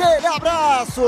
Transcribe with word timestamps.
Aquele 0.00 0.26
abraço. 0.28 1.02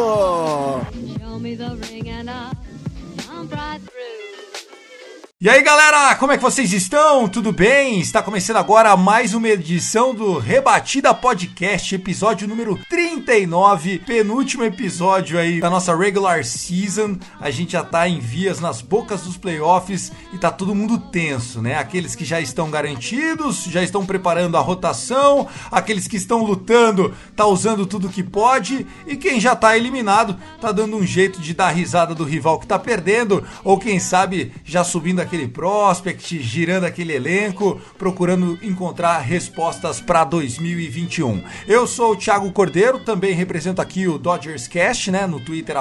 E 5.43 5.49
aí 5.49 5.63
galera, 5.63 6.15
como 6.17 6.33
é 6.33 6.37
que 6.37 6.43
vocês 6.43 6.71
estão? 6.71 7.27
Tudo 7.27 7.51
bem? 7.51 7.99
Está 7.99 8.23
começando 8.23 8.59
agora 8.59 8.95
mais 8.95 9.33
uma 9.33 9.49
edição 9.49 10.15
do 10.15 10.39
Rebatida 10.39 11.15
Podcast, 11.15 11.95
episódio 11.95 12.47
número 12.47 12.79
39, 12.91 14.01
penúltimo 14.01 14.65
episódio 14.65 15.39
aí 15.39 15.59
da 15.59 15.71
nossa 15.71 15.97
regular 15.97 16.45
season. 16.45 17.17
A 17.41 17.51
gente 17.51 17.73
já 17.73 17.83
tá 17.83 18.07
em 18.07 18.21
vias 18.21 18.61
nas 18.61 18.83
bocas 18.83 19.23
dos 19.23 19.39
playoffs 19.39 20.13
e 20.31 20.37
tá 20.37 20.51
todo 20.51 20.75
mundo 20.75 20.99
tenso, 20.99 21.63
né? 21.63 21.79
Aqueles 21.79 22.15
que 22.15 22.27
já 22.27 22.39
estão 22.39 22.71
garantidos, 22.71 23.65
já 23.65 23.83
estão 23.83 24.05
preparando 24.05 24.59
a 24.59 24.61
rotação, 24.61 25.49
aqueles 25.71 26.07
que 26.07 26.19
estão 26.19 26.45
lutando, 26.45 27.15
tá 27.35 27.47
usando 27.47 27.87
tudo 27.87 28.11
que 28.11 28.23
pode 28.23 28.87
e 29.07 29.17
quem 29.17 29.41
já 29.41 29.57
tá 29.57 29.75
eliminado, 29.75 30.37
tá 30.61 30.71
dando 30.71 30.99
um 30.99 31.07
jeito 31.07 31.41
de 31.41 31.55
dar 31.55 31.71
risada 31.71 32.15
do 32.15 32.25
rival 32.25 32.59
que 32.59 32.67
tá 32.67 32.79
perdendo 32.79 33.43
ou 33.65 33.79
quem 33.79 33.99
sabe 33.99 34.53
já 34.67 34.85
subindo 34.85 35.30
aquele 35.31 35.47
prospect, 35.47 36.43
girando 36.43 36.87
aquele 36.87 37.13
elenco, 37.13 37.81
procurando 37.97 38.59
encontrar 38.63 39.19
respostas 39.21 40.01
para 40.01 40.25
2021. 40.25 41.45
Eu 41.69 41.87
sou 41.87 42.13
o 42.13 42.17
Thiago 42.17 42.51
Cordeiro, 42.51 42.99
também 42.99 43.33
represento 43.33 43.81
aqui 43.81 44.09
o 44.09 44.19
Dodgers 44.19 44.67
Cast, 44.67 45.09
né, 45.13 45.29
no 45.29 45.39
Twitter 45.39 45.77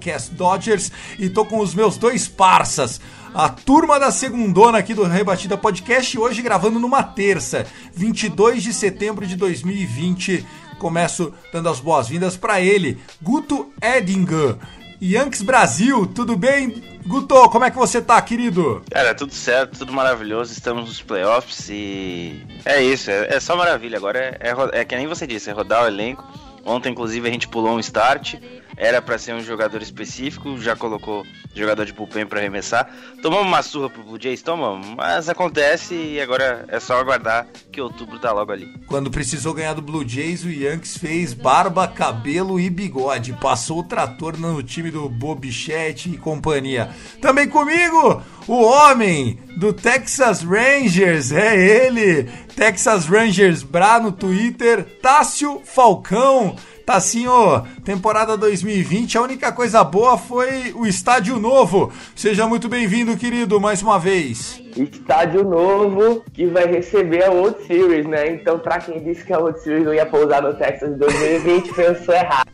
CastDodgers 0.00 0.90
e 1.18 1.28
tô 1.28 1.44
com 1.44 1.58
os 1.58 1.74
meus 1.74 1.98
dois 1.98 2.26
parças. 2.26 2.98
A 3.34 3.50
turma 3.50 4.00
da 4.00 4.10
segundona 4.10 4.78
aqui 4.78 4.94
do 4.94 5.04
Rebatida 5.04 5.58
Podcast, 5.58 6.18
hoje 6.18 6.40
gravando 6.40 6.78
numa 6.78 7.02
terça, 7.02 7.66
22 7.92 8.62
de 8.62 8.72
setembro 8.72 9.26
de 9.26 9.36
2020. 9.36 10.46
Começo 10.78 11.30
dando 11.52 11.68
as 11.68 11.78
boas-vindas 11.78 12.38
para 12.38 12.58
ele, 12.58 12.98
Guto 13.20 13.70
Edinger. 13.82 14.56
Yankees 15.00 15.42
Brasil, 15.42 16.06
tudo 16.06 16.36
bem? 16.36 16.82
Guto, 17.06 17.48
como 17.50 17.64
é 17.64 17.70
que 17.70 17.76
você 17.76 18.00
tá, 18.00 18.20
querido? 18.22 18.82
Cara, 18.90 19.14
tudo 19.14 19.34
certo, 19.34 19.78
tudo 19.78 19.92
maravilhoso, 19.92 20.52
estamos 20.52 20.86
nos 20.86 21.02
playoffs 21.02 21.68
e 21.68 22.42
é 22.64 22.82
isso, 22.82 23.10
é, 23.10 23.36
é 23.36 23.40
só 23.40 23.56
maravilha. 23.56 23.98
Agora 23.98 24.18
é, 24.18 24.38
é, 24.40 24.80
é 24.80 24.84
que 24.84 24.96
nem 24.96 25.06
você 25.06 25.26
disse, 25.26 25.50
é 25.50 25.52
rodar 25.52 25.84
o 25.84 25.86
elenco. 25.86 26.24
Ontem, 26.64 26.90
inclusive, 26.90 27.28
a 27.28 27.30
gente 27.30 27.46
pulou 27.46 27.76
um 27.76 27.80
start, 27.80 28.36
era 28.76 29.00
pra 29.00 29.18
ser 29.18 29.34
um 29.34 29.40
jogador 29.40 29.80
específico, 29.82 30.58
já 30.60 30.74
colocou 30.74 31.24
jogador 31.54 31.84
de 31.84 31.92
bullpen 31.92 32.26
pra 32.26 32.40
arremessar. 32.40 32.88
Tomamos 33.22 33.46
uma 33.46 33.62
surra 33.62 33.88
pro 33.88 34.02
Blue 34.02 34.20
Jays, 34.20 34.42
tomamos, 34.42 34.86
mas 34.96 35.28
acontece 35.28 35.94
e 35.94 36.20
agora 36.20 36.64
é 36.68 36.80
só 36.80 36.98
aguardar 36.98 37.46
que 37.70 37.80
outubro 37.80 38.18
tá 38.18 38.32
logo 38.32 38.52
ali. 38.52 38.68
Quando 38.86 39.10
precisou 39.10 39.54
ganhar 39.54 39.74
do 39.74 39.82
Blue 39.82 40.06
Jays, 40.06 40.44
o 40.44 40.50
Yankees 40.50 40.96
fez 40.96 41.32
barba, 41.32 41.86
cabelo 41.86 42.58
e 42.58 42.68
bigode. 42.68 43.32
Passou 43.34 43.80
o 43.80 43.84
trator 43.84 44.38
no 44.38 44.62
time 44.62 44.90
do 44.90 45.08
Bobichette 45.08 46.10
e 46.10 46.18
companhia. 46.18 46.90
Também 47.20 47.48
comigo, 47.48 48.22
o 48.46 48.62
homem 48.62 49.38
do 49.56 49.72
Texas 49.72 50.42
Rangers, 50.42 51.32
é 51.32 51.86
ele, 51.86 52.24
Texas 52.56 53.06
Rangers 53.06 53.62
Bra 53.62 54.00
no 54.00 54.12
Twitter, 54.12 54.84
Tássio 55.00 55.62
Falcão. 55.64 56.56
Tassinho, 56.84 57.66
temporada 57.82 58.36
2020, 58.36 59.16
a 59.16 59.22
única 59.22 59.50
coisa 59.50 59.82
boa 59.82 60.18
foi 60.18 60.70
o 60.74 60.86
estádio 60.86 61.38
novo. 61.38 61.90
Seja 62.14 62.46
muito 62.46 62.68
bem-vindo, 62.68 63.16
querido, 63.16 63.58
mais 63.58 63.80
uma 63.80 63.98
vez. 63.98 64.60
estádio 64.76 65.44
novo 65.44 66.22
que 66.34 66.44
vai 66.46 66.66
receber 66.66 67.24
a 67.24 67.30
World 67.30 67.62
Series, 67.66 68.04
né? 68.06 68.28
Então, 68.28 68.58
pra 68.58 68.78
quem 68.78 69.02
disse 69.02 69.24
que 69.24 69.32
a 69.32 69.38
World 69.38 69.60
Series 69.60 69.86
não 69.86 69.94
ia 69.94 70.04
pousar 70.04 70.42
no 70.42 70.52
Texas 70.52 70.90
em 70.90 70.98
2020, 70.98 71.72
pensou 71.72 72.14
errado. 72.14 72.50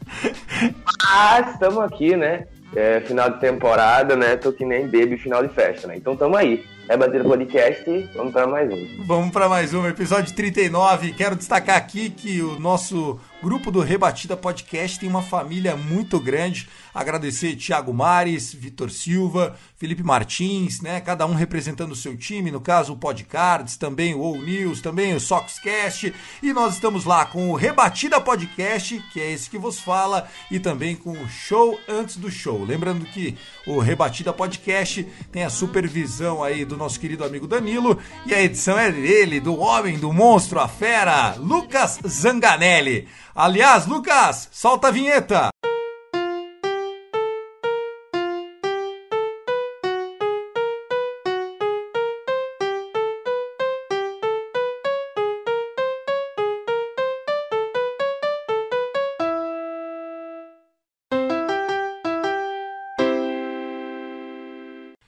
Mas 1.03 1.53
estamos 1.53 1.79
aqui, 1.79 2.17
né? 2.17 2.47
É, 2.77 3.01
final 3.01 3.31
de 3.31 3.41
temporada, 3.41 4.15
né? 4.15 4.37
Tô 4.37 4.53
que 4.53 4.65
nem 4.65 4.85
baby 4.85 5.19
final 5.19 5.45
de 5.45 5.53
festa, 5.53 5.89
né? 5.89 5.97
Então 5.97 6.15
tamo 6.15 6.37
aí. 6.37 6.65
É 6.89 6.97
bater 6.97 7.23
podcast 7.23 7.89
e 7.89 8.09
vamos 8.17 8.33
pra 8.33 8.47
mais 8.49 8.69
um. 8.73 9.05
Vamos 9.07 9.31
para 9.31 9.49
mais 9.49 9.73
um 9.73 9.87
episódio 9.87 10.35
39. 10.35 11.13
Quero 11.13 11.37
destacar 11.37 11.77
aqui 11.77 12.11
que 12.11 12.43
o 12.43 12.59
nosso 12.59 13.19
grupo 13.43 13.71
do 13.71 13.81
Rebatida 13.81 14.37
Podcast 14.37 15.01
tem 15.01 15.09
uma 15.09 15.23
família 15.23 15.75
muito 15.75 16.21
grande. 16.21 16.69
Agradecer 16.93 17.57
Thiago 17.57 17.93
Mares, 17.93 18.53
Vitor 18.53 18.91
Silva, 18.91 19.57
Felipe 19.77 20.03
Martins, 20.03 20.83
né? 20.83 21.01
Cada 21.01 21.25
um 21.25 21.35
representando 21.35 21.93
o 21.93 21.97
seu 21.97 22.17
time, 22.17 22.51
no 22.51 22.61
caso 22.61 22.93
o 22.93 22.97
Podcards, 22.97 23.77
também 23.77 24.15
o 24.15 24.23
All 24.23 24.37
News, 24.37 24.83
também 24.83 25.15
o 25.15 25.21
Soxcast. 25.21 26.13
E 26.43 26.53
nós 26.53 26.75
estamos 26.75 27.07
lá 27.07 27.25
com 27.25 27.49
o 27.49 27.55
Rebatida 27.55 28.21
Podcast, 28.21 29.03
que 29.11 29.21
é 29.21 29.33
esse 29.33 29.49
que 29.49 29.59
vos 29.59 29.81
fala, 29.81 30.29
e 30.51 30.59
também 30.59 30.95
com 30.95 31.13
o 31.13 31.29
Show 31.29 31.81
Antes 31.89 32.17
do 32.17 32.31
Show. 32.31 32.63
Lembrando 32.63 33.07
que 33.07 33.37
o 33.67 33.79
Rebatida 33.79 34.33
Podcast 34.35 35.03
tem 35.33 35.45
a 35.45 35.51
supervisão 35.51 36.45
aí 36.45 36.65
do 36.65 36.77
nosso 36.77 37.01
querido 37.01 37.25
amigo 37.25 37.47
Danilo 37.47 37.99
e 38.27 38.35
a 38.35 38.43
edição 38.43 38.79
é 38.79 38.93
dele, 38.93 39.41
do 39.41 39.59
homem, 39.59 39.99
do 39.99 40.13
monstro, 40.13 40.61
a 40.61 40.69
fera, 40.69 41.37
Lucas 41.37 41.99
Zanganelli. 42.07 43.09
Aliás, 43.35 43.87
Lucas, 43.87 44.49
solta 44.51 44.89
a 44.89 44.91
vinheta. 44.91 45.51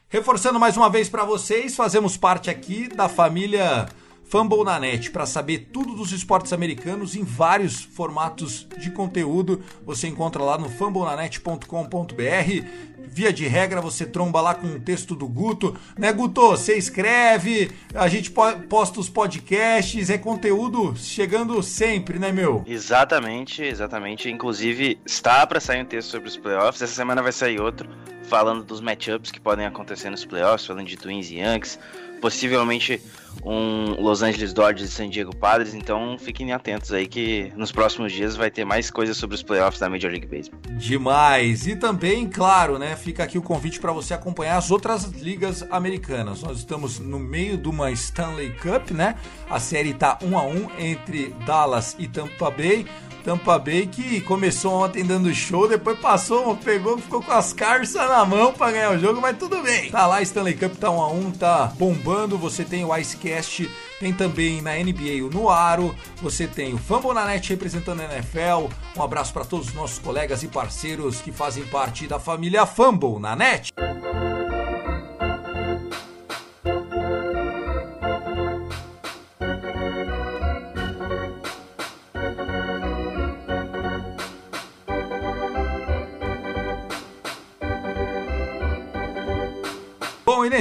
Reforçando 0.08 0.60
mais 0.60 0.76
uma 0.76 0.88
vez 0.88 1.08
para 1.08 1.24
vocês, 1.24 1.74
fazemos 1.74 2.16
parte 2.16 2.48
aqui 2.48 2.86
da 2.86 3.08
família 3.08 3.86
Fumble 4.32 4.64
na 4.64 4.80
Net 4.80 5.10
para 5.10 5.26
saber 5.26 5.68
tudo 5.70 5.94
dos 5.94 6.10
esportes 6.10 6.54
americanos 6.54 7.14
em 7.14 7.22
vários 7.22 7.82
formatos 7.82 8.66
de 8.78 8.90
conteúdo. 8.90 9.60
Você 9.84 10.08
encontra 10.08 10.42
lá 10.42 10.56
no 10.56 10.70
fumblenanet.com.br. 10.70 12.66
Via 13.14 13.30
de 13.30 13.46
regra, 13.46 13.82
você 13.82 14.06
tromba 14.06 14.40
lá 14.40 14.54
com 14.54 14.66
o 14.68 14.80
texto 14.80 15.14
do 15.14 15.28
Guto, 15.28 15.76
né, 15.98 16.10
Guto? 16.14 16.40
Você 16.52 16.78
escreve, 16.78 17.70
a 17.94 18.08
gente 18.08 18.30
po- 18.30 18.56
posta 18.70 19.00
os 19.00 19.10
podcasts, 19.10 20.08
é 20.08 20.16
conteúdo 20.16 20.94
chegando 20.96 21.62
sempre, 21.62 22.18
né, 22.18 22.32
meu? 22.32 22.62
Exatamente, 22.66 23.62
exatamente. 23.62 24.30
Inclusive, 24.30 24.98
está 25.04 25.46
pra 25.46 25.60
sair 25.60 25.82
um 25.82 25.84
texto 25.84 26.08
sobre 26.08 26.28
os 26.30 26.38
playoffs. 26.38 26.80
Essa 26.80 26.94
semana 26.94 27.22
vai 27.22 27.32
sair 27.32 27.60
outro, 27.60 27.86
falando 28.22 28.64
dos 28.64 28.80
matchups 28.80 29.30
que 29.30 29.38
podem 29.40 29.66
acontecer 29.66 30.08
nos 30.08 30.24
playoffs, 30.24 30.66
falando 30.66 30.86
de 30.86 30.96
Twins 30.96 31.30
e 31.30 31.36
Yankees. 31.36 31.78
Possivelmente 32.22 33.02
um 33.44 34.00
Los 34.00 34.22
Angeles 34.22 34.52
Dodgers 34.52 34.88
e 34.88 34.92
San 34.92 35.10
Diego 35.10 35.34
Padres. 35.34 35.74
Então, 35.74 36.16
fiquem 36.18 36.52
atentos 36.52 36.92
aí 36.92 37.08
que 37.08 37.52
nos 37.56 37.72
próximos 37.72 38.12
dias 38.12 38.36
vai 38.36 38.50
ter 38.50 38.64
mais 38.64 38.90
coisas 38.90 39.16
sobre 39.16 39.34
os 39.34 39.42
playoffs 39.42 39.80
da 39.80 39.90
Major 39.90 40.10
League 40.10 40.26
Baseball. 40.26 40.60
Demais! 40.78 41.66
E 41.66 41.74
também, 41.74 42.28
claro, 42.28 42.78
né? 42.78 42.94
Fica 42.94 43.24
aqui 43.24 43.36
o 43.36 43.42
convite 43.42 43.80
para 43.80 43.92
você 43.92 44.14
acompanhar 44.14 44.56
as 44.56 44.70
outras 44.70 45.04
ligas 45.06 45.66
americanas. 45.70 46.42
Nós 46.42 46.58
estamos 46.58 47.00
no 47.00 47.18
meio 47.18 47.58
de 47.58 47.68
uma 47.68 47.90
Stanley 47.90 48.52
Cup, 48.52 48.92
né? 48.92 49.16
A 49.50 49.58
série 49.58 49.92
tá 49.92 50.18
1 50.22 50.38
a 50.38 50.42
1 50.44 50.70
entre 50.78 51.34
Dallas 51.44 51.96
e 51.98 52.06
Tampa 52.06 52.50
Bay. 52.50 52.86
Tampa 53.24 53.58
Bay 53.58 53.86
que 53.86 54.20
começou 54.20 54.72
ontem 54.72 55.04
dando 55.04 55.32
show, 55.34 55.68
depois 55.68 55.98
passou, 55.98 56.56
pegou, 56.56 56.98
ficou 56.98 57.22
com 57.22 57.32
as 57.32 57.52
carças 57.52 58.08
na 58.08 58.24
mão 58.24 58.52
para 58.52 58.72
ganhar 58.72 58.92
o 58.92 58.98
jogo, 58.98 59.20
mas 59.20 59.36
tudo 59.38 59.62
bem. 59.62 59.90
Tá 59.90 60.06
lá, 60.06 60.20
Stanley 60.22 60.54
Cup 60.54 60.74
tá 60.76 60.90
1 60.90 61.00
a 61.00 61.12
1, 61.12 61.30
tá 61.32 61.72
bombando. 61.78 62.36
Você 62.38 62.64
tem 62.64 62.84
o 62.84 62.96
Icecast, 62.96 63.70
tem 64.00 64.12
também 64.12 64.60
na 64.60 64.74
NBA 64.74 65.24
o 65.24 65.30
Nuaro, 65.30 65.94
você 66.20 66.46
tem 66.46 66.74
o 66.74 66.78
Fumble 66.78 67.14
na 67.14 67.24
Net 67.24 67.48
representando 67.50 68.00
a 68.00 68.04
NFL. 68.04 68.68
Um 68.96 69.02
abraço 69.02 69.32
para 69.32 69.44
todos 69.44 69.68
os 69.68 69.74
nossos 69.74 69.98
colegas 69.98 70.42
e 70.42 70.48
parceiros 70.48 71.20
que 71.20 71.32
fazem 71.32 71.64
parte 71.64 72.06
da 72.06 72.18
família 72.18 72.66
Fumble 72.66 73.18
na 73.20 73.36
Net. 73.36 73.72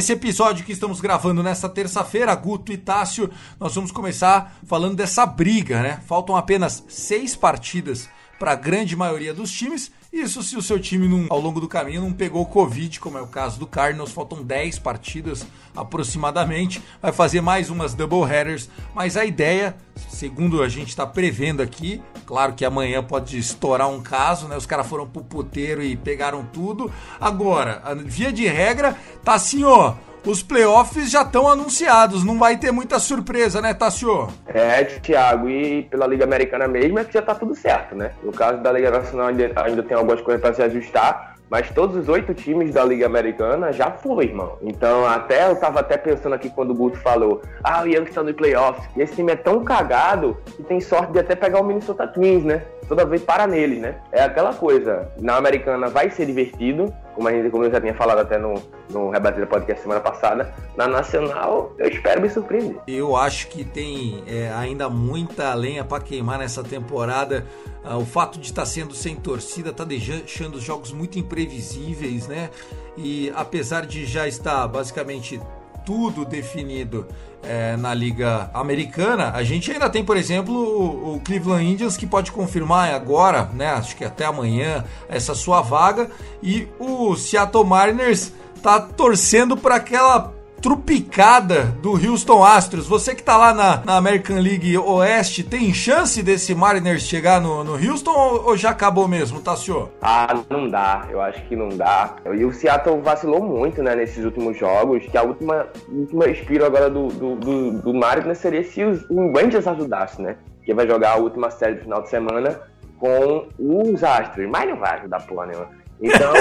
Nesse 0.02 0.14
episódio 0.14 0.66
que 0.66 0.72
estamos 0.72 1.00
gravando 1.00 1.44
nesta 1.44 1.70
terça-feira, 1.70 2.34
Guto 2.34 2.74
e 2.74 2.78
Tássio, 2.78 3.30
nós 3.60 3.76
vamos 3.76 3.92
começar 3.92 4.58
falando 4.66 4.96
dessa 4.96 5.28
briga, 5.28 5.80
né? 5.84 6.02
Faltam 6.08 6.36
apenas 6.36 6.84
seis 6.90 7.36
partidas 7.36 8.10
para 8.40 8.54
a 8.54 8.56
grande 8.56 8.96
maioria 8.96 9.32
dos 9.32 9.52
times. 9.52 9.92
Isso 10.12 10.44
se 10.44 10.58
o 10.58 10.62
seu 10.62 10.78
time 10.78 11.08
não, 11.08 11.28
ao 11.30 11.40
longo 11.40 11.62
do 11.62 11.70
caminho 11.70 12.02
não 12.02 12.12
pegou 12.12 12.46
Covid, 12.46 13.00
como 13.00 13.18
é 13.18 13.22
o 13.22 13.28
caso 13.28 13.58
do 13.58 13.66
Cardinals, 13.66 14.12
faltam 14.12 14.44
10 14.44 14.78
partidas 14.80 15.48
aproximadamente. 15.74 16.82
Vai 17.02 17.14
fazer 17.14 17.40
mais 17.40 17.70
umas 17.70 17.94
double 17.94 18.26
headers, 18.26 18.70
mas 18.94 19.16
a 19.16 19.24
ideia, 19.24 19.74
segundo 20.10 20.62
a 20.62 20.68
gente 20.68 20.90
está 20.90 21.08
prevendo 21.08 21.62
aqui, 21.62 22.02
claro 22.26 22.52
que 22.52 22.66
amanhã 22.66 23.02
pode 23.02 23.38
estourar 23.38 23.90
um 23.90 24.02
caso, 24.02 24.50
né? 24.50 24.58
Os 24.58 24.66
caras 24.66 24.88
foram 24.88 25.08
pro 25.08 25.24
puteiro 25.24 25.82
e 25.82 25.96
pegaram 25.96 26.44
tudo. 26.44 26.92
Agora, 27.18 27.82
via 28.04 28.34
de 28.34 28.46
regra, 28.46 28.98
tá 29.24 29.36
assim, 29.36 29.64
ó 29.64 29.96
os 30.26 30.44
playoffs 30.44 31.10
já 31.10 31.24
estão 31.24 31.48
anunciados, 31.48 32.24
não 32.24 32.38
vai 32.38 32.58
ter 32.58 32.72
muita 32.72 33.00
surpresa, 33.00 33.62
né, 33.62 33.74
Tassio? 33.74 34.28
É, 34.48 34.84
Thiago, 34.84 35.50
e 35.50 35.84
pela 35.84 36.06
Liga 36.06 36.24
Americana 36.24 36.68
mesmo 36.68 37.00
é 37.00 37.04
que 37.04 37.14
já 37.14 37.22
tá 37.22 37.34
tudo 37.34 37.56
certo, 37.56 37.96
né? 37.96 38.12
No 38.24 38.32
caso 38.32 38.62
da 38.62 38.72
Liga 38.72 38.92
Nacional 38.92 39.28
ainda, 39.28 39.52
ainda 39.56 39.84
tem 39.84 39.98
algumas 39.98 40.22
coisas 40.22 40.42
para 40.42 40.54
se 40.54 40.62
ajustar, 40.62 41.31
mas 41.52 41.70
todos 41.70 41.98
os 41.98 42.08
oito 42.08 42.34
times 42.34 42.74
da 42.74 42.86
Liga 42.86 43.06
Americana 43.06 43.74
já 43.74 43.92
foi, 43.92 44.24
irmão. 44.28 44.58
Então, 44.62 45.06
até 45.06 45.52
eu 45.52 45.56
tava 45.58 45.82
até 45.82 45.98
pensando 45.98 46.34
aqui 46.34 46.50
quando 46.50 46.72
o 46.72 46.74
Guto 46.74 46.98
falou: 47.00 47.42
ah, 47.62 47.84
o 47.84 47.88
Yankees 47.88 48.16
tá 48.16 48.24
no 48.24 48.34
playoffs. 48.34 48.90
E 48.96 49.02
esse 49.02 49.16
time 49.16 49.34
é 49.34 49.36
tão 49.36 49.62
cagado 49.62 50.38
que 50.56 50.64
tem 50.64 50.80
sorte 50.80 51.12
de 51.12 51.20
até 51.20 51.36
pegar 51.36 51.60
o 51.60 51.64
Minnesota 51.66 52.08
Twins, 52.08 52.46
né? 52.46 52.64
Toda 52.88 53.06
vez 53.06 53.22
para 53.22 53.46
neles, 53.46 53.80
né? 53.80 53.96
É 54.14 54.24
aquela 54.24 54.54
coisa. 54.54 55.12
Na 55.20 55.36
Americana 55.36 55.90
vai 55.90 56.10
ser 56.10 56.26
divertido, 56.26 56.94
como, 57.16 57.28
a 57.28 57.32
gente, 57.32 57.50
como 57.50 57.66
eu 57.66 57.72
já 57.72 57.82
tinha 57.82 57.94
falado 57.96 58.20
até 58.20 58.38
no, 58.38 58.54
no 58.90 59.10
Rebatida 59.10 59.46
Podcast 59.46 59.82
semana 59.82 60.00
passada. 60.00 60.54
Na 60.78 60.88
Nacional, 60.88 61.74
eu 61.78 61.90
espero 61.90 62.22
me 62.22 62.30
surpreender. 62.30 62.78
Eu 62.88 63.16
acho 63.18 63.48
que 63.48 63.66
tem 63.66 64.24
é, 64.26 64.50
ainda 64.54 64.90
muita 64.90 65.54
lenha 65.54 65.84
para 65.84 66.02
queimar 66.02 66.40
nessa 66.40 66.64
temporada. 66.64 67.46
Ah, 67.84 67.98
o 67.98 68.06
fato 68.06 68.40
de 68.40 68.46
estar 68.48 68.62
tá 68.62 68.66
sendo 68.66 68.94
sem 68.94 69.16
torcida 69.16 69.72
está 69.72 69.84
deixando 69.84 70.56
os 70.56 70.64
jogos 70.64 70.92
muito 70.92 71.18
imprevisíveis, 71.18 72.28
né? 72.28 72.50
E 72.96 73.32
apesar 73.36 73.86
de 73.86 74.06
já 74.06 74.28
estar 74.28 74.68
basicamente 74.68 75.42
tudo 75.84 76.24
definido 76.24 77.08
é, 77.42 77.76
na 77.76 77.94
Liga 77.94 78.52
Americana, 78.54 79.32
a 79.32 79.44
gente 79.44 79.72
ainda 79.72 79.90
tem, 79.90 80.06
por 80.06 80.16
exemplo, 80.16 81.16
o, 81.16 81.20
Cleveland 81.22 81.66
Indians 81.66 81.98
que 81.98 82.06
pode 82.06 82.32
confirmar 82.32 82.94
agora, 82.94 83.50
né? 83.54 83.72
Acho 83.72 83.96
que 83.96 84.06
até 84.06 84.26
amanhã, 84.26 84.86
essa 85.10 85.34
sua 85.34 85.62
vaga. 85.62 86.10
E 86.42 86.68
o 86.80 87.16
Seattle 87.16 87.66
Mariners 87.66 88.32
tá 88.62 88.80
torcendo 88.80 89.58
para 89.58 89.76
aquela 89.76 90.32
trupicada 90.62 91.64
do 91.82 91.94
Houston 91.94 92.44
Astros. 92.44 92.88
Você 92.88 93.16
que 93.16 93.24
tá 93.24 93.36
lá 93.36 93.54
na, 93.54 93.82
na, 93.84 93.98
American 93.98 94.40
League 94.40 94.78
Oeste, 94.78 95.44
tem 95.44 95.74
chance 95.74 96.22
desse 96.22 96.54
Mariners 96.54 97.02
chegar 97.02 97.42
no, 97.42 97.64
no 97.64 97.74
Houston 97.74 98.12
ou, 98.12 98.46
ou, 98.50 98.58
já 98.58 98.70
acabou 98.70 99.08
mesmo, 99.08 99.42
Tassio? 99.42 99.92
Ah, 100.02 100.44
não 100.50 100.70
dá. 100.70 101.08
Eu 101.10 101.20
acho 101.20 101.44
que 101.48 101.56
não 101.56 101.70
dá. 101.70 102.16
E 102.26 102.46
o 102.46 102.54
Seattle 102.54 103.02
vacilou 103.02 103.44
muito, 103.44 103.82
né, 103.82 103.96
nesses 103.96 104.24
últimos 104.24 104.58
jogos, 104.58 105.06
que 105.08 105.18
a 105.18 105.24
última, 105.24 105.68
última 105.90 106.30
espiro 106.30 106.66
agora 106.66 106.90
do, 106.90 107.08
do, 107.08 107.36
do, 107.36 107.72
do 107.82 107.94
Mariners 107.94 108.38
seria 108.38 108.64
se 108.64 108.84
os, 108.84 109.04
o 109.10 109.34
Rangers 109.34 109.68
ajudasse, 109.68 110.22
né? 110.22 110.36
Que 110.64 110.74
vai 110.76 110.88
jogar 110.88 111.14
a 111.14 111.18
última 111.18 111.50
série 111.50 111.76
do 111.76 111.82
final 111.82 112.04
de 112.04 112.10
semana 112.10 112.62
com 113.00 113.48
os 113.58 114.04
Astros. 114.04 114.48
Mas 114.48 114.70
não 114.70 114.78
vai 114.78 115.00
ajudar 115.00 115.26
porra 115.26 115.48
nenhuma. 115.48 115.70
Então, 116.00 116.34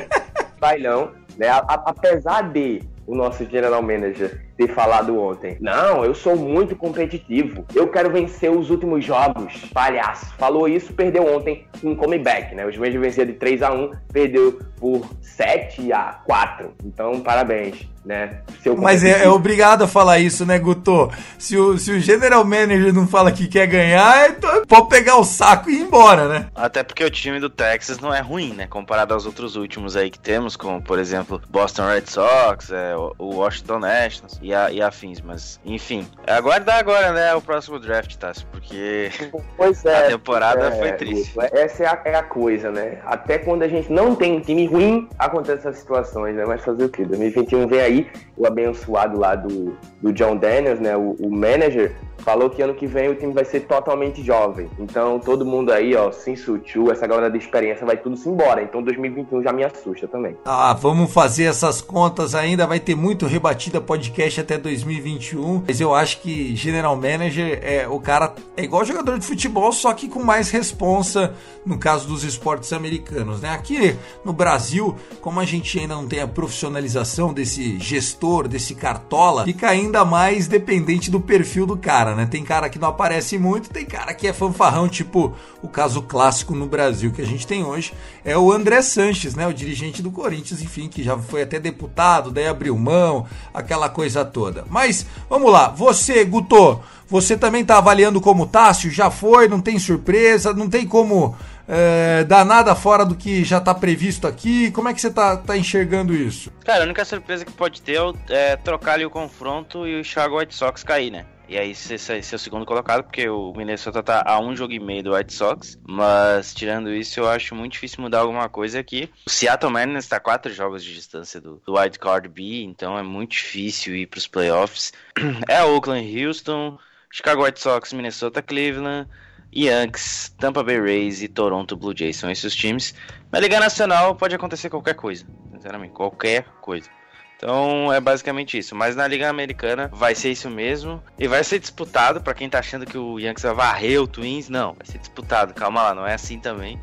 vai 0.58 0.78
não. 0.78 1.10
Né? 1.36 1.48
A, 1.48 1.58
a, 1.58 1.74
apesar 1.86 2.50
de 2.50 2.82
o 3.08 3.14
nosso 3.14 3.44
general 3.46 3.82
manager 3.82 4.38
ter 4.58 4.74
falado 4.74 5.16
ontem. 5.16 5.56
Não, 5.60 6.04
eu 6.04 6.12
sou 6.12 6.36
muito 6.36 6.74
competitivo. 6.74 7.64
Eu 7.72 7.86
quero 7.88 8.10
vencer 8.10 8.50
os 8.50 8.70
últimos 8.70 9.04
jogos. 9.04 9.64
Palhaço. 9.72 10.34
Falou 10.36 10.68
isso, 10.68 10.92
perdeu 10.92 11.24
ontem 11.32 11.64
com 11.80 11.92
um 11.92 11.96
comeback, 11.96 12.54
né? 12.56 12.66
Os 12.66 12.76
Rangers 12.76 13.00
venceram 13.00 13.30
de 13.30 13.38
3 13.38 13.62
a 13.62 13.72
1 13.72 13.92
perdeu 14.12 14.58
por 14.76 15.08
7 15.22 15.92
a 15.92 16.20
4. 16.24 16.74
Então, 16.84 17.20
parabéns 17.20 17.86
né? 18.08 18.40
Mas 18.78 19.04
é, 19.04 19.24
é, 19.24 19.28
obrigado 19.28 19.82
a 19.82 19.86
falar 19.86 20.18
isso, 20.18 20.46
né, 20.46 20.58
Guto? 20.58 21.12
Se 21.38 21.58
o, 21.58 21.76
se 21.76 21.92
o 21.92 22.00
general 22.00 22.42
manager 22.42 22.92
não 22.92 23.06
fala 23.06 23.30
que 23.30 23.46
quer 23.46 23.66
ganhar, 23.66 24.30
então 24.30 24.64
pode 24.66 24.88
pegar 24.88 25.16
o 25.16 25.24
saco 25.24 25.68
e 25.68 25.74
ir 25.74 25.82
embora, 25.82 26.26
né? 26.26 26.46
Até 26.54 26.82
porque 26.82 27.04
o 27.04 27.10
time 27.10 27.38
do 27.38 27.50
Texas 27.50 27.98
não 27.98 28.12
é 28.12 28.20
ruim, 28.20 28.54
né? 28.54 28.66
Comparado 28.66 29.12
aos 29.12 29.26
outros 29.26 29.56
últimos 29.56 29.94
aí 29.94 30.10
que 30.10 30.18
temos, 30.18 30.56
como, 30.56 30.80
por 30.80 30.98
exemplo, 30.98 31.40
Boston 31.50 31.86
Red 31.86 32.06
Sox, 32.06 32.70
é, 32.70 32.96
o 32.96 33.36
Washington 33.36 33.80
Nationals 33.80 34.38
e, 34.48 34.54
a, 34.54 34.70
e 34.70 34.80
afins. 34.80 35.20
Mas, 35.20 35.60
enfim, 35.64 36.06
é 36.26 36.32
aguardar 36.32 36.78
agora, 36.78 37.12
né, 37.12 37.34
o 37.34 37.42
próximo 37.42 37.78
draft, 37.78 38.16
Tassi, 38.16 38.46
porque 38.46 39.10
é, 39.84 39.96
a 39.96 40.08
temporada 40.08 40.66
é, 40.68 40.70
foi 40.72 40.92
triste. 40.92 41.34
Essa 41.52 41.84
é 41.84 41.86
a, 41.86 42.02
é 42.04 42.14
a, 42.16 42.22
coisa, 42.22 42.70
né? 42.70 42.98
Até 43.04 43.38
quando 43.38 43.62
a 43.62 43.68
gente 43.68 43.92
não 43.92 44.14
tem 44.14 44.36
um 44.36 44.40
time 44.40 44.66
ruim, 44.66 45.08
acontecem 45.18 45.58
essas 45.58 45.78
situações, 45.78 46.34
né? 46.34 46.44
Mas 46.46 46.64
fazer 46.64 46.84
o 46.84 46.88
quê? 46.88 47.04
2021 47.04 47.66
vem 47.66 47.80
aí 47.80 48.10
o 48.36 48.46
abençoado 48.46 49.18
lá 49.18 49.34
do, 49.34 49.76
do 50.00 50.12
John 50.12 50.36
Daniels, 50.36 50.80
né, 50.80 50.96
o, 50.96 51.16
o 51.20 51.30
manager, 51.30 51.94
falou 52.18 52.50
que 52.50 52.62
ano 52.62 52.74
que 52.74 52.86
vem 52.86 53.08
o 53.08 53.14
time 53.14 53.32
vai 53.32 53.44
ser 53.44 53.60
totalmente 53.60 54.22
jovem. 54.22 54.68
Então 54.78 55.18
todo 55.18 55.44
mundo 55.44 55.72
aí, 55.72 55.94
ó, 55.94 56.10
sem 56.12 56.36
sutil, 56.36 56.90
essa 56.90 57.06
galera 57.06 57.30
de 57.30 57.38
experiência 57.38 57.86
vai 57.86 57.96
tudo 57.96 58.16
se 58.16 58.28
embora. 58.28 58.62
Então 58.62 58.82
2021 58.82 59.42
já 59.42 59.52
me 59.52 59.64
assusta 59.64 60.06
também. 60.06 60.36
Ah, 60.44 60.72
vamos 60.74 61.12
fazer 61.12 61.44
essas 61.44 61.80
contas 61.80 62.34
ainda, 62.34 62.66
vai 62.66 62.80
ter 62.80 62.94
muito 62.94 63.26
rebatida 63.26 63.80
podcast 63.80 64.40
até 64.40 64.58
2021. 64.58 65.64
Mas 65.66 65.80
eu 65.80 65.94
acho 65.94 66.20
que 66.20 66.54
General 66.54 66.94
Manager 66.96 67.60
é 67.62 67.88
o 67.88 68.00
cara 68.00 68.34
é 68.56 68.64
igual 68.64 68.84
jogador 68.84 69.18
de 69.18 69.24
futebol, 69.24 69.72
só 69.72 69.92
que 69.92 70.08
com 70.08 70.22
mais 70.22 70.50
responsa 70.50 71.34
no 71.64 71.78
caso 71.78 72.08
dos 72.08 72.24
esportes 72.24 72.72
americanos, 72.72 73.40
né? 73.40 73.50
Aqui 73.50 73.96
no 74.24 74.32
Brasil, 74.32 74.96
como 75.20 75.40
a 75.40 75.44
gente 75.44 75.78
ainda 75.78 75.94
não 75.94 76.06
tem 76.06 76.20
a 76.20 76.26
profissionalização 76.26 77.32
desse 77.32 77.78
gestor, 77.78 78.48
desse 78.48 78.74
cartola, 78.74 79.44
fica 79.44 79.68
ainda 79.68 80.04
mais 80.04 80.48
dependente 80.48 81.10
do 81.10 81.20
perfil 81.20 81.66
do 81.66 81.76
cara, 81.76 82.07
né? 82.14 82.18
né? 82.18 82.28
Tem 82.30 82.44
cara 82.44 82.68
que 82.68 82.78
não 82.78 82.88
aparece 82.88 83.38
muito, 83.38 83.70
tem 83.70 83.84
cara 83.84 84.12
que 84.12 84.26
é 84.26 84.32
fanfarrão, 84.32 84.88
tipo 84.88 85.34
o 85.62 85.68
caso 85.68 86.02
clássico 86.02 86.54
no 86.54 86.66
Brasil 86.66 87.12
que 87.12 87.22
a 87.22 87.26
gente 87.26 87.46
tem 87.46 87.64
hoje 87.64 87.92
é 88.24 88.36
o 88.36 88.52
André 88.52 88.82
Sanches, 88.82 89.34
né? 89.34 89.46
O 89.46 89.54
dirigente 89.54 90.02
do 90.02 90.10
Corinthians, 90.10 90.60
enfim, 90.60 90.88
que 90.88 91.02
já 91.02 91.16
foi 91.16 91.42
até 91.42 91.58
deputado, 91.58 92.30
daí 92.30 92.46
abriu 92.46 92.76
mão, 92.76 93.26
aquela 93.54 93.88
coisa 93.88 94.24
toda. 94.24 94.64
Mas 94.68 95.06
vamos 95.30 95.50
lá, 95.50 95.68
você, 95.68 96.24
Guto, 96.24 96.80
você 97.08 97.36
também 97.36 97.64
tá 97.64 97.78
avaliando 97.78 98.20
como 98.20 98.46
Tássio? 98.46 98.90
Já 98.90 99.10
foi, 99.10 99.48
não 99.48 99.60
tem 99.60 99.78
surpresa, 99.78 100.52
não 100.52 100.68
tem 100.68 100.86
como 100.86 101.36
é, 101.68 102.24
dar 102.24 102.44
nada 102.44 102.74
fora 102.74 103.04
do 103.04 103.14
que 103.14 103.44
já 103.44 103.58
está 103.58 103.74
previsto 103.74 104.26
aqui? 104.26 104.70
Como 104.70 104.88
é 104.88 104.94
que 104.94 105.00
você 105.00 105.08
está 105.08 105.36
tá 105.36 105.56
enxergando 105.56 106.14
isso? 106.14 106.50
Cara, 106.64 106.80
a 106.82 106.84
única 106.84 107.04
surpresa 107.04 107.44
que 107.44 107.52
pode 107.52 107.82
ter 107.82 107.98
é 108.30 108.56
trocar 108.56 108.94
ali 108.94 109.04
o 109.04 109.10
confronto 109.10 109.86
e 109.86 110.00
o 110.00 110.04
Chicago 110.04 110.38
White 110.38 110.54
Sox 110.54 110.82
cair, 110.82 111.10
né? 111.10 111.26
E 111.48 111.56
aí 111.56 111.74
ser, 111.74 111.98
ser 111.98 112.36
o 112.36 112.38
segundo 112.38 112.66
colocado, 112.66 113.02
porque 113.02 113.26
o 113.26 113.54
Minnesota 113.54 114.02
tá 114.02 114.22
a 114.26 114.38
um 114.38 114.54
jogo 114.54 114.74
e 114.74 114.78
meio 114.78 115.02
do 115.02 115.14
White 115.14 115.32
Sox. 115.32 115.78
Mas 115.82 116.52
tirando 116.52 116.92
isso, 116.92 117.18
eu 117.18 117.28
acho 117.28 117.54
muito 117.54 117.72
difícil 117.72 118.02
mudar 118.02 118.20
alguma 118.20 118.48
coisa 118.50 118.78
aqui. 118.78 119.10
O 119.26 119.30
Seattle 119.30 119.72
Mariners 119.72 120.04
está 120.04 120.20
quatro 120.20 120.52
jogos 120.52 120.84
de 120.84 120.92
distância 120.92 121.40
do, 121.40 121.62
do 121.64 121.74
Card 121.98 122.28
B, 122.28 122.62
então 122.64 122.98
é 122.98 123.02
muito 123.02 123.30
difícil 123.30 123.96
ir 123.96 124.06
para 124.06 124.18
os 124.18 124.26
playoffs. 124.26 124.92
É 125.48 125.64
Oakland, 125.64 126.24
Houston, 126.24 126.78
Chicago 127.10 127.44
White 127.44 127.60
Sox, 127.60 127.92
Minnesota, 127.92 128.42
Cleveland. 128.42 129.08
Yankees, 129.50 130.34
Tampa 130.38 130.62
Bay 130.62 130.78
Rays 130.78 131.22
e 131.22 131.28
Toronto 131.28 131.74
Blue 131.74 131.96
Jays 131.96 132.16
são 132.16 132.30
esses 132.30 132.54
times. 132.54 132.94
Na 133.32 133.40
Liga 133.40 133.58
Nacional 133.58 134.14
pode 134.14 134.34
acontecer 134.34 134.68
qualquer 134.68 134.94
coisa, 134.94 135.24
sinceramente, 135.50 135.94
qualquer 135.94 136.44
coisa. 136.60 136.90
Então 137.38 137.92
é 137.92 138.00
basicamente 138.00 138.58
isso. 138.58 138.74
Mas 138.74 138.96
na 138.96 139.06
Liga 139.06 139.30
Americana 139.30 139.88
vai 139.92 140.14
ser 140.14 140.30
isso 140.30 140.50
mesmo. 140.50 141.02
E 141.16 141.28
vai 141.28 141.42
ser 141.44 141.60
disputado, 141.60 142.20
para 142.20 142.34
quem 142.34 142.50
tá 142.50 142.58
achando 142.58 142.84
que 142.84 142.98
o 142.98 143.18
Yankees 143.18 143.44
vai 143.44 143.54
varrer 143.54 144.02
o 144.02 144.08
Twins, 144.08 144.48
não, 144.48 144.74
vai 144.74 144.84
ser 144.84 144.98
disputado. 144.98 145.54
Calma 145.54 145.82
lá, 145.82 145.94
não 145.94 146.06
é 146.06 146.14
assim 146.14 146.40
também. 146.40 146.80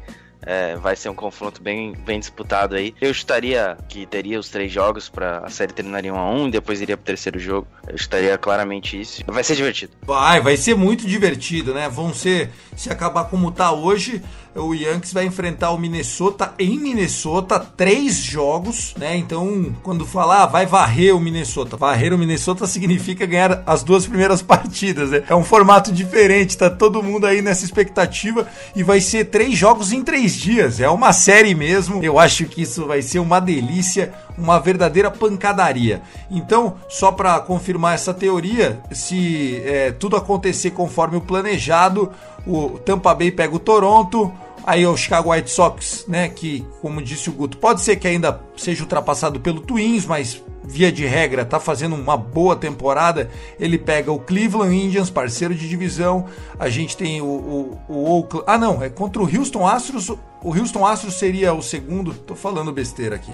É, 0.47 0.75
vai 0.75 0.95
ser 0.95 1.09
um 1.09 1.15
confronto 1.15 1.61
bem, 1.61 1.93
bem 2.05 2.19
disputado 2.19 2.75
aí. 2.75 2.93
Eu 3.01 3.09
estaria 3.09 3.75
que 3.89 4.05
teria 4.05 4.39
os 4.39 4.47
três 4.47 4.71
jogos 4.71 5.09
para 5.09 5.39
a 5.39 5.49
série 5.49 5.73
terminaria 5.73 6.13
1 6.13 6.17
a 6.17 6.31
1 6.31 6.47
e 6.47 6.51
depois 6.51 6.79
iria 6.81 6.95
pro 6.95 7.05
terceiro 7.05 7.39
jogo. 7.39 7.67
Eu 7.87 7.95
estaria 7.95 8.37
claramente 8.37 8.99
isso. 8.99 9.23
Vai 9.25 9.43
ser 9.43 9.55
divertido. 9.55 9.93
Vai, 10.03 10.39
vai 10.39 10.55
ser 10.55 10.75
muito 10.75 11.07
divertido, 11.07 11.73
né? 11.73 11.89
Vão 11.89 12.13
ser, 12.13 12.51
se 12.75 12.91
acabar 12.91 13.25
como 13.25 13.51
tá 13.51 13.71
hoje, 13.71 14.21
o 14.55 14.73
Yankees 14.73 15.11
vai 15.11 15.25
enfrentar 15.25 15.71
o 15.71 15.77
Minnesota 15.77 16.53
em 16.57 16.79
Minnesota, 16.79 17.59
três 17.59 18.15
jogos, 18.15 18.95
né? 18.97 19.17
Então, 19.17 19.75
quando 19.83 20.05
falar 20.05 20.43
ah, 20.43 20.45
vai 20.45 20.65
varrer 20.65 21.15
o 21.15 21.19
Minnesota, 21.19 21.75
varrer 21.75 22.13
o 22.13 22.17
Minnesota 22.17 22.65
significa 22.65 23.25
ganhar 23.25 23.63
as 23.65 23.83
duas 23.83 24.07
primeiras 24.07 24.41
partidas, 24.43 25.11
né? 25.11 25.23
É 25.29 25.35
um 25.35 25.43
formato 25.43 25.91
diferente, 25.91 26.57
tá 26.57 26.69
todo 26.69 27.03
mundo 27.03 27.27
aí 27.27 27.41
nessa 27.41 27.65
expectativa 27.65 28.47
e 28.75 28.81
vai 28.81 29.01
ser 29.01 29.25
três 29.25 29.57
jogos 29.57 29.91
em 29.91 30.01
três 30.01 30.33
dias. 30.33 30.79
É 30.79 30.89
uma 30.89 31.11
série 31.11 31.53
mesmo. 31.53 32.01
Eu 32.03 32.17
acho 32.17 32.45
que 32.45 32.61
isso 32.61 32.85
vai 32.85 33.01
ser 33.01 33.19
uma 33.19 33.39
delícia, 33.39 34.13
uma 34.37 34.59
verdadeira 34.59 35.11
pancadaria. 35.11 36.01
Então, 36.31 36.75
só 36.87 37.11
para 37.11 37.39
confirmar 37.41 37.95
essa 37.95 38.13
teoria, 38.13 38.79
se 38.91 39.61
é, 39.65 39.91
tudo 39.91 40.15
acontecer 40.15 40.71
conforme 40.71 41.17
o 41.17 41.21
planejado, 41.21 42.11
o 42.47 42.77
Tampa 42.79 43.13
Bay 43.13 43.31
pega 43.31 43.55
o 43.55 43.59
Toronto. 43.59 44.31
Aí 44.65 44.85
o 44.87 44.97
Chicago 44.97 45.31
White 45.31 45.51
Sox, 45.51 46.05
né, 46.07 46.27
que 46.27 46.65
como 46.81 47.01
disse 47.01 47.29
o 47.29 47.33
Guto, 47.33 47.57
pode 47.57 47.81
ser 47.81 47.97
que 47.97 48.07
ainda 48.07 48.41
seja 48.57 48.81
ultrapassado 48.81 49.39
pelo 49.39 49.61
Twins, 49.61 50.07
mas 50.07 50.41
via 50.67 50.91
de 50.91 51.05
regra, 51.05 51.43
está 51.43 51.59
fazendo 51.59 51.95
uma 51.95 52.17
boa 52.17 52.55
temporada. 52.55 53.29
Ele 53.59 53.77
pega 53.77 54.11
o 54.11 54.19
Cleveland 54.19 54.75
Indians, 54.75 55.09
parceiro 55.09 55.53
de 55.53 55.69
divisão. 55.69 56.25
A 56.57 56.69
gente 56.69 56.97
tem 56.97 57.21
o, 57.21 57.25
o, 57.25 57.79
o 57.87 58.17
Oakland. 58.17 58.45
Ah, 58.47 58.57
não, 58.57 58.81
é 58.81 58.89
contra 58.89 59.21
o 59.21 59.25
Houston 59.25 59.67
Astros. 59.67 60.09
O 60.09 60.49
Houston 60.49 60.85
Astros 60.85 61.15
seria 61.15 61.53
o 61.53 61.61
segundo. 61.61 62.13
Tô 62.13 62.35
falando 62.35 62.71
besteira 62.71 63.15
aqui. 63.15 63.31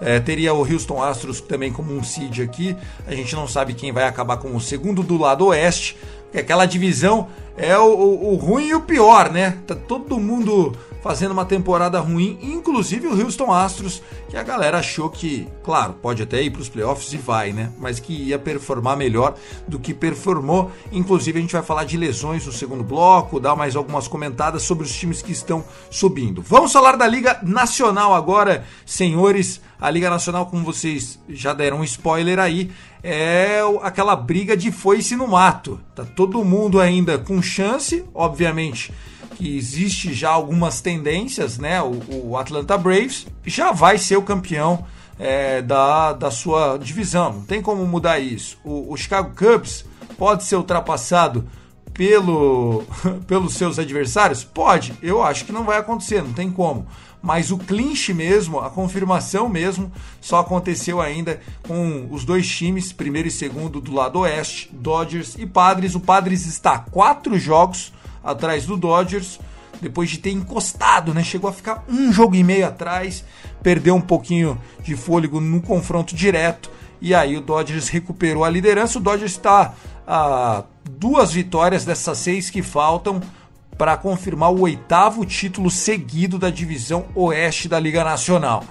É, 0.00 0.18
teria 0.18 0.52
o 0.52 0.60
Houston 0.60 1.02
Astros 1.02 1.40
também 1.40 1.72
como 1.72 1.94
um 1.94 2.02
seed 2.02 2.40
aqui. 2.40 2.76
A 3.06 3.14
gente 3.14 3.34
não 3.34 3.46
sabe 3.46 3.74
quem 3.74 3.92
vai 3.92 4.04
acabar 4.04 4.36
como 4.36 4.56
o 4.56 4.60
segundo 4.60 5.02
do 5.02 5.16
lado 5.16 5.46
oeste. 5.46 5.96
Aquela 6.38 6.66
divisão 6.66 7.28
é 7.56 7.76
o, 7.76 7.84
o, 7.84 8.32
o 8.32 8.36
ruim 8.36 8.68
e 8.68 8.74
o 8.74 8.80
pior, 8.80 9.30
né? 9.30 9.58
Tá 9.66 9.74
todo 9.74 10.18
mundo 10.18 10.76
fazendo 11.02 11.32
uma 11.32 11.44
temporada 11.44 11.98
ruim, 11.98 12.38
inclusive 12.40 13.08
o 13.08 13.20
Houston 13.20 13.52
Astros, 13.52 14.00
que 14.30 14.36
a 14.36 14.42
galera 14.42 14.78
achou 14.78 15.10
que, 15.10 15.48
claro, 15.62 15.94
pode 15.94 16.22
até 16.22 16.40
ir 16.40 16.50
para 16.50 16.62
os 16.62 16.68
playoffs 16.68 17.12
e 17.12 17.16
vai, 17.16 17.52
né? 17.52 17.72
Mas 17.78 17.98
que 17.98 18.12
ia 18.12 18.38
performar 18.38 18.96
melhor 18.96 19.34
do 19.66 19.78
que 19.78 19.92
performou. 19.92 20.70
Inclusive, 20.92 21.38
a 21.38 21.42
gente 21.42 21.52
vai 21.52 21.62
falar 21.62 21.84
de 21.84 21.96
lesões 21.96 22.46
no 22.46 22.52
segundo 22.52 22.84
bloco, 22.84 23.40
dar 23.40 23.56
mais 23.56 23.74
algumas 23.74 24.06
comentadas 24.06 24.62
sobre 24.62 24.84
os 24.84 24.94
times 24.94 25.20
que 25.20 25.32
estão 25.32 25.64
subindo. 25.90 26.40
Vamos 26.40 26.72
falar 26.72 26.96
da 26.96 27.06
Liga 27.06 27.40
Nacional 27.42 28.14
agora, 28.14 28.64
senhores. 28.86 29.60
A 29.80 29.90
Liga 29.90 30.08
Nacional, 30.08 30.46
como 30.46 30.64
vocês 30.64 31.18
já 31.28 31.52
deram 31.52 31.80
um 31.80 31.84
spoiler 31.84 32.38
aí, 32.38 32.70
é 33.02 33.58
aquela 33.82 34.14
briga 34.14 34.56
de 34.56 34.70
foice 34.70 35.16
no 35.16 35.26
mato. 35.26 35.80
Tá 35.96 36.04
todo 36.04 36.44
mundo 36.44 36.80
ainda 36.80 37.18
com 37.18 37.42
chance, 37.42 38.04
obviamente 38.14 38.92
que 39.42 39.56
existe 39.56 40.14
já 40.14 40.30
algumas 40.30 40.80
tendências, 40.80 41.58
né? 41.58 41.82
O, 41.82 42.28
o 42.28 42.36
Atlanta 42.36 42.78
Braves 42.78 43.26
já 43.44 43.72
vai 43.72 43.98
ser 43.98 44.16
o 44.16 44.22
campeão 44.22 44.86
é, 45.18 45.60
da, 45.60 46.12
da 46.12 46.30
sua 46.30 46.76
divisão, 46.76 47.32
não 47.32 47.42
tem 47.42 47.60
como 47.60 47.84
mudar 47.84 48.20
isso. 48.20 48.56
O, 48.62 48.92
o 48.92 48.96
Chicago 48.96 49.34
Cubs 49.34 49.84
pode 50.16 50.44
ser 50.44 50.54
ultrapassado 50.54 51.44
pelo, 51.92 52.84
pelos 53.26 53.54
seus 53.54 53.80
adversários? 53.80 54.44
Pode, 54.44 54.94
eu 55.02 55.20
acho 55.20 55.44
que 55.44 55.50
não 55.50 55.64
vai 55.64 55.78
acontecer, 55.78 56.22
não 56.22 56.32
tem 56.32 56.48
como. 56.48 56.86
Mas 57.20 57.50
o 57.50 57.58
clinch 57.58 58.14
mesmo, 58.14 58.60
a 58.60 58.70
confirmação 58.70 59.48
mesmo, 59.48 59.90
só 60.20 60.38
aconteceu 60.38 61.00
ainda 61.00 61.40
com 61.66 62.06
os 62.12 62.24
dois 62.24 62.48
times, 62.48 62.92
primeiro 62.92 63.26
e 63.26 63.30
segundo 63.30 63.80
do 63.80 63.92
lado 63.92 64.20
oeste, 64.20 64.70
Dodgers 64.72 65.34
e 65.36 65.46
Padres. 65.46 65.96
O 65.96 66.00
Padres 66.00 66.46
está 66.46 66.78
quatro 66.78 67.36
jogos 67.36 67.92
atrás 68.22 68.66
do 68.66 68.76
Dodgers, 68.76 69.38
depois 69.80 70.10
de 70.10 70.18
ter 70.18 70.30
encostado, 70.30 71.12
né? 71.12 71.24
Chegou 71.24 71.50
a 71.50 71.52
ficar 71.52 71.84
um 71.88 72.12
jogo 72.12 72.34
e 72.34 72.44
meio 72.44 72.66
atrás, 72.66 73.24
perdeu 73.62 73.94
um 73.94 74.00
pouquinho 74.00 74.60
de 74.82 74.94
fôlego 74.94 75.40
no 75.40 75.60
confronto 75.60 76.14
direto, 76.14 76.70
e 77.00 77.14
aí 77.14 77.36
o 77.36 77.40
Dodgers 77.40 77.88
recuperou 77.88 78.44
a 78.44 78.50
liderança. 78.50 78.98
O 78.98 79.02
Dodgers 79.02 79.32
está 79.32 79.74
a 80.06 80.64
duas 80.88 81.32
vitórias 81.32 81.84
dessas 81.84 82.18
seis 82.18 82.48
que 82.48 82.62
faltam 82.62 83.20
para 83.76 83.96
confirmar 83.96 84.52
o 84.52 84.60
oitavo 84.60 85.24
título 85.24 85.70
seguido 85.70 86.38
da 86.38 86.50
divisão 86.50 87.06
oeste 87.14 87.68
da 87.68 87.80
Liga 87.80 88.04
Nacional. 88.04 88.64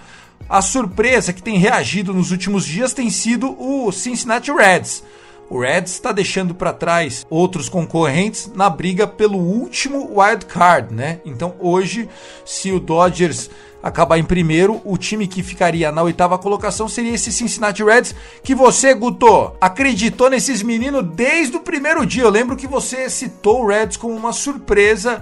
A 0.47 0.61
surpresa 0.61 1.33
que 1.33 1.43
tem 1.43 1.57
reagido 1.57 2.13
nos 2.13 2.31
últimos 2.31 2.65
dias 2.65 2.93
tem 2.93 3.09
sido 3.09 3.55
o 3.59 3.91
Cincinnati 3.91 4.51
Reds 4.51 5.03
o 5.51 5.59
Reds 5.59 5.91
está 5.91 6.13
deixando 6.13 6.55
para 6.55 6.71
trás 6.71 7.27
outros 7.29 7.67
concorrentes 7.67 8.49
na 8.55 8.69
briga 8.69 9.05
pelo 9.05 9.37
último 9.37 10.09
wild 10.17 10.45
card, 10.45 10.93
né? 10.95 11.19
Então 11.25 11.55
hoje, 11.59 12.07
se 12.45 12.71
o 12.71 12.79
Dodgers 12.79 13.49
acabar 13.83 14.17
em 14.17 14.23
primeiro, 14.23 14.81
o 14.85 14.97
time 14.97 15.27
que 15.27 15.43
ficaria 15.43 15.91
na 15.91 16.03
oitava 16.03 16.37
colocação 16.37 16.87
seria 16.87 17.13
esse 17.13 17.33
Cincinnati 17.33 17.83
Reds, 17.83 18.15
que 18.41 18.55
você, 18.55 18.93
Guto, 18.93 19.51
acreditou 19.59 20.29
nesses 20.29 20.63
meninos 20.63 21.05
desde 21.13 21.57
o 21.57 21.59
primeiro 21.59 22.05
dia. 22.05 22.23
Eu 22.23 22.29
lembro 22.29 22.55
que 22.55 22.65
você 22.65 23.09
citou 23.09 23.63
o 23.63 23.67
Reds 23.67 23.97
como 23.97 24.15
uma 24.15 24.31
surpresa. 24.31 25.21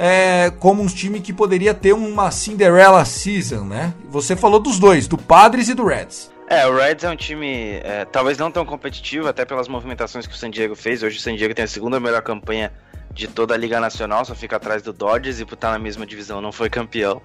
É, 0.00 0.52
como 0.60 0.80
um 0.80 0.86
time 0.86 1.18
que 1.20 1.32
poderia 1.32 1.74
ter 1.74 1.92
uma 1.92 2.30
Cinderella 2.30 3.04
Season, 3.04 3.64
né? 3.64 3.92
Você 4.08 4.36
falou 4.36 4.60
dos 4.60 4.78
dois, 4.78 5.08
do 5.08 5.18
Padres 5.18 5.68
e 5.68 5.74
do 5.74 5.84
Reds. 5.84 6.30
É, 6.50 6.66
o 6.66 6.74
Reds 6.74 7.04
é 7.04 7.10
um 7.10 7.16
time 7.16 7.78
é, 7.84 8.06
talvez 8.06 8.38
não 8.38 8.50
tão 8.50 8.64
competitivo, 8.64 9.28
até 9.28 9.44
pelas 9.44 9.68
movimentações 9.68 10.26
que 10.26 10.32
o 10.32 10.36
San 10.36 10.50
Diego 10.50 10.74
fez. 10.74 11.02
Hoje 11.02 11.18
o 11.18 11.20
San 11.20 11.36
Diego 11.36 11.54
tem 11.54 11.64
a 11.64 11.68
segunda 11.68 12.00
melhor 12.00 12.22
campanha 12.22 12.72
de 13.12 13.28
toda 13.28 13.52
a 13.52 13.56
Liga 13.56 13.78
Nacional, 13.78 14.24
só 14.24 14.34
fica 14.34 14.56
atrás 14.56 14.80
do 14.82 14.92
Dodgers 14.92 15.40
e 15.40 15.44
por 15.44 15.54
estar 15.54 15.72
na 15.72 15.78
mesma 15.78 16.06
divisão 16.06 16.40
não 16.40 16.50
foi 16.50 16.70
campeão. 16.70 17.20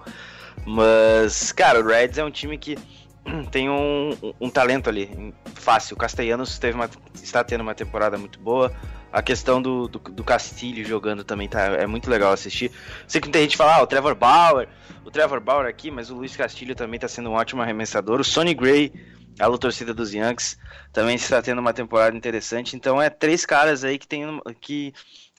Mas, 0.66 1.54
cara, 1.54 1.80
o 1.80 1.88
Reds 1.88 2.18
é 2.18 2.24
um 2.24 2.32
time 2.32 2.58
que 2.58 2.78
tem 3.52 3.70
um, 3.70 4.18
um, 4.40 4.50
talento 4.50 4.90
ali 4.90 5.34
fácil. 5.56 5.96
O 5.96 5.98
Castellanos 5.98 6.58
teve 6.60 6.76
uma, 6.76 6.90
está 7.16 7.44
tendo 7.44 7.62
uma 7.62 7.76
temporada 7.76 8.18
muito 8.18 8.40
boa. 8.40 8.74
A 9.12 9.22
questão 9.22 9.62
do, 9.62 9.88
do, 9.88 10.00
do, 10.00 10.24
Castilho 10.24 10.84
jogando 10.84 11.24
também 11.24 11.48
tá, 11.48 11.62
é 11.62 11.86
muito 11.86 12.10
legal 12.10 12.34
assistir. 12.34 12.72
Sei 13.08 13.22
que 13.22 13.30
tem 13.30 13.44
gente 13.44 13.52
que 13.52 13.58
fala, 13.58 13.76
ah, 13.76 13.84
o 13.84 13.88
Trevor 13.88 14.16
Bauer, 14.16 14.68
o 15.06 15.12
Trevor 15.12 15.40
Bauer 15.40 15.68
aqui, 15.68 15.92
mas 15.92 16.10
o 16.10 16.16
Luiz 16.16 16.36
Castilho 16.36 16.76
também 16.76 16.96
está 16.96 17.08
sendo 17.08 17.30
um 17.30 17.34
ótimo 17.34 17.62
arremessador. 17.62 18.20
O 18.20 18.24
Sonny 18.24 18.56
Gray, 18.56 18.92
a 19.40 19.50
torcida 19.58 19.94
dos 19.94 20.14
Yankees, 20.14 20.58
também 20.92 21.16
está 21.16 21.42
tendo 21.42 21.60
uma 21.60 21.74
temporada 21.74 22.18
interessante. 22.18 22.76
Então 22.76 23.00
é 23.00 23.10
três 23.10 23.46
caras 23.46 23.84
aí 23.84 24.00
que, 24.00 24.08
tem, 24.08 24.42
que 24.60 24.94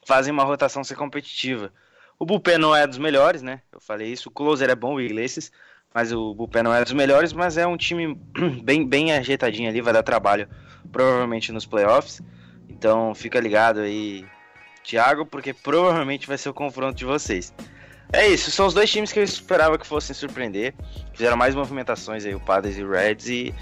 fazem 0.07 0.33
uma 0.33 0.45
rotação 0.45 0.85
ser 0.85 0.95
competitiva. 0.95 1.73
O 2.17 2.25
Bullpen 2.25 2.59
não 2.59 2.75
é 2.75 2.87
dos 2.87 2.99
melhores, 2.99 3.43
né? 3.43 3.61
Eu 3.73 3.81
falei 3.81 4.13
isso. 4.13 4.29
O 4.29 4.33
closer 4.33 4.71
é 4.71 4.75
bom, 4.77 4.95
o 4.95 5.01
Iglesias, 5.01 5.51
mas 5.95 6.11
o 6.13 6.35
Bullpen 6.35 6.65
não 6.65 6.75
é 6.75 6.83
dos 6.83 6.93
melhores, 6.93 7.33
mas 7.33 7.57
é 7.57 7.65
um 7.65 7.77
time 7.77 8.19
bem, 8.65 8.85
bem 8.85 9.13
ajeitadinho 9.13 9.71
ali, 9.71 9.81
vai 9.81 9.93
dar 9.93 10.03
trabalho 10.03 10.49
provavelmente 10.91 11.53
nos 11.53 11.65
playoffs. 11.65 12.21
Então 12.69 13.15
fica 13.15 13.39
ligado 13.39 13.79
aí, 13.79 14.27
Thiago, 14.83 15.25
porque 15.25 15.55
provavelmente 15.55 16.27
vai 16.27 16.37
ser 16.37 16.49
o 16.49 16.55
confronto 16.55 16.97
de 16.97 17.05
vocês. 17.05 17.55
É 18.13 18.27
isso, 18.27 18.51
são 18.51 18.67
os 18.67 18.75
dois 18.75 18.91
times 18.91 19.13
que 19.13 19.21
eu 19.21 19.25
esperava 19.25 19.79
que 19.79 19.87
fossem 19.87 20.15
surpreender. 20.15 20.75
Fizeram 21.13 21.37
mais 21.37 21.55
movimentações 21.55 22.25
aí, 22.25 22.35
o 22.35 22.41
Padres 22.41 22.77
e 22.77 22.83
o 22.83 22.91
Reds, 22.91 23.29
e, 23.29 23.55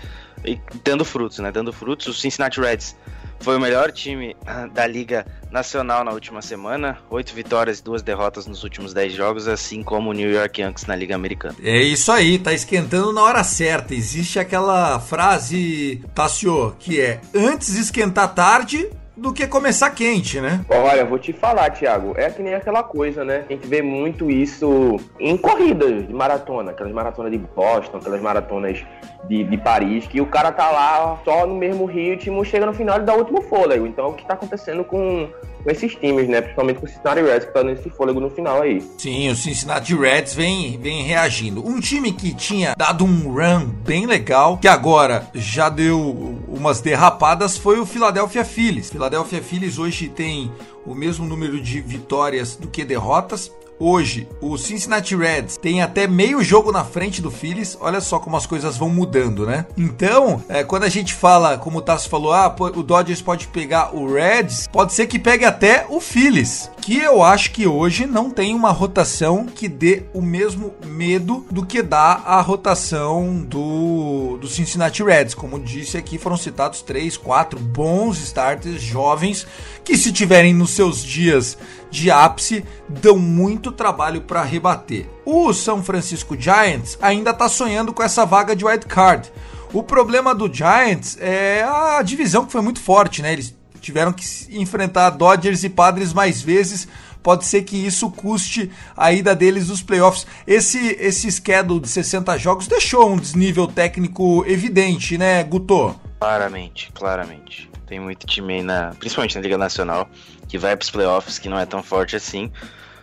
e 0.44 0.60
dando 0.84 1.04
frutos, 1.04 1.38
né? 1.38 1.50
Dando 1.50 1.72
frutos. 1.72 2.06
O 2.06 2.14
Cincinnati 2.14 2.60
Reds 2.60 2.96
foi 3.40 3.56
o 3.56 3.60
melhor 3.60 3.90
time 3.90 4.36
ah, 4.46 4.66
da 4.66 4.86
Liga 4.86 5.26
Nacional 5.50 6.04
na 6.04 6.12
última 6.12 6.40
semana. 6.40 6.98
Oito 7.10 7.34
vitórias 7.34 7.80
e 7.80 7.84
duas 7.84 8.02
derrotas 8.02 8.46
nos 8.46 8.62
últimos 8.62 8.94
dez 8.94 9.12
jogos, 9.12 9.48
assim 9.48 9.82
como 9.82 10.10
o 10.10 10.12
New 10.12 10.30
York 10.30 10.60
Yankees 10.60 10.86
na 10.86 10.94
Liga 10.94 11.14
Americana. 11.14 11.56
É 11.62 11.82
isso 11.82 12.10
aí, 12.12 12.38
tá 12.38 12.52
esquentando 12.52 13.12
na 13.12 13.22
hora 13.22 13.44
certa. 13.44 13.94
Existe 13.94 14.38
aquela 14.38 14.98
frase, 15.00 16.02
Tassio, 16.14 16.74
que 16.78 17.00
é 17.00 17.20
antes 17.34 17.74
esquentar 17.74 18.32
tarde 18.34 18.88
do 19.16 19.32
que 19.32 19.46
começar 19.46 19.90
quente, 19.90 20.40
né? 20.40 20.64
Olha, 20.68 21.04
vou 21.04 21.18
te 21.18 21.32
falar, 21.32 21.70
Thiago, 21.70 22.14
é 22.16 22.30
que 22.30 22.42
nem 22.42 22.54
aquela 22.54 22.82
coisa, 22.82 23.24
né? 23.24 23.44
A 23.48 23.52
gente 23.52 23.66
vê 23.66 23.82
muito 23.82 24.30
isso 24.30 24.98
em 25.20 25.36
corridas 25.36 26.06
de 26.06 26.14
maratona, 26.14 26.70
aquelas 26.70 26.92
maratonas 26.92 27.30
de 27.30 27.38
Boston, 27.38 27.98
aquelas 27.98 28.20
maratonas 28.20 28.84
de, 29.28 29.44
de 29.44 29.58
Paris, 29.58 30.06
que 30.06 30.20
o 30.20 30.26
cara 30.26 30.50
tá 30.50 30.70
lá 30.70 31.20
só 31.24 31.46
no 31.46 31.54
mesmo 31.54 31.84
ritmo, 31.84 32.44
chega 32.44 32.66
no 32.66 32.72
final 32.72 32.98
e 32.98 33.02
dá 33.02 33.14
o 33.14 33.18
último 33.18 33.42
fôlego. 33.42 33.86
Então, 33.86 34.06
é 34.06 34.08
o 34.08 34.14
que 34.14 34.26
tá 34.26 34.34
acontecendo 34.34 34.82
com, 34.84 35.28
com 35.62 35.70
esses 35.70 35.94
times, 35.94 36.28
né? 36.28 36.40
Principalmente 36.40 36.80
com 36.80 36.86
o 36.86 36.88
Cincinnati 36.88 37.22
Reds, 37.22 37.44
que 37.46 37.54
tá 37.54 37.62
nesse 37.62 37.90
fôlego 37.90 38.20
no 38.20 38.30
final 38.30 38.62
aí. 38.62 38.82
Sim, 38.98 39.30
o 39.30 39.36
Cincinnati 39.36 39.94
Reds 39.94 40.34
vem, 40.34 40.78
vem 40.78 41.02
reagindo. 41.02 41.66
Um 41.66 41.80
time 41.80 42.12
que 42.12 42.34
tinha 42.34 42.74
dado 42.76 43.04
um 43.04 43.32
run 43.32 43.66
bem 43.66 44.06
legal, 44.06 44.58
que 44.58 44.68
agora 44.68 45.28
já 45.34 45.68
deu 45.68 46.38
umas 46.48 46.80
derrapadas, 46.80 47.56
foi 47.56 47.78
o 47.78 47.86
Philadelphia 47.86 48.44
Phillies. 48.44 48.90
Philadelphia 48.90 49.42
Phillies 49.42 49.78
hoje 49.78 50.08
tem 50.08 50.50
o 50.84 50.94
mesmo 50.94 51.24
número 51.26 51.60
de 51.60 51.80
vitórias 51.80 52.56
do 52.56 52.68
que 52.68 52.84
derrotas. 52.84 53.50
Hoje, 53.84 54.28
o 54.40 54.56
Cincinnati 54.56 55.16
Reds 55.16 55.56
tem 55.56 55.82
até 55.82 56.06
meio 56.06 56.40
jogo 56.40 56.70
na 56.70 56.84
frente 56.84 57.20
do 57.20 57.32
Phillies. 57.32 57.76
Olha 57.80 58.00
só 58.00 58.20
como 58.20 58.36
as 58.36 58.46
coisas 58.46 58.76
vão 58.76 58.88
mudando, 58.88 59.44
né? 59.44 59.66
Então, 59.76 60.40
é, 60.48 60.62
quando 60.62 60.84
a 60.84 60.88
gente 60.88 61.12
fala, 61.12 61.58
como 61.58 61.78
o 61.78 61.82
Tasso 61.82 62.08
falou, 62.08 62.32
ah, 62.32 62.54
o 62.76 62.80
Dodgers 62.80 63.20
pode 63.20 63.48
pegar 63.48 63.92
o 63.92 64.14
Reds, 64.14 64.68
pode 64.68 64.92
ser 64.92 65.08
que 65.08 65.18
pegue 65.18 65.44
até 65.44 65.84
o 65.88 66.00
Phillies. 66.00 66.70
que 66.80 66.96
eu 66.98 67.22
acho 67.22 67.50
que 67.52 67.66
hoje 67.66 68.06
não 68.06 68.30
tem 68.30 68.54
uma 68.54 68.70
rotação 68.70 69.46
que 69.46 69.68
dê 69.68 70.02
o 70.12 70.22
mesmo 70.22 70.74
medo 70.84 71.46
do 71.50 71.64
que 71.64 71.80
dá 71.80 72.22
a 72.24 72.40
rotação 72.40 73.36
do, 73.36 74.36
do 74.40 74.48
Cincinnati 74.48 75.02
Reds. 75.02 75.34
Como 75.34 75.58
disse 75.58 75.96
aqui, 75.96 76.18
foram 76.18 76.36
citados 76.36 76.82
três, 76.82 77.16
quatro 77.16 77.58
bons 77.58 78.18
starters 78.18 78.80
jovens 78.80 79.46
que, 79.84 79.96
se 79.96 80.12
tiverem 80.12 80.54
nos 80.54 80.70
seus 80.70 81.02
dias 81.02 81.56
de 81.92 82.10
ápice, 82.10 82.64
dão 82.88 83.18
muito 83.18 83.70
trabalho 83.70 84.22
para 84.22 84.42
rebater. 84.42 85.06
O 85.26 85.52
São 85.52 85.82
Francisco 85.82 86.34
Giants 86.36 86.98
ainda 87.00 87.30
está 87.30 87.48
sonhando 87.48 87.92
com 87.92 88.02
essa 88.02 88.24
vaga 88.24 88.56
de 88.56 88.64
wild 88.64 88.86
card. 88.86 89.30
O 89.74 89.82
problema 89.82 90.34
do 90.34 90.52
Giants 90.52 91.18
é 91.20 91.62
a 91.62 92.02
divisão 92.02 92.46
que 92.46 92.52
foi 92.52 92.62
muito 92.62 92.80
forte, 92.80 93.20
né? 93.20 93.32
Eles 93.34 93.54
tiveram 93.80 94.12
que 94.12 94.24
enfrentar 94.50 95.10
Dodgers 95.10 95.64
e 95.64 95.68
Padres 95.68 96.14
mais 96.14 96.40
vezes. 96.40 96.88
Pode 97.22 97.44
ser 97.44 97.62
que 97.62 97.76
isso 97.76 98.10
custe 98.10 98.70
a 98.96 99.12
ida 99.12 99.34
deles 99.34 99.68
nos 99.68 99.82
playoffs. 99.82 100.26
Esse, 100.46 100.96
esse 100.98 101.30
schedule 101.30 101.80
de 101.80 101.88
60 101.88 102.36
jogos 102.38 102.66
deixou 102.66 103.12
um 103.12 103.16
desnível 103.16 103.66
técnico 103.66 104.44
evidente, 104.46 105.16
né, 105.16 105.42
Guto? 105.44 105.94
Claramente, 106.18 106.90
claramente. 106.92 107.70
Tem 107.86 108.00
muito 108.00 108.26
time 108.26 108.54
aí, 108.54 108.62
na, 108.62 108.94
principalmente 108.98 109.36
na 109.36 109.42
Liga 109.42 109.58
Nacional, 109.58 110.08
que 110.52 110.58
vai 110.58 110.76
para 110.76 110.84
os 110.84 110.90
playoffs, 110.90 111.38
que 111.38 111.48
não 111.48 111.58
é 111.58 111.64
tão 111.64 111.82
forte 111.82 112.14
assim. 112.14 112.52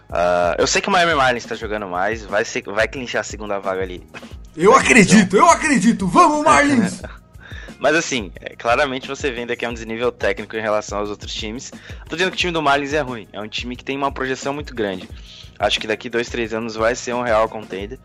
Uh, 0.08 0.54
eu 0.60 0.68
sei 0.68 0.84
que 0.84 0.88
o 0.88 0.92
Miami 0.92 1.16
Marlins 1.16 1.44
está 1.44 1.56
jogando 1.56 1.88
mais, 1.88 2.24
vai, 2.24 2.46
ser, 2.46 2.62
vai 2.62 2.88
clinchar 2.88 3.22
a 3.22 3.24
segunda 3.24 3.58
vaga 3.58 3.82
ali. 3.82 4.08
Eu 4.56 4.76
acredito, 4.76 5.36
eu 5.36 5.50
acredito! 5.50 6.06
Vamos, 6.06 6.46
Marlins! 6.46 7.02
Mas 7.80 7.96
assim, 7.96 8.32
é, 8.40 8.56
claramente 8.56 9.08
você 9.08 9.32
vê 9.32 9.56
que 9.56 9.66
é 9.66 9.70
um 9.70 9.74
desnível 9.74 10.12
técnico 10.12 10.56
em 10.56 10.62
relação 10.62 11.00
aos 11.00 11.10
outros 11.10 11.34
times. 11.34 11.72
Tô 12.08 12.16
dizendo 12.16 12.30
que 12.30 12.36
o 12.36 12.40
time 12.40 12.54
do 12.54 12.62
Marlins 12.62 12.94
é 12.94 13.02
ruim. 13.02 13.28
É 13.34 13.42
um 13.42 13.48
time 13.48 13.76
que 13.76 13.84
tem 13.84 13.98
uma 13.98 14.12
projeção 14.12 14.54
muito 14.54 14.76
grande. 14.76 15.10
Acho 15.58 15.80
que 15.80 15.88
daqui 15.88 16.08
dois, 16.08 16.30
três 16.30 16.54
anos 16.54 16.76
vai 16.76 16.94
ser 16.94 17.16
um 17.16 17.24
real 17.24 17.50
contender. 17.50 17.98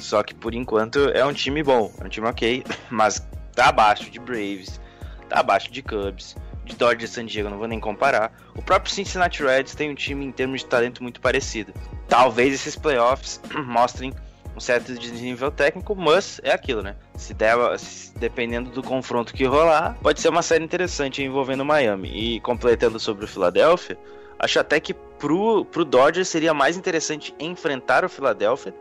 Só 0.00 0.24
que 0.24 0.34
por 0.34 0.54
enquanto 0.54 1.08
é 1.10 1.24
um 1.24 1.32
time 1.32 1.62
bom, 1.62 1.92
é 2.00 2.04
um 2.04 2.08
time 2.08 2.26
ok, 2.26 2.64
mas 2.90 3.24
tá 3.54 3.66
abaixo 3.66 4.10
de 4.10 4.18
Braves, 4.18 4.80
tá 5.28 5.38
abaixo 5.38 5.70
de 5.70 5.82
Cubs, 5.82 6.34
de 6.68 6.76
Dodgers 6.76 7.10
San 7.10 7.26
Diego, 7.26 7.48
não 7.48 7.58
vou 7.58 7.66
nem 7.66 7.80
comparar. 7.80 8.32
O 8.54 8.62
próprio 8.62 8.92
Cincinnati 8.92 9.42
Reds 9.42 9.74
tem 9.74 9.90
um 9.90 9.94
time 9.94 10.24
em 10.24 10.32
termos 10.32 10.60
de 10.60 10.66
talento 10.66 11.02
muito 11.02 11.20
parecido. 11.20 11.72
Talvez 12.08 12.54
esses 12.54 12.76
playoffs 12.76 13.40
mostrem 13.66 14.12
um 14.54 14.60
certo 14.60 14.92
desnível 14.94 15.50
técnico, 15.50 15.94
mas 15.94 16.40
é 16.42 16.52
aquilo, 16.52 16.82
né? 16.82 16.96
Se 17.16 17.32
der, 17.32 17.56
dependendo 18.16 18.70
do 18.70 18.82
confronto 18.82 19.32
que 19.32 19.44
rolar, 19.44 19.96
pode 20.02 20.20
ser 20.20 20.28
uma 20.28 20.42
série 20.42 20.64
interessante 20.64 21.22
envolvendo 21.22 21.64
Miami. 21.64 22.08
E 22.08 22.40
completando 22.40 22.98
sobre 22.98 23.24
o 23.24 23.28
Philadelphia, 23.28 23.96
acho 24.38 24.58
até 24.58 24.80
que 24.80 24.92
pro, 24.92 25.64
pro 25.64 25.84
Dodgers 25.84 26.28
seria 26.28 26.52
mais 26.52 26.76
interessante 26.76 27.34
enfrentar 27.38 28.04
o 28.04 28.08
Philadelphia 28.08 28.74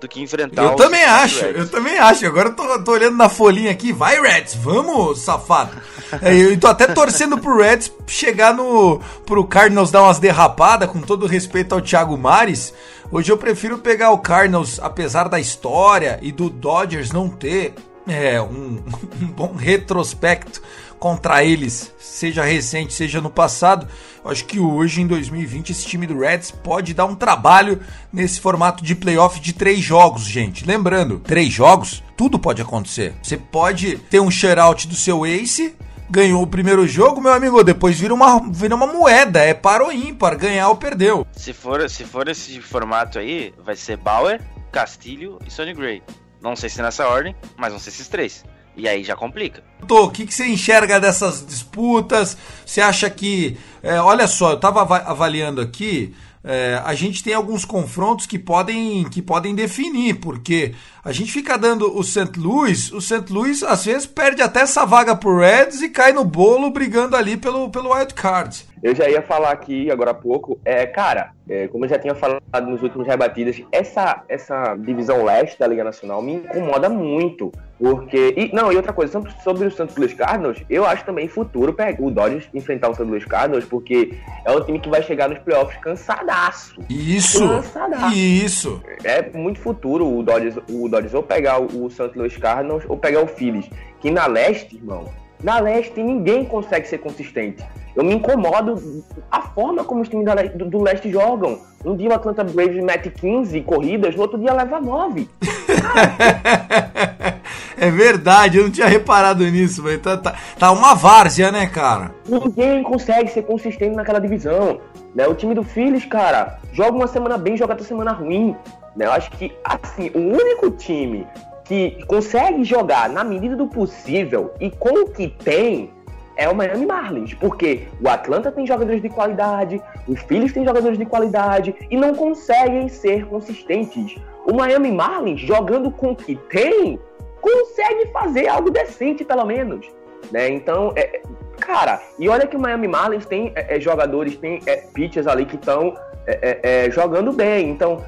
do 0.00 0.08
que 0.08 0.20
enfrentar 0.20 0.62
Eu 0.62 0.76
também 0.76 1.04
acho, 1.04 1.44
Reds. 1.44 1.56
eu 1.58 1.68
também 1.68 1.98
acho. 1.98 2.26
Agora 2.26 2.48
eu 2.48 2.54
tô, 2.54 2.82
tô, 2.82 2.92
olhando 2.92 3.16
na 3.16 3.28
folhinha 3.28 3.70
aqui, 3.70 3.92
vai 3.92 4.20
Reds, 4.20 4.54
vamos, 4.54 5.20
safado. 5.20 5.76
é, 6.22 6.34
eu 6.34 6.58
tô 6.58 6.66
até 6.66 6.86
torcendo 6.86 7.38
pro 7.38 7.58
Reds 7.58 7.92
chegar 8.06 8.54
no 8.54 9.00
pro 9.26 9.44
Cardinals 9.44 9.90
dar 9.90 10.02
umas 10.02 10.18
derrapadas, 10.18 10.88
com 10.90 11.00
todo 11.00 11.26
respeito 11.26 11.74
ao 11.74 11.80
Thiago 11.80 12.16
Mares. 12.16 12.72
Hoje 13.12 13.30
eu 13.30 13.36
prefiro 13.36 13.78
pegar 13.78 14.10
o 14.10 14.18
Cardinals, 14.18 14.78
apesar 14.80 15.28
da 15.28 15.38
história 15.38 16.18
e 16.22 16.32
do 16.32 16.48
Dodgers 16.48 17.12
não 17.12 17.28
ter 17.28 17.74
é, 18.08 18.40
um, 18.40 18.82
um 19.20 19.26
bom 19.26 19.54
retrospecto 19.54 20.62
contra 21.00 21.42
eles, 21.42 21.92
seja 21.98 22.44
recente, 22.44 22.92
seja 22.92 23.20
no 23.20 23.30
passado. 23.30 23.88
Acho 24.22 24.44
que 24.44 24.60
hoje, 24.60 25.00
em 25.00 25.06
2020, 25.06 25.70
esse 25.70 25.86
time 25.86 26.06
do 26.06 26.20
Reds 26.20 26.50
pode 26.50 26.92
dar 26.92 27.06
um 27.06 27.16
trabalho 27.16 27.80
nesse 28.12 28.38
formato 28.38 28.84
de 28.84 28.94
playoff 28.94 29.40
de 29.40 29.54
três 29.54 29.80
jogos, 29.80 30.22
gente. 30.22 30.66
Lembrando, 30.66 31.18
três 31.18 31.50
jogos, 31.50 32.04
tudo 32.16 32.38
pode 32.38 32.60
acontecer. 32.60 33.14
Você 33.22 33.38
pode 33.38 33.96
ter 33.96 34.20
um 34.20 34.30
shutout 34.30 34.86
do 34.86 34.94
seu 34.94 35.24
ace, 35.24 35.74
ganhou 36.10 36.42
o 36.42 36.46
primeiro 36.46 36.86
jogo, 36.86 37.20
meu 37.20 37.32
amigo, 37.32 37.64
depois 37.64 37.98
vira 37.98 38.12
uma, 38.12 38.38
vira 38.50 38.74
uma 38.74 38.86
moeda, 38.86 39.40
é 39.40 39.54
para 39.54 39.82
ou 39.82 39.90
ímpar, 39.90 40.36
ganhar 40.36 40.68
ou 40.68 40.76
perdeu. 40.76 41.26
Se 41.32 41.54
for, 41.54 41.88
se 41.88 42.04
for 42.04 42.28
esse 42.28 42.60
formato 42.60 43.18
aí, 43.18 43.54
vai 43.64 43.74
ser 43.74 43.96
Bauer, 43.96 44.38
Castilho 44.70 45.38
e 45.46 45.50
Sonny 45.50 45.72
Gray. 45.72 46.02
Não 46.42 46.54
sei 46.54 46.68
se 46.68 46.82
nessa 46.82 47.08
ordem, 47.08 47.34
mas 47.56 47.70
vão 47.70 47.78
ser 47.78 47.88
esses 47.88 48.08
três. 48.08 48.44
E 48.76 48.88
aí 48.88 49.02
já 49.02 49.16
complica. 49.16 49.62
O 49.88 50.10
que, 50.10 50.26
que 50.26 50.32
você 50.32 50.46
enxerga 50.46 51.00
dessas 51.00 51.44
disputas? 51.44 52.36
Você 52.64 52.80
acha 52.80 53.10
que. 53.10 53.56
É, 53.82 54.00
olha 54.00 54.26
só, 54.26 54.50
eu 54.50 54.56
estava 54.56 54.82
avaliando 54.82 55.60
aqui 55.60 56.14
é, 56.42 56.80
a 56.84 56.94
gente 56.94 57.22
tem 57.22 57.34
alguns 57.34 57.66
confrontos 57.66 58.24
que 58.24 58.38
podem, 58.38 59.04
que 59.04 59.20
podem 59.20 59.54
definir, 59.54 60.14
porque 60.20 60.74
a 61.04 61.12
gente 61.12 61.30
fica 61.30 61.58
dando 61.58 61.94
o 61.94 62.02
St. 62.02 62.38
Louis, 62.38 62.90
o 62.92 63.00
St. 63.00 63.30
Louis 63.30 63.62
às 63.62 63.84
vezes 63.84 64.06
perde 64.06 64.40
até 64.40 64.60
essa 64.60 64.86
vaga 64.86 65.14
pro 65.14 65.38
Reds 65.38 65.82
e 65.82 65.90
cai 65.90 66.12
no 66.12 66.24
bolo 66.24 66.70
brigando 66.70 67.14
ali 67.14 67.36
pelo, 67.36 67.68
pelo 67.68 67.92
wild 67.92 68.14
card. 68.14 68.64
Eu 68.82 68.94
já 68.94 69.08
ia 69.08 69.20
falar 69.20 69.50
aqui 69.50 69.90
agora 69.90 70.12
há 70.12 70.14
pouco, 70.14 70.58
é, 70.64 70.86
cara, 70.86 71.32
é, 71.48 71.68
como 71.68 71.84
eu 71.84 71.88
já 71.88 71.98
tinha 71.98 72.14
falado 72.14 72.40
nos 72.66 72.82
últimos 72.82 73.06
rebatidas, 73.06 73.60
essa, 73.70 74.22
essa 74.28 74.74
divisão 74.76 75.24
leste 75.24 75.58
da 75.58 75.66
Liga 75.66 75.84
Nacional 75.84 76.22
me 76.22 76.34
incomoda 76.34 76.88
muito. 76.88 77.52
Porque. 77.78 78.34
E, 78.36 78.54
não, 78.54 78.70
e 78.70 78.76
outra 78.76 78.92
coisa, 78.92 79.22
sobre 79.42 79.66
o 79.66 79.70
Santos 79.70 79.96
Luiz 79.96 80.12
Cardinals, 80.12 80.62
eu 80.68 80.84
acho 80.84 81.04
também 81.04 81.26
futuro 81.28 81.74
o 81.98 82.10
Dodgers 82.10 82.48
enfrentar 82.52 82.90
o 82.90 82.94
Santos 82.94 83.10
Luiz 83.10 83.24
Cardinals, 83.24 83.64
porque 83.64 84.14
é 84.44 84.52
um 84.52 84.62
time 84.62 84.78
que 84.78 84.88
vai 84.88 85.02
chegar 85.02 85.28
nos 85.28 85.38
playoffs 85.38 85.80
cansadaço. 85.80 86.80
Isso! 86.88 87.46
Cansadaço. 87.48 88.14
Isso! 88.14 88.82
É 89.02 89.30
muito 89.36 89.60
futuro 89.60 90.06
o 90.06 90.22
Dodgers, 90.22 90.56
o 90.70 90.88
Dodgers 90.88 91.14
ou 91.14 91.22
pegar 91.22 91.58
o, 91.58 91.84
o 91.84 91.90
Santos 91.90 92.16
Luiz 92.16 92.36
Cardinals 92.36 92.84
ou 92.86 92.98
pegar 92.98 93.22
o 93.22 93.26
Phillies. 93.26 93.68
Que 93.98 94.10
na 94.10 94.26
leste, 94.26 94.76
irmão, 94.76 95.06
na 95.42 95.58
leste 95.58 96.02
ninguém 96.02 96.44
consegue 96.44 96.86
ser 96.86 96.98
consistente. 96.98 97.64
Eu 97.94 98.04
me 98.04 98.14
incomodo 98.14 99.02
a 99.30 99.42
forma 99.42 99.84
como 99.84 100.02
os 100.02 100.08
times 100.08 100.26
do, 100.54 100.64
do 100.66 100.82
leste 100.82 101.10
jogam. 101.10 101.58
Um 101.84 101.96
dia 101.96 102.10
o 102.10 102.14
Atlanta 102.14 102.44
Braves 102.44 102.82
mete 102.82 103.10
15 103.10 103.60
corridas, 103.62 104.14
no 104.14 104.22
outro 104.22 104.38
dia 104.38 104.52
leva 104.52 104.80
9. 104.80 105.28
é 107.76 107.90
verdade, 107.90 108.58
eu 108.58 108.64
não 108.64 108.70
tinha 108.70 108.86
reparado 108.86 109.44
nisso, 109.44 109.82
mas 109.82 109.98
tá, 109.98 110.16
tá, 110.16 110.34
tá, 110.58 110.70
uma 110.70 110.94
várzea, 110.94 111.50
né, 111.50 111.66
cara? 111.66 112.12
Ninguém 112.28 112.82
consegue 112.82 113.30
ser 113.30 113.42
consistente 113.42 113.96
naquela 113.96 114.20
divisão. 114.20 114.80
Né? 115.14 115.26
O 115.26 115.34
time 115.34 115.54
do 115.54 115.64
Phillies, 115.64 116.04
cara, 116.04 116.58
joga 116.72 116.92
uma 116.92 117.08
semana 117.08 117.36
bem, 117.36 117.56
joga 117.56 117.72
outra 117.72 117.86
semana 117.86 118.12
ruim. 118.12 118.54
Né? 118.94 119.06
Eu 119.06 119.12
acho 119.12 119.30
que, 119.32 119.52
assim, 119.64 120.10
o 120.14 120.18
único 120.18 120.70
time 120.70 121.26
que 121.70 122.04
consegue 122.06 122.64
jogar 122.64 123.08
na 123.08 123.22
medida 123.22 123.54
do 123.54 123.68
possível 123.68 124.52
e 124.58 124.72
com 124.72 125.02
o 125.02 125.08
que 125.08 125.28
tem 125.28 125.92
é 126.36 126.48
o 126.48 126.54
Miami 126.54 126.84
Marlins, 126.84 127.32
porque 127.34 127.86
o 128.02 128.08
Atlanta 128.08 128.50
tem 128.50 128.66
jogadores 128.66 129.00
de 129.00 129.08
qualidade, 129.08 129.80
os 130.08 130.18
Phillies 130.22 130.52
têm 130.52 130.64
jogadores 130.64 130.98
de 130.98 131.06
qualidade 131.06 131.72
e 131.88 131.96
não 131.96 132.12
conseguem 132.12 132.88
ser 132.88 133.24
consistentes. 133.26 134.16
O 134.44 134.52
Miami 134.52 134.90
Marlins, 134.90 135.38
jogando 135.42 135.92
com 135.92 136.10
o 136.10 136.16
que 136.16 136.34
tem, 136.34 136.98
consegue 137.40 138.06
fazer 138.12 138.48
algo 138.48 138.68
decente, 138.68 139.24
pelo 139.24 139.44
menos. 139.44 139.86
Né? 140.32 140.48
Então, 140.48 140.92
é, 140.96 141.22
cara, 141.60 142.02
e 142.18 142.28
olha 142.28 142.48
que 142.48 142.56
o 142.56 142.60
Miami 142.60 142.88
Marlins 142.88 143.26
tem 143.26 143.52
é, 143.54 143.76
é 143.76 143.80
jogadores, 143.80 144.36
tem 144.36 144.60
é, 144.66 144.78
pitchers 144.92 145.28
ali 145.28 145.46
que 145.46 145.54
estão 145.54 145.94
é, 146.26 146.60
é, 146.62 146.86
é, 146.86 146.90
jogando 146.90 147.32
bem. 147.32 147.70
Então, 147.70 148.04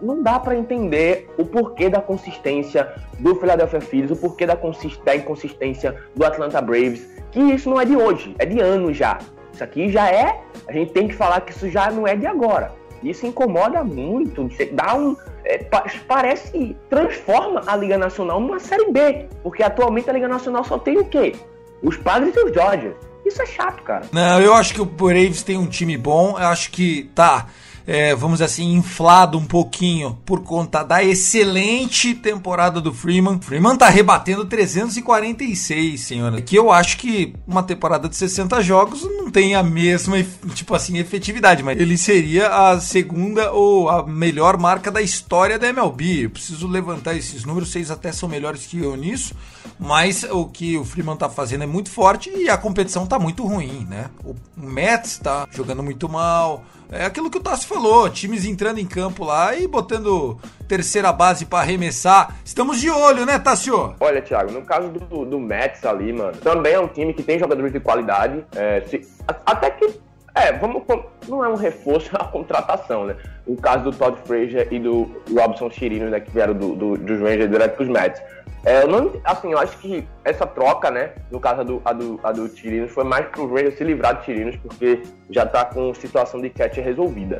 não 0.00 0.22
dá 0.22 0.38
para 0.38 0.54
entender 0.54 1.28
o 1.36 1.44
porquê 1.44 1.88
da 1.88 2.00
consistência 2.00 2.92
do 3.18 3.34
Philadelphia 3.34 3.80
Phillies, 3.80 4.12
o 4.12 4.16
porquê 4.16 4.46
da, 4.46 4.56
da 5.04 5.16
inconsistência 5.16 5.96
do 6.14 6.24
Atlanta 6.24 6.60
Braves 6.60 7.14
que 7.34 7.40
isso 7.40 7.68
não 7.68 7.80
é 7.80 7.84
de 7.84 7.96
hoje, 7.96 8.32
é 8.38 8.46
de 8.46 8.60
anos 8.60 8.96
já. 8.96 9.18
Isso 9.52 9.64
aqui 9.64 9.90
já 9.90 10.08
é. 10.08 10.40
A 10.68 10.72
gente 10.72 10.92
tem 10.92 11.08
que 11.08 11.14
falar 11.14 11.40
que 11.40 11.50
isso 11.50 11.68
já 11.68 11.90
não 11.90 12.06
é 12.06 12.14
de 12.14 12.26
agora. 12.26 12.72
Isso 13.02 13.26
incomoda 13.26 13.82
muito. 13.82 14.48
Dá 14.72 14.94
um. 14.94 15.16
É, 15.44 15.58
parece. 16.06 16.76
transforma 16.88 17.62
a 17.66 17.76
Liga 17.76 17.98
Nacional 17.98 18.40
numa 18.40 18.60
Série 18.60 18.90
B. 18.90 19.26
Porque 19.42 19.64
atualmente 19.64 20.08
a 20.08 20.12
Liga 20.12 20.28
Nacional 20.28 20.62
só 20.62 20.78
tem 20.78 20.96
o 20.96 21.04
quê? 21.04 21.34
Os 21.82 21.96
Padres 21.96 22.34
e 22.36 22.38
os 22.38 22.52
Dodgers. 22.52 22.94
Isso 23.24 23.42
é 23.42 23.46
chato, 23.46 23.82
cara. 23.82 24.06
Não, 24.12 24.40
eu 24.40 24.54
acho 24.54 24.74
que 24.74 24.80
o 24.80 24.84
Braves 24.84 25.42
tem 25.42 25.56
um 25.56 25.66
time 25.66 25.96
bom. 25.96 26.38
Eu 26.38 26.48
acho 26.48 26.70
que 26.70 27.10
tá 27.14 27.46
é, 27.86 28.14
vamos 28.14 28.36
dizer 28.36 28.44
assim, 28.46 28.72
inflado 28.72 29.36
um 29.36 29.44
pouquinho 29.44 30.18
por 30.24 30.42
conta 30.42 30.82
da 30.82 31.04
excelente 31.04 32.14
temporada 32.14 32.80
do 32.80 32.94
Freeman. 32.94 33.38
Freeman 33.40 33.76
tá 33.76 33.88
rebatendo 33.88 34.44
346, 34.46 36.00
senhora. 36.00 36.40
Que 36.40 36.56
eu 36.56 36.72
acho 36.72 36.96
que 36.96 37.34
uma 37.46 37.62
temporada 37.62 38.08
de 38.08 38.16
60 38.16 38.62
jogos 38.62 39.02
não 39.02 39.30
tem 39.30 39.54
a 39.54 39.62
mesma, 39.62 40.16
tipo 40.54 40.74
assim, 40.74 40.96
efetividade, 40.98 41.62
mas 41.62 41.78
ele 41.78 41.98
seria 41.98 42.48
a 42.48 42.80
segunda 42.80 43.52
ou 43.52 43.90
a 43.90 44.06
melhor 44.06 44.56
marca 44.56 44.90
da 44.90 45.02
história 45.02 45.58
da 45.58 45.68
MLB. 45.68 46.24
Eu 46.24 46.30
preciso 46.30 46.66
levantar 46.66 47.14
esses 47.14 47.44
números, 47.44 47.70
vocês 47.70 47.90
até 47.90 48.12
são 48.12 48.28
melhores 48.28 48.66
que 48.66 48.78
eu 48.78 48.96
nisso, 48.96 49.34
mas 49.78 50.24
o 50.24 50.46
que 50.46 50.78
o 50.78 50.84
Freeman 50.84 51.16
tá 51.16 51.28
fazendo 51.28 51.64
é 51.64 51.66
muito 51.66 51.90
forte 51.90 52.30
e 52.34 52.48
a 52.48 52.56
competição 52.56 53.06
tá 53.06 53.18
muito 53.18 53.44
ruim, 53.44 53.86
né? 53.88 54.08
O 54.24 54.34
Mets 54.56 55.18
tá 55.18 55.46
jogando 55.50 55.82
muito 55.82 56.08
mal, 56.08 56.64
é 56.90 57.04
aquilo 57.04 57.30
que 57.30 57.38
o 57.38 57.40
Tassi 57.40 57.66
falou, 57.66 58.08
times 58.08 58.44
entrando 58.44 58.78
em 58.78 58.86
campo 58.86 59.24
lá 59.24 59.54
e 59.54 59.66
botando 59.66 60.38
terceira 60.68 61.12
base 61.12 61.46
para 61.46 61.60
arremessar. 61.60 62.36
Estamos 62.44 62.80
de 62.80 62.90
olho, 62.90 63.26
né, 63.26 63.38
Tassio? 63.38 63.94
Olha, 64.00 64.22
Thiago, 64.22 64.52
no 64.52 64.62
caso 64.62 64.88
do, 64.88 65.24
do 65.24 65.38
Mets 65.38 65.84
ali, 65.84 66.12
mano, 66.12 66.36
também 66.38 66.74
é 66.74 66.80
um 66.80 66.88
time 66.88 67.12
que 67.12 67.22
tem 67.22 67.38
jogadores 67.38 67.72
de 67.72 67.80
qualidade. 67.80 68.44
É, 68.54 68.82
se, 68.86 69.00
até 69.26 69.70
que 69.70 70.00
é, 70.34 70.52
vamos. 70.52 70.82
Não 71.28 71.44
é 71.44 71.48
um 71.48 71.54
reforço, 71.54 72.10
é 72.14 72.18
uma 72.18 72.28
contratação, 72.30 73.06
né? 73.06 73.16
O 73.46 73.56
caso 73.56 73.84
do 73.84 73.92
Todd 73.92 74.18
Frazier 74.24 74.66
e 74.70 74.78
do 74.78 75.22
Robson 75.32 75.70
Chirino, 75.70 76.10
né, 76.10 76.20
que 76.20 76.30
vieram 76.30 76.54
do, 76.54 76.74
do, 76.74 76.96
dos 76.96 77.20
Rangers 77.20 77.50
direto 77.50 77.76
pros 77.76 77.88
Mets. 77.88 78.22
É, 78.64 78.82
eu 78.82 78.88
não, 78.88 79.12
assim, 79.24 79.52
eu 79.52 79.58
acho 79.58 79.76
que 79.78 80.08
essa 80.24 80.46
troca, 80.46 80.90
né, 80.90 81.10
no 81.30 81.38
caso 81.38 81.60
a 81.60 81.64
do, 81.64 81.82
a 81.84 81.92
do, 81.92 82.20
a 82.22 82.32
do 82.32 82.48
Chirinos, 82.48 82.90
foi 82.90 83.04
mais 83.04 83.26
pro 83.26 83.46
Rangers 83.46 83.76
se 83.76 83.84
livrar 83.84 84.18
de 84.18 84.24
Chirinos, 84.24 84.56
porque 84.56 85.02
já 85.28 85.44
tá 85.44 85.66
com 85.66 85.92
situação 85.92 86.40
de 86.40 86.48
catch 86.48 86.78
resolvida. 86.78 87.38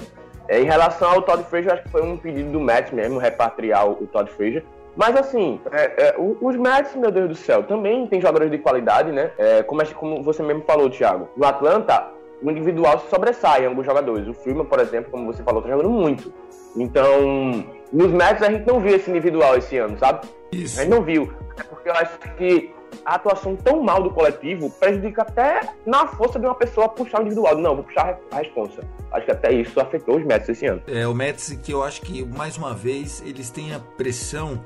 É, 0.49 0.61
em 0.61 0.65
relação 0.65 1.11
ao 1.11 1.23
Todd 1.23 1.43
Frazier, 1.45 1.73
acho 1.73 1.83
que 1.85 1.89
foi 1.89 2.03
um 2.03 2.19
pedido 2.19 2.53
do 2.53 2.61
Mets 2.61 2.93
mesmo, 2.93 3.19
repatriar 3.19 3.89
o, 3.89 3.93
o 3.93 4.07
Todd 4.07 4.31
Frazier. 4.31 4.63
Mas 4.95 5.17
assim, 5.17 5.61
é, 5.73 6.09
é, 6.09 6.15
os 6.19 6.57
Mets, 6.57 6.95
meu 6.95 7.11
Deus 7.11 7.29
do 7.29 7.35
céu, 7.35 7.63
também 7.63 8.07
tem 8.07 8.21
jogadores 8.21 8.51
de 8.51 8.59
qualidade, 8.59 9.11
né? 9.11 9.31
É, 9.39 9.63
como, 9.63 9.83
como 9.95 10.23
você 10.23 10.43
mesmo 10.43 10.63
falou, 10.63 10.91
Thiago. 10.91 11.29
No 11.37 11.47
Atlanta, 11.47 12.11
o 12.45 12.51
individual 12.51 13.01
se 13.01 13.09
sobressai 13.09 13.65
em 13.65 13.67
alguns 13.67 13.87
jogadores. 13.87 14.29
O 14.29 14.35
Freeman, 14.35 14.67
por 14.67 14.79
exemplo, 14.79 15.11
como 15.11 15.33
você 15.33 15.43
falou, 15.43 15.63
tá 15.63 15.71
jogando 15.71 15.89
muito. 15.89 16.33
Então, 16.77 17.65
nos 17.91 18.11
Mets 18.13 18.43
a 18.43 18.51
gente 18.51 18.67
não 18.67 18.81
viu 18.81 18.95
esse 18.95 19.11
individual 19.11 19.57
esse 19.57 19.79
ano, 19.79 19.99
sabe? 19.99 20.29
Isso. 20.53 20.79
A 20.79 20.83
gente 20.83 20.93
não 20.93 21.03
viu. 21.03 21.33
É 21.57 21.63
porque 21.63 21.89
eu 21.89 21.95
acho 21.95 22.19
que 22.37 22.75
a 23.05 23.15
atuação 23.15 23.57
tão 23.57 23.83
mal 23.83 24.03
do 24.03 24.11
coletivo 24.11 24.71
prejudica 24.71 25.23
até 25.23 25.61
na 25.87 26.07
força 26.07 26.39
de 26.39 26.45
uma 26.45 26.55
pessoa 26.55 26.89
puxar 26.89 27.19
o 27.19 27.23
individual. 27.23 27.57
Não, 27.57 27.77
vou 27.77 27.85
puxar 27.85 28.19
a 28.31 28.37
responsa. 28.37 28.83
Acho 29.11 29.25
que 29.25 29.33
até 29.33 29.53
isso 29.53 29.81
afetou 29.81 30.19
os 30.19 30.25
Mets 30.25 30.49
esse 30.49 30.67
ano. 30.67 30.83
É, 30.87 31.07
o 31.07 31.15
Mets 31.15 31.59
que 31.63 31.73
eu 31.73 31.83
acho 31.83 32.03
que, 32.03 32.25
mais 32.25 32.59
uma 32.59 32.75
vez, 32.75 33.23
eles 33.25 33.51
têm 33.51 33.75
a 33.75 33.79
pressão 33.79 34.61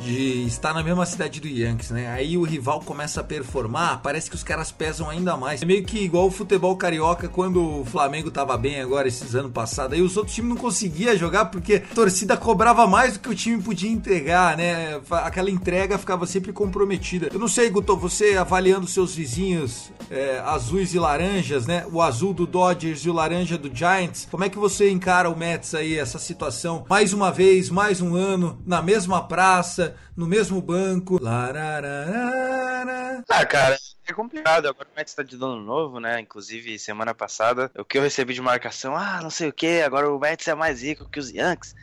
de 0.00 0.44
estar 0.44 0.74
na 0.74 0.82
mesma 0.82 1.06
cidade 1.06 1.40
do 1.40 1.48
Yankees, 1.48 1.90
né? 1.90 2.08
Aí 2.08 2.36
o 2.36 2.42
rival 2.42 2.80
começa 2.80 3.20
a 3.20 3.24
performar, 3.24 4.00
parece 4.02 4.28
que 4.28 4.36
os 4.36 4.42
caras 4.42 4.70
pesam 4.70 5.08
ainda 5.08 5.36
mais. 5.36 5.62
É 5.62 5.64
meio 5.66 5.84
que 5.84 5.98
igual 5.98 6.26
o 6.26 6.30
futebol 6.30 6.76
carioca 6.76 7.28
quando 7.28 7.80
o 7.80 7.84
Flamengo 7.84 8.30
tava 8.30 8.56
bem 8.56 8.80
agora 8.80 9.08
esses 9.08 9.34
anos 9.34 9.52
passados. 9.52 9.94
Aí 9.94 10.02
os 10.02 10.16
outros 10.16 10.34
times 10.34 10.50
não 10.50 10.56
conseguiam 10.56 11.16
jogar 11.16 11.46
porque 11.46 11.76
a 11.90 11.94
torcida 11.94 12.36
cobrava 12.36 12.86
mais 12.86 13.14
do 13.14 13.20
que 13.20 13.28
o 13.28 13.34
time 13.34 13.62
podia 13.62 13.90
entregar, 13.90 14.56
né? 14.56 15.00
Aquela 15.10 15.50
entrega 15.50 15.98
ficava 15.98 16.26
sempre 16.26 16.52
comprometida. 16.52 17.28
Eu 17.32 17.38
não 17.38 17.48
sei, 17.48 17.70
Guto, 17.70 17.96
você 17.96 18.36
avaliando 18.36 18.86
seus 18.86 19.14
vizinhos 19.14 19.90
é, 20.10 20.40
azuis 20.44 20.94
e 20.94 20.98
laranjas, 20.98 21.66
né? 21.66 21.86
O 21.90 22.02
azul 22.02 22.32
do 22.32 22.46
Dodgers 22.46 23.00
e 23.00 23.10
o 23.10 23.12
laranja 23.12 23.56
do 23.58 23.74
Giants. 23.74 24.28
Como 24.30 24.44
é 24.44 24.48
que 24.48 24.58
você 24.58 24.90
encara 24.90 25.30
o 25.30 25.36
Mets 25.36 25.74
aí, 25.74 25.98
essa 25.98 26.18
situação? 26.18 26.84
Mais 26.88 27.12
uma 27.12 27.30
vez, 27.30 27.70
mais 27.70 28.00
um 28.00 28.14
ano, 28.14 28.58
na 28.66 28.82
mesma 28.82 29.22
praça, 29.22 29.75
no 30.16 30.26
mesmo 30.26 30.60
banco. 30.60 31.22
Lararara. 31.22 33.24
Ah, 33.28 33.44
cara, 33.44 33.76
é 34.06 34.12
complicado. 34.12 34.68
Agora 34.68 34.88
o 34.92 34.96
Mets 34.96 35.14
tá 35.14 35.22
de 35.22 35.36
dono 35.36 35.62
novo, 35.62 36.00
né? 36.00 36.20
Inclusive, 36.20 36.78
semana 36.78 37.14
passada, 37.14 37.70
o 37.76 37.84
que 37.84 37.98
eu 37.98 38.02
recebi 38.02 38.34
de 38.34 38.40
marcação, 38.40 38.96
ah, 38.96 39.20
não 39.22 39.30
sei 39.30 39.48
o 39.48 39.52
que, 39.52 39.82
agora 39.82 40.10
o 40.10 40.18
Mets 40.18 40.48
é 40.48 40.54
mais 40.54 40.82
rico 40.82 41.08
que 41.08 41.18
os 41.18 41.30
Yankees. 41.30 41.74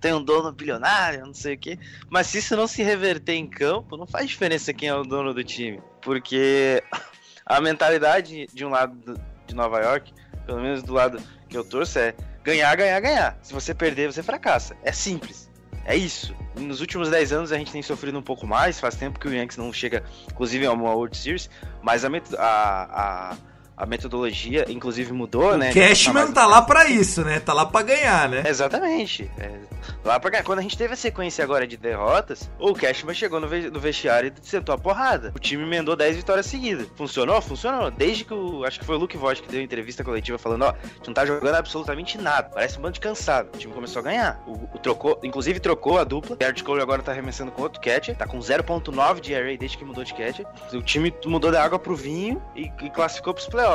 Tem 0.00 0.12
um 0.12 0.22
dono 0.22 0.52
bilionário, 0.52 1.26
não 1.26 1.34
sei 1.34 1.54
o 1.54 1.58
que. 1.58 1.78
Mas 2.10 2.26
se 2.26 2.38
isso 2.38 2.56
não 2.56 2.66
se 2.66 2.82
reverter 2.82 3.32
em 3.32 3.46
campo, 3.46 3.96
não 3.96 4.06
faz 4.06 4.28
diferença 4.28 4.72
quem 4.72 4.88
é 4.88 4.94
o 4.94 5.02
dono 5.02 5.32
do 5.32 5.42
time. 5.42 5.80
Porque 6.02 6.82
a 7.44 7.60
mentalidade 7.60 8.46
de 8.52 8.64
um 8.64 8.70
lado 8.70 9.18
de 9.46 9.54
Nova 9.54 9.80
York, 9.80 10.12
pelo 10.44 10.60
menos 10.60 10.82
do 10.82 10.92
lado 10.92 11.20
que 11.48 11.56
eu 11.56 11.64
torço, 11.64 11.98
é 11.98 12.14
ganhar, 12.44 12.74
ganhar, 12.76 13.00
ganhar. 13.00 13.38
Se 13.42 13.52
você 13.52 13.74
perder, 13.74 14.12
você 14.12 14.22
fracassa. 14.22 14.76
É 14.82 14.92
simples. 14.92 15.50
É 15.84 15.96
isso. 15.96 16.34
Nos 16.60 16.80
últimos 16.80 17.10
10 17.10 17.32
anos 17.32 17.52
a 17.52 17.58
gente 17.58 17.70
tem 17.70 17.82
sofrido 17.82 18.18
um 18.18 18.22
pouco 18.22 18.46
mais, 18.46 18.80
faz 18.80 18.94
tempo 18.94 19.18
que 19.18 19.28
o 19.28 19.32
Yankees 19.32 19.58
não 19.58 19.72
chega, 19.72 20.02
inclusive, 20.30 20.64
a 20.64 20.72
uma 20.72 20.94
World 20.94 21.16
Series, 21.16 21.50
mas 21.82 22.04
a, 22.04 22.08
a, 22.38 23.32
a 23.32 23.36
a 23.76 23.84
metodologia, 23.84 24.64
inclusive, 24.68 25.12
mudou, 25.12 25.52
o 25.52 25.56
né? 25.58 25.72
Cashman 25.72 26.32
tá 26.32 26.46
lá 26.46 26.62
para 26.62 26.88
isso, 26.88 27.22
né? 27.22 27.38
Tá 27.40 27.52
lá 27.52 27.66
para 27.66 27.84
ganhar, 27.84 28.28
né? 28.28 28.42
Exatamente. 28.46 29.30
É, 29.38 29.58
lá 30.02 30.18
pra 30.18 30.30
ganhar. 30.30 30.44
Quando 30.44 30.60
a 30.60 30.62
gente 30.62 30.78
teve 30.78 30.94
a 30.94 30.96
sequência 30.96 31.44
agora 31.44 31.66
de 31.66 31.76
derrotas, 31.76 32.50
o 32.58 32.72
Cashman 32.72 33.14
chegou 33.14 33.38
no, 33.38 33.46
ve 33.46 33.68
no 33.70 33.78
vestiário 33.78 34.32
e 34.32 34.48
sentou 34.48 34.74
a 34.74 34.78
porrada. 34.78 35.30
O 35.36 35.38
time 35.38 35.62
emendou 35.62 35.94
10 35.94 36.16
vitórias 36.16 36.46
seguidas. 36.46 36.88
Funcionou? 36.96 37.40
Funcionou. 37.42 37.90
Desde 37.90 38.24
que 38.24 38.32
o. 38.32 38.64
Acho 38.64 38.80
que 38.80 38.86
foi 38.86 38.96
o 38.96 38.98
Luke 38.98 39.16
Vogt 39.18 39.42
que 39.42 39.48
deu 39.48 39.60
entrevista 39.60 40.02
coletiva 40.02 40.38
falando: 40.38 40.62
ó, 40.62 40.70
a 40.70 40.96
gente 40.96 41.08
não 41.08 41.14
tá 41.14 41.26
jogando 41.26 41.54
absolutamente 41.54 42.16
nada. 42.16 42.48
Parece 42.54 42.78
um 42.78 42.82
bando 42.82 42.94
de 42.94 43.00
cansado. 43.00 43.50
O 43.54 43.58
time 43.58 43.74
começou 43.74 44.00
a 44.00 44.02
ganhar. 44.02 44.42
O, 44.46 44.52
o 44.74 44.78
trocou, 44.78 45.20
inclusive 45.22 45.60
trocou 45.60 45.98
a 45.98 46.04
dupla. 46.04 46.34
Garrett 46.36 46.64
Cole 46.64 46.80
agora 46.80 47.02
tá 47.02 47.12
arremessando 47.12 47.52
com 47.52 47.60
outro 47.60 47.78
catcher. 47.80 48.16
Tá 48.16 48.26
com 48.26 48.38
0.9 48.38 49.20
de 49.20 49.34
ERA 49.34 49.54
desde 49.58 49.76
que 49.76 49.84
mudou 49.84 50.02
de 50.02 50.14
catcher. 50.14 50.46
O 50.72 50.80
time 50.80 51.12
mudou 51.26 51.52
da 51.52 51.62
água 51.62 51.78
pro 51.78 51.94
vinho 51.94 52.42
e, 52.54 52.70
e 52.80 52.90
classificou 52.90 53.34
pros 53.34 53.46
playoffs. 53.46 53.65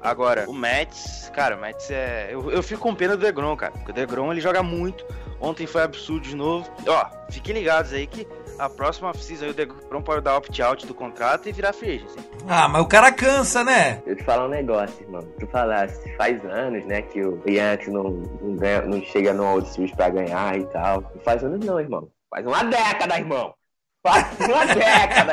Agora, 0.00 0.48
o 0.48 0.54
Mets, 0.54 1.30
cara, 1.34 1.56
o 1.56 1.60
Mets 1.60 1.90
é. 1.90 2.28
Eu, 2.30 2.50
eu 2.50 2.62
fico 2.62 2.80
com 2.80 2.94
pena 2.94 3.16
do 3.16 3.22
Degrom, 3.22 3.56
cara. 3.56 3.72
Porque 3.72 3.90
o 3.90 3.94
Degrom 3.94 4.30
ele 4.30 4.40
joga 4.40 4.62
muito. 4.62 5.04
Ontem 5.40 5.66
foi 5.66 5.82
absurdo 5.82 6.22
de 6.26 6.34
novo. 6.34 6.68
Ó, 6.86 7.06
fiquem 7.30 7.54
ligados 7.54 7.92
aí 7.92 8.06
que 8.06 8.26
a 8.58 8.68
próxima 8.68 9.10
off-season 9.10 9.44
aí 9.44 9.50
o 9.50 9.54
Degrom 9.54 10.02
pode 10.02 10.22
dar 10.22 10.36
opt-out 10.36 10.86
do 10.86 10.94
contrato 10.94 11.48
e 11.48 11.52
virar 11.52 11.72
free 11.72 12.04
assim. 12.04 12.18
Ah, 12.48 12.68
mas 12.68 12.82
o 12.82 12.86
cara 12.86 13.12
cansa, 13.12 13.62
né? 13.62 14.02
Eu 14.06 14.16
te 14.16 14.24
falar 14.24 14.46
um 14.46 14.50
negócio, 14.50 15.00
irmão. 15.02 15.22
Tu 15.38 15.46
falasse, 15.46 16.16
faz 16.16 16.44
anos, 16.44 16.84
né, 16.86 17.02
que 17.02 17.20
o 17.22 17.40
Yankees 17.46 17.88
não, 17.88 18.04
não, 18.40 18.56
ganha, 18.56 18.82
não 18.82 19.00
chega 19.02 19.32
no 19.32 19.44
World 19.44 19.68
Series 19.68 19.94
pra 19.94 20.10
ganhar 20.10 20.58
e 20.58 20.64
tal. 20.66 21.02
Não 21.14 21.22
faz 21.22 21.44
anos 21.44 21.64
não, 21.64 21.78
irmão. 21.78 22.08
Faz 22.30 22.46
uma 22.46 22.64
década, 22.64 23.16
irmão. 23.16 23.54
Faz 24.06 24.26
uma 24.38 24.64
década. 24.64 25.32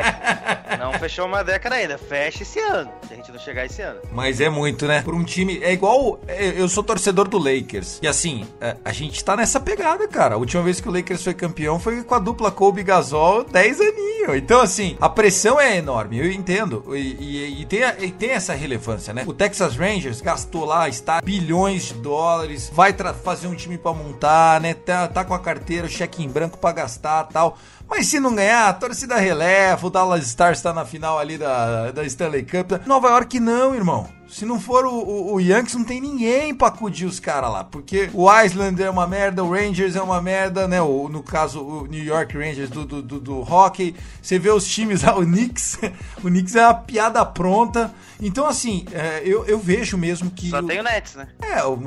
Não 0.80 0.94
fechou 0.94 1.28
uma 1.28 1.44
década 1.44 1.76
ainda. 1.76 2.00
Fecha 2.00 2.42
esse 2.42 2.60
ano. 2.60 2.92
Se 3.08 3.14
a 3.14 3.16
gente 3.16 3.32
não 3.32 3.38
chegar 3.38 3.66
esse 3.66 3.80
ano. 3.82 4.02
Mas 4.12 4.42
é 4.42 4.50
muito, 4.50 4.88
né? 4.88 5.04
Por 5.04 5.14
um 5.14 5.24
time. 5.24 5.60
É 5.62 5.72
igual. 5.72 6.20
É, 6.28 6.60
eu 6.60 6.68
sou 6.68 6.84
torcedor 6.84 7.28
do 7.28 7.38
Lakers. 7.38 8.00
E 8.02 8.08
assim, 8.08 8.48
é, 8.60 8.76
a 8.84 8.92
gente 8.92 9.24
tá 9.24 9.36
nessa 9.36 9.60
pegada, 9.60 10.08
cara. 10.08 10.34
A 10.34 10.38
última 10.40 10.64
vez 10.64 10.82
que 10.82 10.90
o 10.90 10.92
Lakers 10.92 11.24
foi 11.24 11.36
campeão 11.36 11.80
foi 11.80 12.04
com 12.04 12.16
a 12.16 12.20
dupla 12.20 12.52
Kobe 12.52 12.82
Gasol 12.82 13.44
10 13.44 13.82
aninhos. 13.82 14.36
Então, 14.36 14.60
assim, 14.60 14.98
a 15.00 15.10
pressão 15.10 15.60
é 15.62 15.78
enorme. 15.78 16.18
Eu 16.18 16.32
entendo. 16.32 16.84
E, 16.96 16.98
e, 16.98 17.62
e, 17.62 17.66
tem, 17.66 17.82
e 18.00 18.12
tem 18.12 18.32
essa 18.32 18.56
relevância, 18.56 19.14
né? 19.14 19.24
O 19.28 19.34
Texas 19.34 19.76
Rangers 19.76 20.22
gastou 20.22 20.66
lá, 20.66 20.90
está 20.90 21.22
bilhões 21.22 21.84
de 21.84 21.94
dólares. 21.94 22.72
Vai 22.74 22.96
fazer 23.24 23.46
um 23.46 23.54
time 23.54 23.78
para 23.78 23.94
montar, 23.94 24.60
né? 24.60 24.74
Tá, 24.74 25.08
tá 25.08 25.24
com 25.24 25.36
a 25.36 25.40
carteira, 25.40 25.86
o 25.86 25.90
cheque 25.90 26.24
em 26.24 26.28
branco 26.28 26.58
para 26.58 26.72
gastar 26.74 27.26
tal. 27.26 27.60
Mas 27.88 28.08
se 28.08 28.20
não 28.20 28.34
ganhar, 28.34 28.55
a 28.56 28.74
torcida 28.74 29.16
releva, 29.18 29.88
o 29.88 29.90
Dallas 29.90 30.26
Stars 30.26 30.60
está 30.60 30.74
na 30.74 30.86
final 30.86 31.20
ali 31.20 31.38
da, 31.38 31.92
da 31.92 32.04
Stanley 32.04 32.44
Cup. 32.44 32.86
Nova 32.86 33.10
York 33.10 33.40
não, 33.40 33.76
irmão. 33.76 34.08
Se 34.28 34.46
não 34.46 34.60
for 34.60 34.86
o, 34.86 34.94
o, 34.94 35.34
o 35.36 35.40
Yankees, 35.40 35.76
não 35.76 35.84
tem 35.84 36.02
ninguém 36.02 36.54
pra 36.54 36.68
acudir 36.68 37.06
os 37.06 37.20
caras 37.20 37.52
lá. 37.52 37.64
Porque 37.64 38.10
o 38.14 38.30
Iceland 38.30 38.82
é 38.82 38.90
uma 38.90 39.08
merda, 39.08 39.44
o 39.44 39.52
Rangers 39.52 39.96
é 39.96 40.02
uma 40.02 40.22
merda, 40.22 40.68
né? 40.68 40.82
O, 40.82 41.08
no 41.08 41.24
caso, 41.24 41.62
o 41.62 41.88
New 41.88 42.04
York 42.04 42.38
Rangers 42.38 42.70
do, 42.70 42.86
do, 42.86 43.02
do, 43.02 43.20
do 43.20 43.40
hockey. 43.42 43.96
Você 44.22 44.38
vê 44.38 44.50
os 44.50 44.68
times 44.68 45.04
lá, 45.04 45.16
o 45.18 45.24
Knicks. 45.24 45.80
o 46.18 46.28
Knicks 46.28 46.56
é 46.56 46.66
uma 46.66 46.74
piada 46.74 47.24
pronta. 47.26 47.94
Então, 48.20 48.46
assim, 48.46 48.86
é, 48.92 49.22
eu, 49.24 49.46
eu 49.46 49.60
vejo 49.60 49.98
mesmo 49.98 50.30
que. 50.32 50.50
Só 50.50 50.62
tem 50.62 50.80
o 50.80 50.84
Nets, 50.84 51.16
né? 51.16 51.28
É, 51.42 51.64
o, 51.64 51.78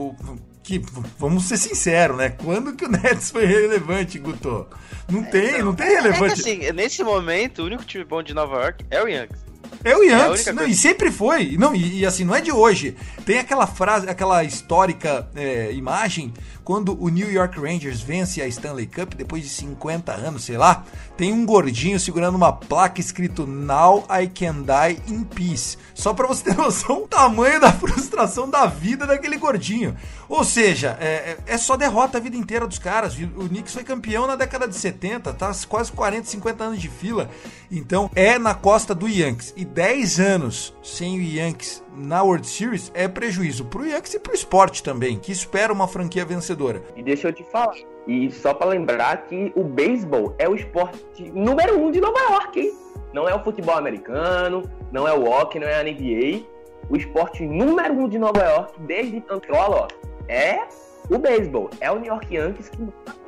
que, 0.68 0.82
vamos 1.18 1.44
ser 1.44 1.56
sinceros, 1.56 2.18
né? 2.18 2.28
Quando 2.28 2.74
que 2.74 2.84
o 2.84 2.88
Nets 2.88 3.30
foi 3.30 3.46
relevante, 3.46 4.18
Guto? 4.18 4.66
Não 5.10 5.22
tem, 5.22 5.48
então, 5.48 5.64
não 5.64 5.74
tem 5.74 5.88
relevante. 5.88 6.40
É 6.40 6.56
que, 6.56 6.66
assim, 6.66 6.72
nesse 6.72 7.02
momento, 7.02 7.62
o 7.62 7.64
único 7.64 7.84
time 7.84 8.04
bom 8.04 8.22
de 8.22 8.34
Nova 8.34 8.56
York 8.56 8.84
é 8.90 9.02
o 9.02 9.08
Yankees. 9.08 9.40
É 9.82 9.96
o 9.96 10.02
Yankees, 10.02 10.46
é 10.46 10.52
não, 10.52 10.66
e 10.66 10.74
sempre 10.74 11.10
foi. 11.10 11.56
Não, 11.58 11.74
e, 11.74 12.00
e, 12.00 12.06
assim, 12.06 12.22
não 12.22 12.34
é 12.34 12.42
de 12.42 12.52
hoje. 12.52 12.94
Tem 13.24 13.38
aquela 13.38 13.66
frase, 13.66 14.10
aquela 14.10 14.44
histórica 14.44 15.26
é, 15.34 15.72
imagem 15.72 16.34
quando 16.68 17.02
o 17.02 17.08
New 17.08 17.32
York 17.32 17.58
Rangers 17.58 18.02
vence 18.02 18.42
a 18.42 18.46
Stanley 18.46 18.86
Cup 18.86 19.14
depois 19.14 19.42
de 19.42 19.48
50 19.48 20.12
anos, 20.12 20.44
sei 20.44 20.58
lá, 20.58 20.84
tem 21.16 21.32
um 21.32 21.46
gordinho 21.46 21.98
segurando 21.98 22.34
uma 22.34 22.52
placa 22.52 23.00
escrito 23.00 23.46
Now 23.46 24.06
I 24.10 24.28
Can 24.28 24.64
Die 24.64 25.02
in 25.10 25.24
Peace. 25.24 25.78
Só 25.94 26.12
para 26.12 26.26
você 26.26 26.44
ter 26.44 26.54
noção 26.60 27.00
do 27.00 27.08
tamanho 27.08 27.58
da 27.58 27.72
frustração 27.72 28.50
da 28.50 28.66
vida 28.66 29.06
daquele 29.06 29.38
gordinho. 29.38 29.96
Ou 30.28 30.44
seja, 30.44 30.94
é, 31.00 31.38
é, 31.46 31.54
é 31.54 31.56
só 31.56 31.74
derrota 31.74 32.18
a 32.18 32.20
vida 32.20 32.36
inteira 32.36 32.66
dos 32.66 32.78
caras. 32.78 33.16
O 33.16 33.48
Knicks 33.48 33.72
foi 33.72 33.82
campeão 33.82 34.26
na 34.26 34.36
década 34.36 34.68
de 34.68 34.76
70, 34.76 35.32
tá 35.32 35.50
quase 35.66 35.90
40, 35.90 36.26
50 36.26 36.64
anos 36.64 36.82
de 36.82 36.90
fila. 36.90 37.30
Então 37.70 38.10
é 38.14 38.38
na 38.38 38.54
costa 38.54 38.94
do 38.94 39.08
Yankees. 39.08 39.54
E 39.56 39.64
10 39.64 40.20
anos 40.20 40.74
sem 40.82 41.18
o 41.18 41.22
Yankees 41.22 41.82
na 41.98 42.22
World 42.22 42.46
Series 42.46 42.90
é 42.94 43.08
prejuízo 43.08 43.64
pro 43.64 43.84
Yankees 43.84 44.14
e 44.14 44.20
pro 44.20 44.34
esporte 44.34 44.82
também, 44.82 45.18
que 45.18 45.32
espera 45.32 45.72
uma 45.72 45.88
franquia 45.88 46.24
vencedora. 46.24 46.82
E 46.96 47.02
deixa 47.02 47.28
eu 47.28 47.32
te 47.32 47.42
falar, 47.44 47.74
e 48.06 48.30
só 48.30 48.54
para 48.54 48.68
lembrar 48.68 49.26
que 49.26 49.52
o 49.56 49.64
beisebol 49.64 50.34
é 50.38 50.48
o 50.48 50.54
esporte 50.54 51.30
número 51.32 51.78
um 51.78 51.90
de 51.90 52.00
Nova 52.00 52.18
York, 52.18 52.60
hein? 52.60 52.72
Não 53.12 53.28
é 53.28 53.34
o 53.34 53.42
futebol 53.42 53.76
americano, 53.76 54.62
não 54.92 55.08
é 55.08 55.12
o 55.12 55.24
hockey, 55.24 55.58
não 55.58 55.66
é 55.66 55.80
a 55.80 55.82
NBA. 55.82 56.44
O 56.88 56.96
esporte 56.96 57.44
número 57.44 57.94
um 57.94 58.08
de 58.08 58.18
Nova 58.18 58.42
York, 58.42 58.80
desde 58.82 59.22
Antrola, 59.28 59.86
ó, 59.86 59.88
é 60.28 60.66
o 61.10 61.18
beisebol, 61.18 61.68
é 61.80 61.90
o 61.90 61.96
New 61.96 62.06
York 62.06 62.34
Yankees 62.34 62.68
que 62.68 62.78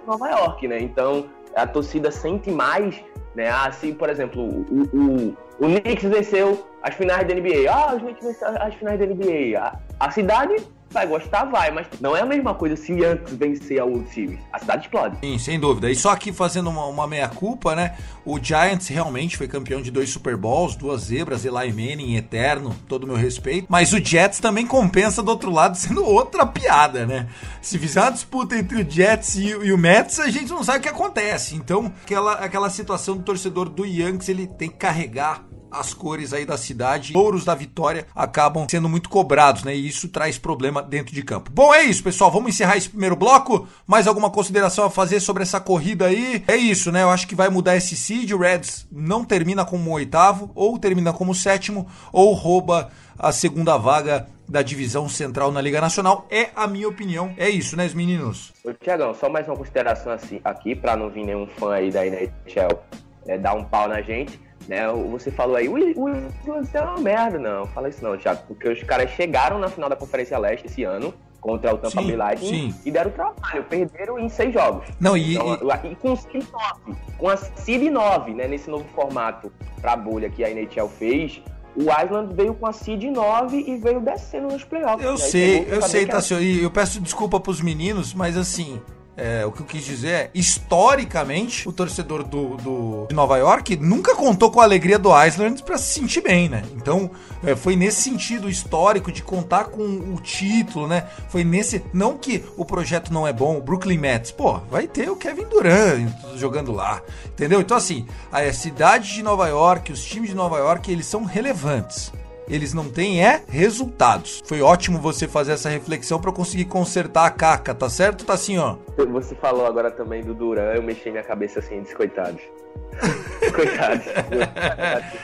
Nova 0.06 0.28
York, 0.30 0.68
né? 0.68 0.80
Então 0.80 1.26
a 1.54 1.66
torcida 1.66 2.11
sente 2.11 2.50
mais, 2.50 3.02
né? 3.34 3.48
Assim, 3.48 3.92
por 3.92 4.08
exemplo, 4.08 4.42
o, 4.42 4.82
o, 4.92 5.36
o 5.60 5.80
Knicks 5.80 6.04
venceu 6.04 6.66
as 6.82 6.94
finais 6.94 7.26
da 7.26 7.34
NBA. 7.34 7.70
Ah, 7.70 7.94
os 7.94 8.02
Knicks 8.02 8.24
venceram 8.24 8.56
as 8.60 8.74
finais 8.74 8.98
da 8.98 9.06
NBA. 9.06 9.58
A, 9.58 9.78
a 9.98 10.10
cidade 10.10 10.56
vai 10.90 11.07
gostar, 11.07 11.44
vai, 11.44 11.70
mas 11.70 11.87
não 12.00 12.16
é 12.16 12.20
a 12.20 12.26
mesma 12.26 12.55
coisa 12.55 12.76
se 12.76 12.92
o 12.92 12.98
Yankees 12.98 13.37
vencer 13.37 13.81
a 13.81 13.85
World 13.85 14.12
Series. 14.12 14.38
A 14.53 14.59
cidade 14.59 14.85
explode. 14.85 15.16
Sim, 15.20 15.38
sem 15.38 15.59
dúvida. 15.59 15.90
E 15.90 15.94
só 15.94 16.11
aqui 16.11 16.33
fazendo 16.33 16.68
uma, 16.68 16.87
uma 16.87 17.07
meia-culpa, 17.07 17.74
né? 17.76 17.96
O 18.24 18.38
Giants 18.42 18.88
realmente 18.88 19.37
foi 19.37 19.46
campeão 19.46 19.81
de 19.81 19.90
dois 19.90 20.11
Super 20.11 20.37
Bowls, 20.37 20.74
duas 20.74 21.03
zebras, 21.03 21.44
Eli 21.44 21.72
Manning, 21.72 22.16
eterno, 22.16 22.74
todo 22.88 23.07
meu 23.07 23.16
respeito. 23.16 23.66
Mas 23.68 23.92
o 23.92 24.05
Jets 24.05 24.40
também 24.40 24.66
compensa 24.66 25.22
do 25.22 25.31
outro 25.31 25.50
lado, 25.50 25.76
sendo 25.79 26.05
outra 26.05 26.44
piada, 26.44 27.07
né? 27.07 27.29
Se 27.62 27.79
fizer 27.79 28.00
uma 28.00 28.12
disputa 28.12 28.57
entre 28.57 28.83
o 28.83 28.90
Jets 28.90 29.37
e, 29.37 29.48
e 29.48 29.72
o 29.72 29.79
Mets, 29.79 30.18
a 30.18 30.29
gente 30.29 30.50
não 30.50 30.64
sabe 30.64 30.79
o 30.79 30.83
que 30.83 30.88
acontece. 30.88 31.55
Então, 31.55 31.92
aquela, 32.03 32.33
aquela 32.35 32.70
situação 32.70 33.16
do 33.16 33.22
torcedor 33.22 33.68
do 33.68 33.87
Yankees, 33.87 34.29
ele 34.29 34.46
tem 34.46 34.68
que 34.68 34.76
carregar 34.76 35.49
as 35.70 35.94
cores 35.94 36.33
aí 36.33 36.44
da 36.44 36.56
cidade, 36.56 37.12
ouros 37.16 37.44
da 37.44 37.54
vitória 37.54 38.06
acabam 38.14 38.66
sendo 38.70 38.88
muito 38.88 39.09
cobrados, 39.09 39.62
né? 39.62 39.74
E 39.74 39.87
isso 39.87 40.09
traz 40.09 40.38
problema 40.38 40.83
dentro 40.83 41.14
de 41.14 41.22
campo. 41.22 41.50
Bom, 41.52 41.72
é 41.74 41.83
isso, 41.83 42.02
pessoal. 42.02 42.30
Vamos 42.30 42.50
encerrar 42.50 42.76
esse 42.76 42.88
primeiro 42.88 43.16
bloco. 43.16 43.68
Mais 43.87 44.06
alguma 44.06 44.30
consideração 44.30 44.85
a 44.85 44.90
fazer 44.90 45.20
sobre 45.20 45.42
essa 45.42 45.61
corrida 45.61 46.06
aí? 46.06 46.42
É 46.46 46.56
isso, 46.56 46.90
né? 46.90 47.02
Eu 47.02 47.11
acho 47.11 47.26
que 47.26 47.35
vai 47.35 47.48
mudar 47.48 47.76
esse 47.76 47.96
seed. 47.96 48.33
O 48.33 48.38
Reds 48.38 48.87
não 48.90 49.24
termina 49.24 49.64
como 49.64 49.90
oitavo, 49.90 50.50
ou 50.54 50.78
termina 50.78 51.12
como 51.12 51.35
sétimo, 51.35 51.87
ou 52.12 52.33
rouba 52.33 52.90
a 53.18 53.33
segunda 53.33 53.76
vaga 53.76 54.26
da 54.48 54.62
divisão 54.62 55.09
central 55.09 55.52
na 55.52 55.61
Liga 55.61 55.80
Nacional. 55.80 56.26
É 56.30 56.50
a 56.56 56.66
minha 56.66 56.88
opinião. 56.88 57.33
É 57.37 57.48
isso, 57.48 57.76
né, 57.76 57.88
meninos? 57.94 58.52
Ô, 58.64 58.72
Tiagão, 58.72 59.14
só 59.14 59.28
mais 59.28 59.46
uma 59.46 59.56
consideração 59.56 60.12
assim, 60.12 60.40
aqui, 60.44 60.74
para 60.74 60.96
não 60.96 61.09
vir 61.09 61.24
nenhum 61.24 61.46
fã 61.46 61.74
aí 61.74 61.90
da 61.90 62.04
NHL 62.04 62.80
é, 63.26 63.38
dar 63.38 63.54
um 63.54 63.64
pau 63.64 63.88
na 63.88 64.00
gente 64.02 64.40
né? 64.70 64.87
Você 65.11 65.33
falou 65.33 65.56
aí, 65.56 65.68
o 65.68 65.76
Islanders 65.76 66.72
é 66.72 66.80
uma 66.80 67.00
merda. 67.00 67.40
Não, 67.40 67.66
fala 67.66 67.88
isso 67.88 68.04
não, 68.04 68.16
Thiago, 68.16 68.42
porque 68.46 68.68
os 68.68 68.80
caras 68.85 69.11
chegaram 69.11 69.59
na 69.59 69.68
final 69.68 69.90
da 69.90 69.96
Conferência 69.96 70.38
Leste 70.38 70.66
esse 70.66 70.85
ano 70.85 71.12
contra 71.40 71.74
o 71.74 71.78
Tampa 71.78 72.02
Bay 72.02 72.14
Lightning 72.14 72.72
e 72.85 72.90
deram 72.90 73.11
trabalho, 73.11 73.64
perderam 73.64 74.16
em 74.16 74.28
seis 74.28 74.54
jogos. 74.54 74.87
Não, 75.00 75.16
e, 75.16 75.35
então, 75.35 75.59
e... 75.85 75.92
e 75.92 75.96
com 75.96 76.14
seed 76.14 76.44
9, 76.85 76.98
com 77.18 77.28
a 77.28 77.37
seed 77.37 77.90
9, 77.90 78.35
né, 78.35 78.46
nesse 78.46 78.70
novo 78.70 78.85
formato 78.94 79.50
pra 79.80 79.96
bolha 79.96 80.30
que 80.30 80.44
a 80.44 80.50
NHL 80.50 80.88
fez, 80.88 81.42
o 81.74 81.83
Island 81.83 82.33
veio 82.35 82.54
com 82.54 82.66
a 82.66 82.72
seed 82.72 83.04
9 83.04 83.56
e 83.56 83.76
veio 83.76 84.00
descendo 84.00 84.48
nos 84.48 84.62
playoffs. 84.62 85.04
Eu 85.04 85.12
né? 85.12 85.16
sei, 85.16 85.66
eu 85.68 85.83
sei, 85.83 86.06
Tassio, 86.06 86.40
e 86.40 86.62
eu 86.62 86.70
peço 86.70 87.00
desculpa 87.00 87.40
pros 87.40 87.61
meninos, 87.61 88.14
mas 88.14 88.37
assim, 88.37 88.80
é, 89.16 89.44
o 89.44 89.53
que 89.53 89.61
eu 89.61 89.66
quis 89.66 89.85
dizer 89.85 90.09
é, 90.09 90.31
historicamente, 90.35 91.68
o 91.68 91.73
torcedor 91.73 92.23
do, 92.23 92.57
do, 92.57 93.07
de 93.09 93.14
Nova 93.14 93.37
York 93.37 93.77
nunca 93.77 94.14
contou 94.14 94.51
com 94.51 94.61
a 94.61 94.64
alegria 94.64 94.99
do 94.99 95.11
Island 95.25 95.62
para 95.62 95.77
se 95.77 96.01
sentir 96.01 96.23
bem, 96.23 96.49
né? 96.49 96.62
Então, 96.75 97.11
é, 97.44 97.55
foi 97.55 97.77
nesse 97.77 98.03
sentido 98.03 98.49
histórico 98.49 99.12
de 99.12 99.23
contar 99.23 99.64
com 99.64 99.83
o 99.83 100.20
título, 100.23 100.87
né? 100.87 101.07
Foi 101.29 101.44
nesse. 101.44 101.85
Não 101.92 102.16
que 102.16 102.44
o 102.57 102.64
projeto 102.64 103.12
não 103.12 103.27
é 103.27 103.33
bom, 103.33 103.59
o 103.59 103.62
Brooklyn 103.62 103.99
Mets, 103.99 104.31
pô, 104.31 104.59
vai 104.70 104.87
ter 104.87 105.11
o 105.11 105.16
Kevin 105.16 105.44
Durant 105.44 106.09
jogando 106.37 106.73
lá, 106.73 107.03
entendeu? 107.27 107.61
Então, 107.61 107.77
assim, 107.77 108.07
a 108.33 108.51
cidade 108.53 109.12
de 109.12 109.23
Nova 109.23 109.49
York, 109.49 109.92
os 109.92 110.05
times 110.05 110.31
de 110.31 110.37
Nova 110.37 110.59
York, 110.59 110.90
eles 110.90 111.07
são 111.07 111.25
relevantes 111.25 112.12
eles 112.50 112.74
não 112.74 112.88
têm 112.88 113.24
é 113.24 113.42
resultados. 113.48 114.42
Foi 114.44 114.60
ótimo 114.60 114.98
você 114.98 115.28
fazer 115.28 115.52
essa 115.52 115.68
reflexão 115.68 116.20
para 116.20 116.32
conseguir 116.32 116.66
consertar 116.66 117.26
a 117.26 117.30
caca, 117.30 117.74
tá 117.74 117.88
certo? 117.88 118.24
Tá 118.24 118.34
assim, 118.34 118.58
ó. 118.58 118.76
Você 119.12 119.34
falou 119.34 119.66
agora 119.66 119.90
também 119.90 120.22
do 120.22 120.34
Duran, 120.34 120.72
eu 120.74 120.82
mexi 120.82 121.10
minha 121.10 121.22
cabeça 121.22 121.60
assim, 121.60 121.80
descoitados. 121.80 122.42
Coitado. 123.54 124.02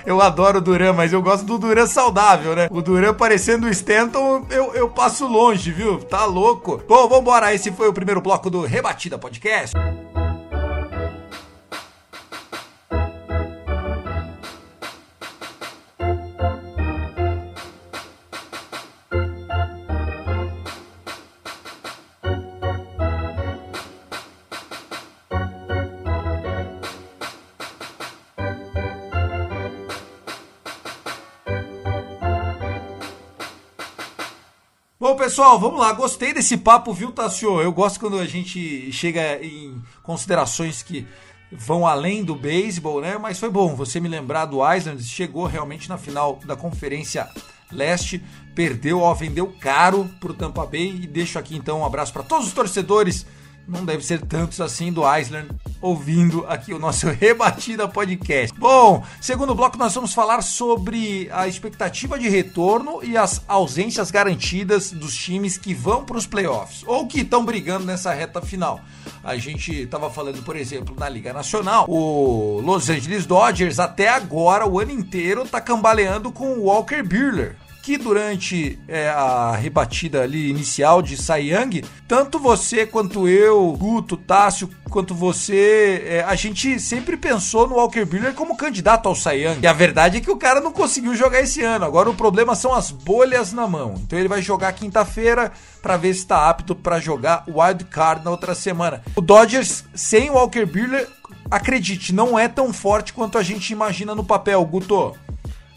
eu 0.07 0.21
adoro 0.21 0.59
o 0.59 0.61
Duran, 0.61 0.93
mas 0.93 1.13
eu 1.13 1.21
gosto 1.21 1.45
do 1.45 1.59
Duran 1.59 1.87
saudável, 1.87 2.55
né? 2.55 2.69
O 2.71 2.81
Duran 2.81 3.15
parecendo 3.15 3.67
o 3.67 3.71
Stanton, 3.71 4.47
eu, 4.51 4.75
eu 4.75 4.89
passo 4.89 5.27
longe, 5.27 5.71
viu? 5.71 5.99
Tá 5.99 6.25
louco. 6.25 6.83
Bom, 6.89 7.09
vambora. 7.09 7.55
Esse 7.55 7.71
foi 7.73 7.89
o 7.89 7.93
primeiro 7.93 8.21
bloco 8.21 8.49
do 8.49 8.63
Rebatida 8.63 9.19
Podcast. 9.19 9.75
Pessoal, 35.27 35.59
vamos 35.59 35.81
lá. 35.81 35.93
Gostei 35.93 36.33
desse 36.33 36.57
papo, 36.57 36.93
viu, 36.93 37.11
Tassio? 37.11 37.61
Eu 37.61 37.73
gosto 37.73 37.99
quando 37.99 38.17
a 38.17 38.27
gente 38.27 38.93
chega 38.93 39.45
em 39.45 39.83
considerações 40.01 40.85
que 40.85 41.05
vão 41.51 41.85
além 41.85 42.23
do 42.23 42.37
beisebol, 42.37 43.01
né? 43.01 43.19
Mas 43.19 43.41
foi 43.41 43.51
bom 43.51 43.75
você 43.75 43.99
me 43.99 44.09
lembrar 44.09 44.45
do 44.45 44.59
Island. 44.73 45.03
Chegou 45.03 45.45
realmente 45.45 45.89
na 45.89 45.99
final 45.99 46.39
da 46.45 46.55
Conferência 46.55 47.29
Leste, 47.73 48.23
perdeu, 48.55 49.01
ó, 49.01 49.13
vendeu 49.15 49.53
caro 49.61 50.09
pro 50.21 50.33
Tampa 50.33 50.65
Bay. 50.65 50.91
E 50.91 51.09
deixo 51.09 51.41
aqui 51.41 51.57
então 51.57 51.81
um 51.81 51.85
abraço 51.85 52.13
para 52.13 52.23
todos 52.23 52.47
os 52.47 52.53
torcedores 52.53 53.27
não 53.69 53.85
deve 53.85 54.05
ser 54.05 54.21
tantos 54.21 54.61
assim 54.61 54.93
do 54.93 55.03
Island 55.17 55.49
ouvindo 55.81 56.45
aqui 56.49 56.73
o 56.73 56.79
nosso 56.79 57.09
Rebatida 57.11 57.89
Podcast. 57.89 58.57
Bom, 58.59 59.05
segundo 59.21 59.55
bloco 59.55 59.77
nós 59.77 59.95
vamos 59.95 60.15
falar 60.15 60.43
sobre 60.43 61.29
a 61.33 61.49
expectativa 61.49 62.19
de 62.19 62.29
retorno 62.29 63.01
e 63.03 63.17
as 63.17 63.43
ausências 63.49 64.11
garantidas 64.11 64.93
dos 64.93 65.15
times 65.15 65.59
que 65.59 65.75
vão 65.75 66.05
para 66.05 66.17
os 66.17 66.27
playoffs 66.27 66.83
ou 66.87 67.07
que 67.07 67.21
estão 67.21 67.45
brigando 67.45 67.85
nessa 67.85 68.13
reta 68.13 68.41
final. 68.41 68.81
A 69.23 69.37
gente 69.37 69.83
estava 69.83 70.09
falando, 70.11 70.43
por 70.43 70.57
exemplo, 70.57 70.95
na 70.99 71.09
Liga 71.09 71.33
Nacional, 71.33 71.87
o 71.89 72.61
Los 72.61 72.89
Angeles 72.89 73.27
Dodgers 73.27 73.79
até 73.79 74.09
agora 74.09 74.67
o 74.67 74.79
ano 74.79 74.93
inteiro 74.93 75.43
está 75.43 75.61
cambaleando 75.61 76.31
com 76.31 76.53
o 76.53 76.65
Walker 76.65 77.03
Buehler 77.03 77.57
que 77.87 77.97
durante 77.97 78.77
é, 78.89 79.09
a 79.11 79.55
rebatida 79.55 80.23
ali 80.23 80.51
inicial 80.51 81.01
de 81.01 81.15
Young, 81.15 81.85
tanto 82.09 82.37
você 82.37 82.85
quanto 82.85 83.29
eu, 83.29 83.71
Guto, 83.79 84.17
Tássio, 84.17 84.69
quanto 84.91 85.15
você, 85.15 86.03
é, 86.05 86.25
a 86.25 86.35
gente 86.35 86.81
sempre 86.81 87.17
pensou 87.17 87.65
no 87.69 87.77
Walker 87.77 88.05
Buehler 88.05 88.35
como 88.35 88.57
candidato 88.57 89.09
ao 89.09 89.15
Young. 89.33 89.61
E 89.63 89.69
a 89.69 89.73
verdade 89.73 90.17
é 90.17 90.21
que 90.21 90.33
o 90.33 90.37
cara 90.37 90.61
não 90.61 90.73
conseguiu 90.73 91.15
jogar 91.15 91.39
esse 91.39 91.63
ano. 91.63 91.85
Agora 91.85 92.11
o 92.11 92.15
problema 92.15 92.57
são 92.57 92.75
as 92.75 92.91
bolhas 92.91 93.53
na 93.53 93.69
mão. 93.69 93.95
Então 94.05 94.19
ele 94.19 94.27
vai 94.27 94.43
jogar 94.43 94.73
quinta-feira 94.73 95.53
para 95.81 95.97
ver 95.97 96.13
se 96.13 96.23
está 96.23 96.51
apto 96.51 96.75
para 96.75 96.99
jogar 96.99 97.45
Wild 97.47 97.85
Card 97.85 98.25
na 98.25 98.33
outra 98.33 98.57
semana. 98.57 99.01
O 99.15 99.21
Dodgers 99.21 99.85
sem 99.95 100.29
o 100.29 100.33
Walker 100.33 100.67
Buehler, 100.67 101.09
acredite, 101.49 102.13
não 102.13 102.37
é 102.37 102.49
tão 102.49 102.73
forte 102.73 103.13
quanto 103.13 103.39
a 103.39 103.45
gente 103.45 103.71
imagina 103.71 104.13
no 104.13 104.25
papel, 104.25 104.65
Guto. 104.65 105.15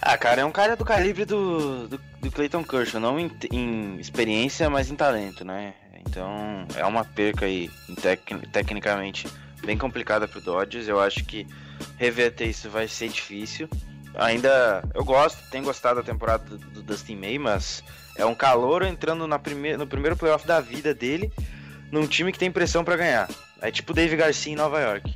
Ah, 0.02 0.18
cara, 0.18 0.42
é 0.42 0.46
um 0.46 0.52
cara 0.52 0.76
do 0.76 0.86
calibre 0.86 1.26
do, 1.26 1.88
do, 1.88 2.02
do 2.22 2.32
Clayton 2.32 2.64
Kershaw, 2.64 3.02
não 3.02 3.20
em, 3.20 3.30
em, 3.52 4.00
experiência, 4.00 4.70
mas 4.70 4.90
em 4.90 4.96
talento, 4.96 5.44
né? 5.44 5.74
Então 6.00 6.66
é 6.76 6.86
uma 6.86 7.04
perca 7.04 7.46
aí, 7.46 7.70
tec, 8.02 8.22
tecnicamente, 8.52 9.28
bem 9.66 9.78
complicada 9.78 10.28
pro 10.28 10.40
Dodgers. 10.40 10.88
Eu 10.88 11.00
acho 11.02 11.26
que 11.26 11.46
reverter 11.98 12.48
isso 12.48 12.70
vai 12.70 12.88
ser 12.88 13.10
difícil. 13.10 13.70
Ainda 14.16 14.84
eu 14.94 15.04
gosto, 15.04 15.38
tenho 15.52 15.66
gostado 15.66 16.00
da 16.00 16.06
temporada 16.06 16.44
do, 16.46 16.58
do 16.58 16.82
Dustin 16.82 17.18
May, 17.18 17.38
mas 17.38 17.84
é 18.16 18.26
um 18.26 18.34
calor 18.34 18.84
entrando 18.84 19.28
na 19.28 19.40
no 19.78 19.88
primeiro 19.88 20.16
playoff 20.16 20.48
da 20.48 20.62
vida 20.62 20.94
dele 20.94 21.32
num 21.92 22.08
time 22.08 22.32
que 22.32 22.40
tem 22.40 22.52
pressão 22.52 22.84
para 22.84 22.96
ganhar. 22.96 23.30
É 23.62 23.70
tipo 23.70 23.92
o 23.92 23.96
Dave 23.96 24.16
Garcia 24.16 24.54
em 24.54 24.56
Nova 24.56 24.80
York. 24.80 25.16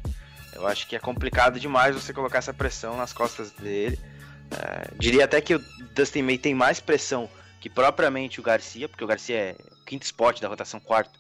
Eu 0.54 0.67
acho 0.67 0.88
que 0.88 0.96
é 0.96 1.00
complicado 1.00 1.60
demais 1.60 1.96
você 1.96 2.13
colocar 2.13 2.39
essa 2.39 2.54
pressão 2.54 2.98
nas 2.98 3.13
costas 3.13 3.52
dele. 3.52 4.00
Uh, 4.54 4.98
diria 4.98 5.26
até 5.26 5.42
que 5.42 5.56
o 5.56 5.60
Dustin 5.96 6.22
May 6.22 6.38
tem 6.38 6.54
mais 6.54 6.80
pressão 6.80 7.30
que 7.60 7.70
propriamente 7.70 8.39
o 8.39 8.44
Garcia, 8.44 8.89
porque 8.89 9.04
o 9.04 9.08
Garcia 9.08 9.36
é 9.38 9.56
o 9.72 9.86
quinto 9.86 10.04
spot 10.04 10.42
da 10.42 10.48
rotação 10.48 10.80
quarto. 10.80 11.18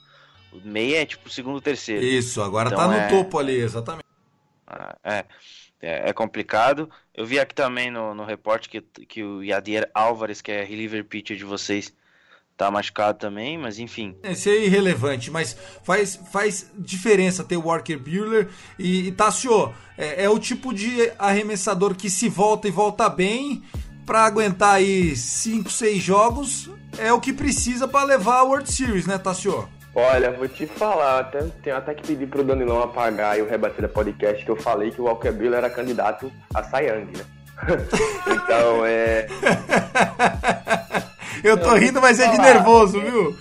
O 0.51 0.59
May 0.67 0.93
é 0.95 1.05
tipo 1.05 1.27
o 1.27 1.31
segundo 1.31 1.61
terceiro. 1.61 2.03
Isso, 2.03 2.41
agora 2.41 2.67
então, 2.67 2.79
tá 2.79 2.87
no 2.87 2.93
é... 2.93 3.07
topo 3.07 3.39
ali, 3.39 3.55
exatamente. 3.55 4.05
Uh, 4.67 4.97
é, 5.03 5.25
é, 5.81 6.09
é, 6.09 6.13
complicado. 6.13 6.89
Eu 7.13 7.25
vi 7.25 7.39
aqui 7.39 7.55
também 7.55 7.89
no, 7.89 8.13
no 8.13 8.25
repórter 8.25 8.69
que, 8.69 9.05
que 9.05 9.23
o 9.23 9.41
Yadier 9.41 9.89
Álvares, 9.93 10.41
que 10.41 10.51
é 10.51 10.63
reliever 10.63 11.05
pitcher 11.05 11.37
de 11.37 11.45
vocês, 11.45 11.93
tá 12.57 12.69
machucado 12.69 13.17
também, 13.17 13.57
mas 13.57 13.79
enfim. 13.79 14.15
Esse 14.23 14.49
é 14.49 14.65
irrelevante, 14.65 15.31
mas 15.31 15.55
faz, 15.83 16.19
faz 16.31 16.71
diferença 16.77 17.43
ter 17.43 17.57
o 17.57 17.67
Walker 17.67 17.97
Buehler 17.97 18.47
e, 18.77 19.07
e 19.07 19.11
Tassio, 19.11 19.73
é, 19.97 20.25
é, 20.25 20.29
o 20.29 20.39
tipo 20.39 20.73
de 20.73 21.11
arremessador 21.17 21.95
que 21.95 22.09
se 22.09 22.29
volta 22.29 22.67
e 22.67 22.71
volta 22.71 23.09
bem 23.09 23.63
para 24.05 24.25
aguentar 24.25 24.75
aí 24.75 25.15
5, 25.15 25.69
6 25.69 26.03
jogos, 26.03 26.69
é 26.97 27.11
o 27.11 27.19
que 27.19 27.33
precisa 27.33 27.87
para 27.87 28.05
levar 28.05 28.39
a 28.39 28.43
World 28.43 28.71
Series, 28.71 29.07
né, 29.07 29.17
Tassio? 29.17 29.67
Olha, 29.95 30.31
vou 30.31 30.47
te 30.47 30.65
falar, 30.65 31.19
até, 31.19 31.41
tenho 31.61 31.77
até 31.77 31.93
que 31.93 32.07
pedir 32.07 32.27
pro 32.27 32.43
Danilão 32.43 32.81
apagar 32.81 33.37
e 33.37 33.41
o 33.43 33.47
Rebatida 33.47 33.87
Podcast 33.87 34.43
que 34.43 34.49
eu 34.49 34.55
falei 34.55 34.89
que 34.89 34.99
o 34.99 35.05
Walker 35.05 35.31
Buehler 35.31 35.59
era 35.59 35.69
candidato 35.69 36.31
a 36.53 36.63
Sayang, 36.63 37.15
né? 37.15 37.23
então, 38.27 38.85
é... 38.85 39.27
eu 41.43 41.57
tô 41.57 41.73
rindo, 41.75 42.01
mas 42.01 42.19
é 42.19 42.29
de 42.29 42.37
nervoso, 42.37 42.99
viu? 42.99 43.37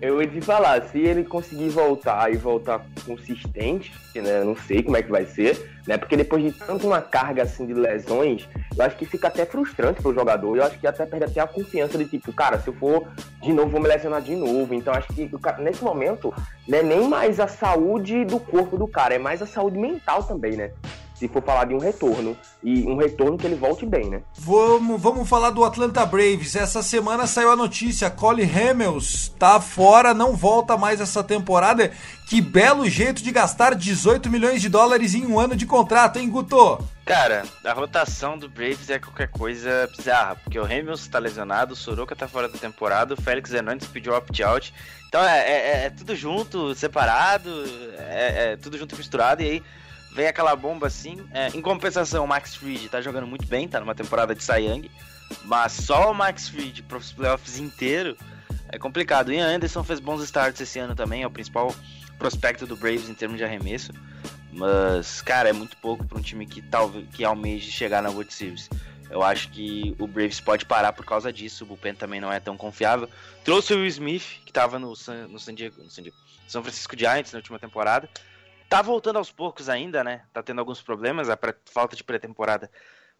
Eu 0.00 0.20
ia 0.20 0.28
te 0.28 0.40
falar, 0.40 0.82
se 0.88 0.98
ele 0.98 1.24
conseguir 1.24 1.70
voltar 1.70 2.30
e 2.30 2.36
voltar 2.36 2.84
consistente, 3.06 3.90
né? 4.14 4.44
Não 4.44 4.54
sei 4.54 4.82
como 4.82 4.98
é 4.98 5.02
que 5.02 5.10
vai 5.10 5.24
ser, 5.24 5.70
né? 5.86 5.96
Porque 5.96 6.14
depois 6.14 6.42
de 6.42 6.52
tanto 6.52 6.86
uma 6.86 7.00
carga 7.00 7.44
assim 7.44 7.64
de 7.64 7.72
lesões, 7.72 8.46
eu 8.76 8.84
acho 8.84 8.96
que 8.96 9.06
fica 9.06 9.28
até 9.28 9.46
frustrante 9.46 10.02
pro 10.02 10.12
jogador. 10.12 10.56
Eu 10.56 10.64
acho 10.64 10.78
que 10.78 10.86
até 10.86 11.06
perde 11.06 11.24
até 11.24 11.40
a 11.40 11.46
confiança 11.46 11.96
de 11.96 12.04
tipo, 12.04 12.32
cara, 12.34 12.58
se 12.58 12.68
eu 12.68 12.74
for 12.74 13.06
de 13.40 13.52
novo, 13.52 13.70
vou 13.70 13.80
me 13.80 13.88
lesionar 13.88 14.20
de 14.20 14.36
novo. 14.36 14.74
Então 14.74 14.92
acho 14.92 15.08
que 15.08 15.30
nesse 15.60 15.82
momento 15.82 16.34
não 16.68 16.78
é 16.78 16.82
nem 16.82 17.08
mais 17.08 17.40
a 17.40 17.46
saúde 17.46 18.26
do 18.26 18.38
corpo 18.38 18.76
do 18.76 18.86
cara, 18.86 19.14
é 19.14 19.18
mais 19.18 19.40
a 19.40 19.46
saúde 19.46 19.78
mental 19.78 20.22
também, 20.24 20.52
né? 20.52 20.70
Se 21.24 21.28
for 21.28 21.42
falar 21.42 21.64
de 21.64 21.74
um 21.74 21.78
retorno. 21.78 22.36
E 22.62 22.82
um 22.84 22.96
retorno 22.96 23.38
que 23.38 23.46
ele 23.46 23.56
volte 23.56 23.86
bem, 23.86 24.10
né? 24.10 24.22
Vamos, 24.34 25.00
vamos 25.00 25.28
falar 25.28 25.50
do 25.50 25.64
Atlanta 25.64 26.04
Braves. 26.04 26.54
Essa 26.54 26.82
semana 26.82 27.26
saiu 27.26 27.50
a 27.50 27.56
notícia: 27.56 28.10
Cole 28.10 28.42
Hamels 28.42 29.32
tá 29.38 29.60
fora, 29.60 30.12
não 30.12 30.36
volta 30.36 30.76
mais 30.76 31.00
essa 31.00 31.24
temporada. 31.24 31.90
Que 32.28 32.40
belo 32.40 32.88
jeito 32.88 33.22
de 33.22 33.30
gastar 33.30 33.74
18 33.74 34.30
milhões 34.30 34.60
de 34.60 34.68
dólares 34.68 35.14
em 35.14 35.26
um 35.26 35.38
ano 35.38 35.54
de 35.56 35.66
contrato, 35.66 36.18
hein, 36.18 36.28
Guto? 36.28 36.78
Cara, 37.04 37.44
a 37.62 37.72
rotação 37.74 38.38
do 38.38 38.48
Braves 38.48 38.88
é 38.88 38.98
qualquer 38.98 39.28
coisa 39.28 39.86
bizarra, 39.94 40.36
porque 40.36 40.58
o 40.58 40.64
Hamels 40.64 41.06
tá 41.06 41.18
lesionado, 41.18 41.74
o 41.74 41.76
Soroka 41.76 42.16
tá 42.16 42.26
fora 42.26 42.48
da 42.48 42.58
temporada, 42.58 43.12
o 43.12 43.20
Félix 43.20 43.52
Hernandes 43.52 43.86
pediu 43.86 44.14
opt-out. 44.14 44.72
Então 45.06 45.22
é, 45.22 45.38
é, 45.38 45.84
é, 45.84 45.90
tudo 45.90 46.16
junto, 46.16 46.74
separado, 46.74 47.50
é, 47.98 48.52
é 48.52 48.56
tudo 48.56 48.78
junto 48.78 48.96
misturado, 48.96 49.42
e 49.42 49.46
aí 49.46 49.62
vem 50.14 50.28
aquela 50.28 50.54
bomba 50.54 50.86
assim. 50.86 51.26
É, 51.32 51.48
em 51.48 51.60
compensação, 51.60 52.24
o 52.24 52.28
Max 52.28 52.54
Fried 52.54 52.88
tá 52.88 53.00
jogando 53.00 53.26
muito 53.26 53.46
bem, 53.46 53.68
tá 53.68 53.80
numa 53.80 53.94
temporada 53.94 54.34
de 54.34 54.44
Young, 54.52 54.90
mas 55.44 55.72
só 55.72 56.10
o 56.10 56.14
Max 56.14 56.48
Fried 56.48 56.82
para 56.84 56.98
os 56.98 57.12
playoffs 57.12 57.58
inteiro 57.58 58.16
é 58.68 58.78
complicado. 58.78 59.32
E 59.32 59.38
Anderson 59.38 59.82
fez 59.82 60.00
bons 60.00 60.22
starts 60.22 60.60
esse 60.60 60.78
ano 60.78 60.94
também, 60.94 61.22
é 61.22 61.26
o 61.26 61.30
principal 61.30 61.74
prospecto 62.18 62.66
do 62.66 62.76
Braves 62.76 63.08
em 63.08 63.14
termos 63.14 63.36
de 63.38 63.44
arremesso. 63.44 63.92
Mas, 64.52 65.20
cara, 65.20 65.48
é 65.48 65.52
muito 65.52 65.76
pouco 65.78 66.06
para 66.06 66.16
um 66.16 66.22
time 66.22 66.46
que 66.46 66.62
talvez 66.62 67.06
que 67.10 67.24
almeje 67.24 67.70
chegar 67.72 68.00
na 68.00 68.08
World 68.08 68.32
Series. 68.32 68.70
Eu 69.10 69.22
acho 69.22 69.50
que 69.50 69.94
o 69.98 70.06
Braves 70.06 70.40
pode 70.40 70.64
parar 70.64 70.92
por 70.92 71.04
causa 71.04 71.32
disso. 71.32 71.64
O 71.64 71.66
Bullpen 71.66 71.94
também 71.94 72.20
não 72.20 72.32
é 72.32 72.38
tão 72.38 72.56
confiável. 72.56 73.08
Trouxe 73.44 73.74
o 73.74 73.78
Will 73.78 73.86
Smith, 73.86 74.40
que 74.44 74.50
estava 74.50 74.78
no, 74.78 74.94
San, 74.94 75.26
no, 75.28 75.38
San 75.38 75.54
Diego, 75.54 75.82
no 75.82 75.90
San 75.90 76.02
Diego, 76.02 76.16
Francisco 76.48 76.96
Giants 76.96 77.32
na 77.32 77.38
última 77.38 77.58
temporada. 77.58 78.08
Tá 78.74 78.82
voltando 78.82 79.18
aos 79.18 79.30
poucos 79.30 79.68
ainda, 79.68 80.02
né? 80.02 80.22
Tá 80.32 80.42
tendo 80.42 80.58
alguns 80.58 80.82
problemas, 80.82 81.30
a 81.30 81.38
falta 81.66 81.94
de 81.94 82.02
pré-temporada 82.02 82.68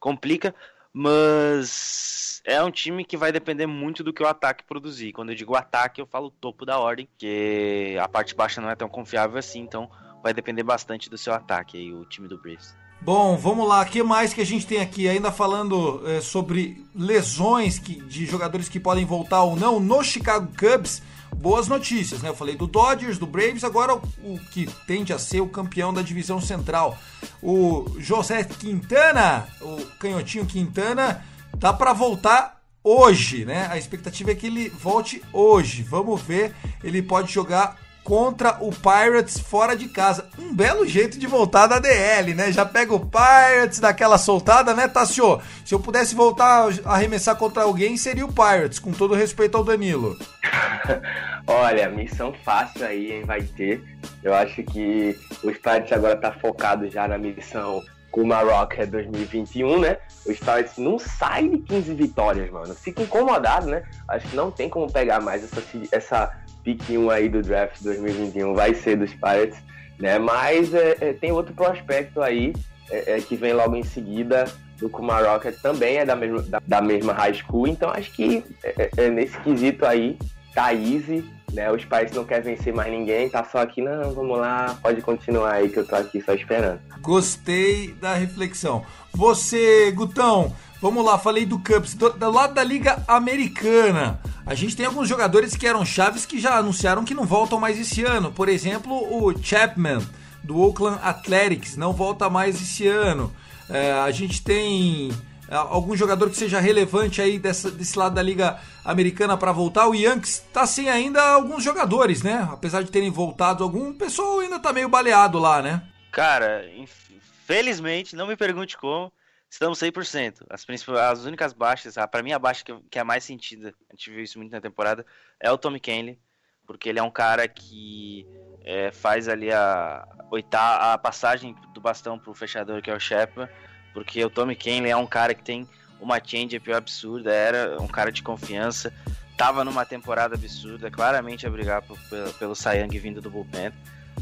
complica, 0.00 0.52
mas 0.92 2.42
é 2.44 2.60
um 2.60 2.72
time 2.72 3.04
que 3.04 3.16
vai 3.16 3.30
depender 3.30 3.64
muito 3.64 4.02
do 4.02 4.12
que 4.12 4.20
o 4.20 4.26
ataque 4.26 4.64
produzir. 4.64 5.12
Quando 5.12 5.28
eu 5.30 5.36
digo 5.36 5.54
ataque, 5.54 6.00
eu 6.00 6.06
falo 6.06 6.28
topo 6.28 6.66
da 6.66 6.80
ordem, 6.80 7.08
que 7.16 7.96
a 8.02 8.08
parte 8.08 8.34
baixa 8.34 8.60
não 8.60 8.68
é 8.68 8.74
tão 8.74 8.88
confiável 8.88 9.38
assim, 9.38 9.60
então 9.60 9.88
vai 10.24 10.34
depender 10.34 10.64
bastante 10.64 11.08
do 11.08 11.16
seu 11.16 11.32
ataque 11.32 11.78
aí, 11.78 11.92
o 11.92 12.04
time 12.04 12.26
do 12.26 12.36
Braves. 12.36 12.74
Bom, 13.00 13.36
vamos 13.36 13.68
lá. 13.68 13.82
O 13.82 13.86
que 13.86 14.02
mais 14.02 14.34
que 14.34 14.40
a 14.40 14.46
gente 14.46 14.66
tem 14.66 14.80
aqui? 14.80 15.08
Ainda 15.08 15.30
falando 15.30 16.02
é, 16.04 16.20
sobre 16.20 16.84
lesões 16.92 17.78
que, 17.78 17.94
de 18.02 18.26
jogadores 18.26 18.68
que 18.68 18.80
podem 18.80 19.04
voltar 19.04 19.44
ou 19.44 19.54
não 19.54 19.78
no 19.78 20.02
Chicago 20.02 20.50
Cubs 20.58 21.00
boas 21.34 21.68
notícias, 21.68 22.22
né? 22.22 22.28
Eu 22.28 22.34
falei 22.34 22.56
do 22.56 22.66
Dodgers, 22.66 23.18
do 23.18 23.26
Braves, 23.26 23.64
agora 23.64 23.94
o, 23.94 24.38
que 24.50 24.66
tende 24.86 25.12
a 25.12 25.18
ser 25.18 25.40
o 25.40 25.48
campeão 25.48 25.92
da 25.92 26.02
divisão 26.02 26.40
central. 26.40 26.98
O 27.42 27.86
José 27.98 28.44
Quintana, 28.44 29.46
o 29.60 29.84
canhotinho 29.98 30.46
Quintana, 30.46 31.24
tá 31.60 31.72
para 31.72 31.92
voltar 31.92 32.60
hoje, 32.82 33.44
né? 33.44 33.66
A 33.70 33.78
expectativa 33.78 34.30
é 34.30 34.34
que 34.34 34.46
ele 34.46 34.68
volte 34.68 35.22
hoje. 35.32 35.82
Vamos 35.82 36.20
ver, 36.22 36.54
ele 36.82 37.02
pode 37.02 37.32
jogar 37.32 37.78
contra 38.04 38.58
o 38.60 38.70
Pirates 38.70 39.40
fora 39.40 39.74
de 39.74 39.88
casa. 39.88 40.28
Um 40.38 40.54
belo 40.54 40.86
jeito 40.86 41.18
de 41.18 41.26
voltar 41.26 41.66
da 41.66 41.78
DL, 41.78 42.34
né? 42.34 42.52
Já 42.52 42.66
pega 42.66 42.94
o 42.94 43.00
Pirates 43.00 43.80
daquela 43.80 44.18
soltada, 44.18 44.74
né, 44.74 44.86
Tassio? 44.86 45.40
Se 45.64 45.74
eu 45.74 45.80
pudesse 45.80 46.14
voltar 46.14 46.68
a 46.84 46.94
arremessar 46.94 47.34
contra 47.36 47.62
alguém, 47.62 47.96
seria 47.96 48.26
o 48.26 48.32
Pirates, 48.32 48.78
com 48.78 48.92
todo 48.92 49.14
respeito 49.14 49.56
ao 49.56 49.64
Danilo. 49.64 50.16
Olha, 51.48 51.88
missão 51.88 52.32
fácil 52.44 52.86
aí, 52.86 53.12
hein, 53.12 53.24
vai 53.24 53.42
ter. 53.42 53.82
Eu 54.22 54.34
acho 54.34 54.62
que 54.62 55.18
os 55.42 55.56
Pirates 55.56 55.92
agora 55.92 56.16
tá 56.16 56.30
focado 56.30 56.88
já 56.90 57.08
na 57.08 57.16
missão 57.16 57.82
com 58.14 58.22
o 58.22 58.32
é 58.78 58.86
2021, 58.86 59.80
né? 59.80 59.96
Os 60.24 60.38
Pirates 60.38 60.78
não 60.78 61.00
saem 61.00 61.50
de 61.50 61.58
15 61.58 61.94
vitórias, 61.94 62.48
mano. 62.48 62.72
Fica 62.72 63.02
incomodado, 63.02 63.66
né? 63.66 63.82
Acho 64.06 64.28
que 64.28 64.36
não 64.36 64.52
tem 64.52 64.68
como 64.68 64.90
pegar 64.90 65.20
mais 65.20 65.42
essa, 65.42 65.60
essa 65.90 66.43
pick 66.64 66.90
1 66.90 67.11
aí 67.11 67.29
do 67.29 67.42
draft 67.42 67.83
2021 67.83 68.55
vai 68.55 68.74
ser 68.74 68.96
dos 68.96 69.12
Pirates, 69.12 69.59
né? 69.98 70.18
Mas 70.18 70.72
é, 70.72 70.96
é, 71.00 71.12
tem 71.12 71.31
outro 71.31 71.55
prospecto 71.55 72.22
aí 72.22 72.55
é, 72.90 73.18
é 73.18 73.20
que 73.20 73.37
vem 73.37 73.53
logo 73.53 73.77
em 73.77 73.85
seguida 73.85 74.44
do 74.79 74.88
Kumar 74.88 75.24
Rocket, 75.24 75.55
também 75.61 75.98
é 75.98 76.05
da 76.05 76.16
mesma, 76.16 76.42
da, 76.42 76.61
da 76.66 76.81
mesma 76.81 77.12
high 77.12 77.35
school, 77.35 77.68
então 77.68 77.90
acho 77.90 78.11
que 78.11 78.42
é, 78.64 78.90
é, 78.96 79.11
nesse 79.11 79.38
quesito 79.40 79.87
aí 79.87 80.18
tá 80.53 80.72
easy, 80.72 81.24
né? 81.53 81.70
Os 81.70 81.85
Pirates 81.85 82.14
não 82.14 82.24
querem 82.24 82.57
vencer 82.57 82.74
mais 82.74 82.90
ninguém, 82.90 83.29
tá 83.29 83.44
só 83.44 83.59
aqui, 83.59 83.81
não, 83.81 84.12
vamos 84.12 84.38
lá, 84.38 84.77
pode 84.83 85.00
continuar 85.03 85.53
aí 85.53 85.68
que 85.68 85.79
eu 85.79 85.87
tô 85.87 85.94
aqui 85.94 86.20
só 86.22 86.35
esperando. 86.35 86.81
Gostei 87.00 87.92
da 88.00 88.14
reflexão. 88.14 88.85
Você, 89.12 89.92
Gutão, 89.92 90.53
Vamos 90.85 91.03
lá, 91.03 91.16
falei 91.16 91.46
do 91.46 91.59
Cubs. 91.59 91.94
Do, 91.94 92.11
do, 92.11 92.31
lado 92.31 92.53
da 92.53 92.62
Liga 92.62 93.03
Americana, 93.09 94.20
a 94.46 94.54
gente 94.54 94.76
tem 94.76 94.85
alguns 94.85 95.09
jogadores 95.09 95.57
que 95.57 95.66
eram 95.66 95.85
chaves 95.85 96.26
que 96.26 96.38
já 96.38 96.59
anunciaram 96.59 97.04
que 97.04 97.14
não 97.14 97.24
voltam 97.24 97.59
mais 97.59 97.78
esse 97.78 98.04
ano. 98.04 98.30
Por 98.30 98.48
exemplo, 98.48 98.92
o 98.94 99.37
Chapman, 99.42 100.07
do 100.42 100.61
Oakland 100.61 100.98
Athletics, 101.02 101.76
não 101.76 101.92
volta 101.92 102.28
mais 102.28 102.61
esse 102.61 102.87
ano. 102.87 103.35
É, 103.70 103.92
a 103.92 104.11
gente 104.11 104.42
tem 104.42 105.11
é, 105.48 105.54
algum 105.54 105.96
jogador 105.96 106.28
que 106.28 106.37
seja 106.37 106.61
relevante 106.61 107.22
aí 107.22 107.38
dessa, 107.38 107.70
desse 107.70 107.98
lado 107.98 108.14
da 108.14 108.22
Liga 108.22 108.61
Americana 108.85 109.35
para 109.37 109.50
voltar. 109.50 109.88
O 109.88 109.94
Yankees 109.94 110.44
tá 110.52 110.66
sem 110.66 110.90
ainda 110.90 111.22
alguns 111.22 111.64
jogadores, 111.64 112.22
né? 112.22 112.46
Apesar 112.52 112.83
de 112.83 112.90
terem 112.90 113.11
voltado 113.11 113.64
algum, 113.64 113.88
o 113.88 113.94
pessoal 113.94 114.40
ainda 114.40 114.59
tá 114.59 114.74
meio 114.74 114.90
baleado 114.90 115.38
lá, 115.38 115.62
né? 115.62 115.83
Cara, 116.12 116.66
infelizmente, 116.76 118.14
não 118.14 118.26
me 118.26 118.37
pergunte 118.37 118.76
como 118.76 119.11
estamos 119.54 119.78
100%. 119.78 120.44
As, 120.50 120.66
as 121.10 121.24
únicas 121.24 121.52
baixas, 121.52 121.94
para 122.10 122.22
mim 122.22 122.32
a 122.32 122.38
baixa 122.38 122.64
que, 122.64 122.74
que 122.90 122.98
é 122.98 123.02
a 123.02 123.04
mais 123.04 123.24
sentida, 123.24 123.74
a 123.88 123.94
gente 123.94 124.10
viu 124.10 124.22
isso 124.22 124.38
muito 124.38 124.52
na 124.52 124.60
temporada, 124.60 125.06
é 125.40 125.50
o 125.50 125.58
Tommy 125.58 125.80
Kenley, 125.80 126.18
porque 126.66 126.88
ele 126.88 126.98
é 126.98 127.02
um 127.02 127.10
cara 127.10 127.46
que 127.46 128.26
é, 128.64 128.90
faz 128.90 129.28
ali 129.28 129.52
a, 129.52 130.06
oitava, 130.30 130.92
a 130.92 130.98
passagem 130.98 131.54
do 131.72 131.80
bastão 131.80 132.18
pro 132.18 132.34
fechador, 132.34 132.82
que 132.82 132.90
é 132.90 132.94
o 132.94 133.00
Shepard, 133.00 133.52
porque 133.92 134.24
o 134.24 134.30
Tommy 134.30 134.56
Kenley 134.56 134.90
é 134.90 134.96
um 134.96 135.06
cara 135.06 135.34
que 135.34 135.42
tem 135.42 135.68
uma 136.00 136.20
change-up 136.22 136.72
absurda, 136.72 137.32
era 137.32 137.80
um 137.80 137.86
cara 137.86 138.10
de 138.10 138.22
confiança, 138.22 138.92
tava 139.36 139.64
numa 139.64 139.86
temporada 139.86 140.34
absurda, 140.34 140.90
claramente 140.90 141.46
a 141.46 141.50
brigar 141.50 141.80
por, 141.82 141.98
pelo, 142.08 142.32
pelo 142.34 142.54
Sayang 142.56 142.98
vindo 142.98 143.20
do 143.20 143.30
bullpen, 143.30 143.72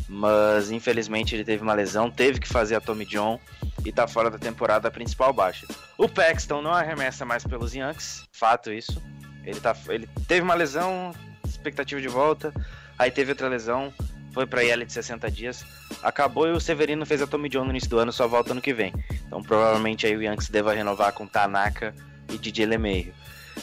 mas 0.08 0.70
infelizmente 0.70 1.34
ele 1.34 1.44
teve 1.44 1.62
uma 1.62 1.74
lesão, 1.74 2.10
teve 2.10 2.40
que 2.40 2.48
fazer 2.48 2.74
a 2.74 2.80
Tommy 2.80 3.04
John, 3.06 3.38
e 3.84 3.92
tá 3.92 4.06
fora 4.06 4.30
da 4.30 4.38
temporada 4.38 4.90
principal 4.90 5.32
baixa. 5.32 5.66
O 5.98 6.08
Paxton 6.08 6.62
não 6.62 6.72
arremessa 6.72 7.24
mais 7.24 7.44
pelos 7.44 7.74
Yankees, 7.74 8.24
fato 8.32 8.72
isso. 8.72 9.02
Ele, 9.44 9.58
tá, 9.58 9.76
ele 9.88 10.08
teve 10.28 10.42
uma 10.42 10.54
lesão, 10.54 11.12
expectativa 11.44 12.00
de 12.00 12.08
volta, 12.08 12.52
aí 12.98 13.10
teve 13.10 13.32
outra 13.32 13.48
lesão, 13.48 13.92
foi 14.32 14.46
pra 14.46 14.62
IL 14.62 14.84
de 14.84 14.92
60 14.92 15.30
dias, 15.30 15.64
acabou 16.02 16.46
e 16.46 16.52
o 16.52 16.60
Severino 16.60 17.04
fez 17.04 17.20
a 17.20 17.26
Tommy 17.26 17.48
John 17.48 17.64
no 17.64 17.70
início 17.70 17.90
do 17.90 17.98
ano, 17.98 18.12
só 18.12 18.28
volta 18.28 18.52
ano 18.52 18.60
que 18.60 18.72
vem. 18.72 18.92
Então 19.26 19.42
provavelmente 19.42 20.06
aí 20.06 20.16
o 20.16 20.22
Yankees 20.22 20.48
deva 20.48 20.72
renovar 20.72 21.12
com 21.12 21.26
Tanaka 21.26 21.94
e 22.32 22.38
DJ 22.38 22.66
LeMahieu. 22.66 23.12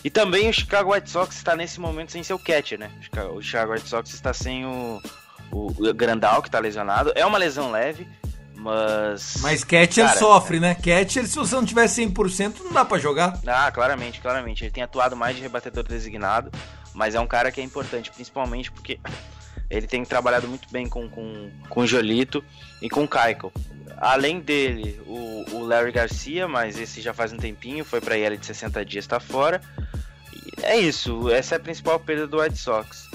E 0.03 0.09
também 0.09 0.49
o 0.49 0.53
Chicago 0.53 0.93
White 0.93 1.09
Sox 1.09 1.35
está 1.35 1.55
nesse 1.55 1.79
momento 1.79 2.11
sem 2.11 2.21
seu 2.21 2.37
catcher, 2.37 2.77
né? 2.77 2.91
O 3.33 3.41
Chicago 3.41 3.73
White 3.73 3.89
Sox 3.89 4.13
está 4.13 4.33
sem 4.33 4.65
o, 4.65 5.01
o, 5.51 5.93
Grandal, 5.93 6.41
que 6.41 6.47
está 6.47 6.59
lesionado. 6.59 7.11
É 7.15 7.25
uma 7.25 7.37
lesão 7.37 7.71
leve, 7.71 8.07
mas. 8.55 9.37
Mas 9.41 9.63
Catcher 9.63 10.05
cara, 10.05 10.19
sofre, 10.19 10.59
né? 10.59 10.75
Catcher, 10.75 11.27
se 11.27 11.35
você 11.35 11.55
não 11.55 11.65
tiver 11.65 11.85
100%, 11.85 12.61
não 12.63 12.73
dá 12.73 12.85
para 12.85 12.99
jogar. 12.99 13.39
Ah, 13.47 13.71
claramente, 13.71 14.19
claramente. 14.19 14.63
Ele 14.63 14.71
tem 14.71 14.83
atuado 14.83 15.15
mais 15.15 15.35
de 15.35 15.41
rebatedor 15.41 15.83
designado, 15.83 16.51
mas 16.93 17.15
é 17.15 17.19
um 17.19 17.27
cara 17.27 17.51
que 17.51 17.61
é 17.61 17.63
importante, 17.63 18.11
principalmente 18.11 18.71
porque 18.71 18.99
ele 19.69 19.85
tem 19.85 20.03
trabalhado 20.03 20.47
muito 20.47 20.67
bem 20.71 20.87
com, 20.87 21.07
com, 21.07 21.51
com 21.69 21.81
o 21.81 21.87
Jolito 21.87 22.43
e 22.81 22.89
com 22.89 23.03
o 23.03 23.07
Kaiko. 23.07 23.51
Além 23.97 24.39
dele, 24.39 24.99
o, 25.05 25.45
o 25.51 25.65
Larry 25.65 25.91
Garcia, 25.91 26.47
mas 26.47 26.79
esse 26.79 27.01
já 27.01 27.13
faz 27.13 27.33
um 27.33 27.37
tempinho, 27.37 27.83
foi 27.83 27.99
pra 28.01 28.17
IL 28.17 28.37
de 28.37 28.45
60 28.45 28.83
dias, 28.85 29.05
tá 29.05 29.19
fora. 29.19 29.61
é 30.63 30.77
isso. 30.77 31.29
Essa 31.29 31.55
é 31.55 31.57
a 31.57 31.59
principal 31.59 31.99
perda 31.99 32.25
do 32.25 32.39
White 32.41 32.57
Sox. 32.57 33.08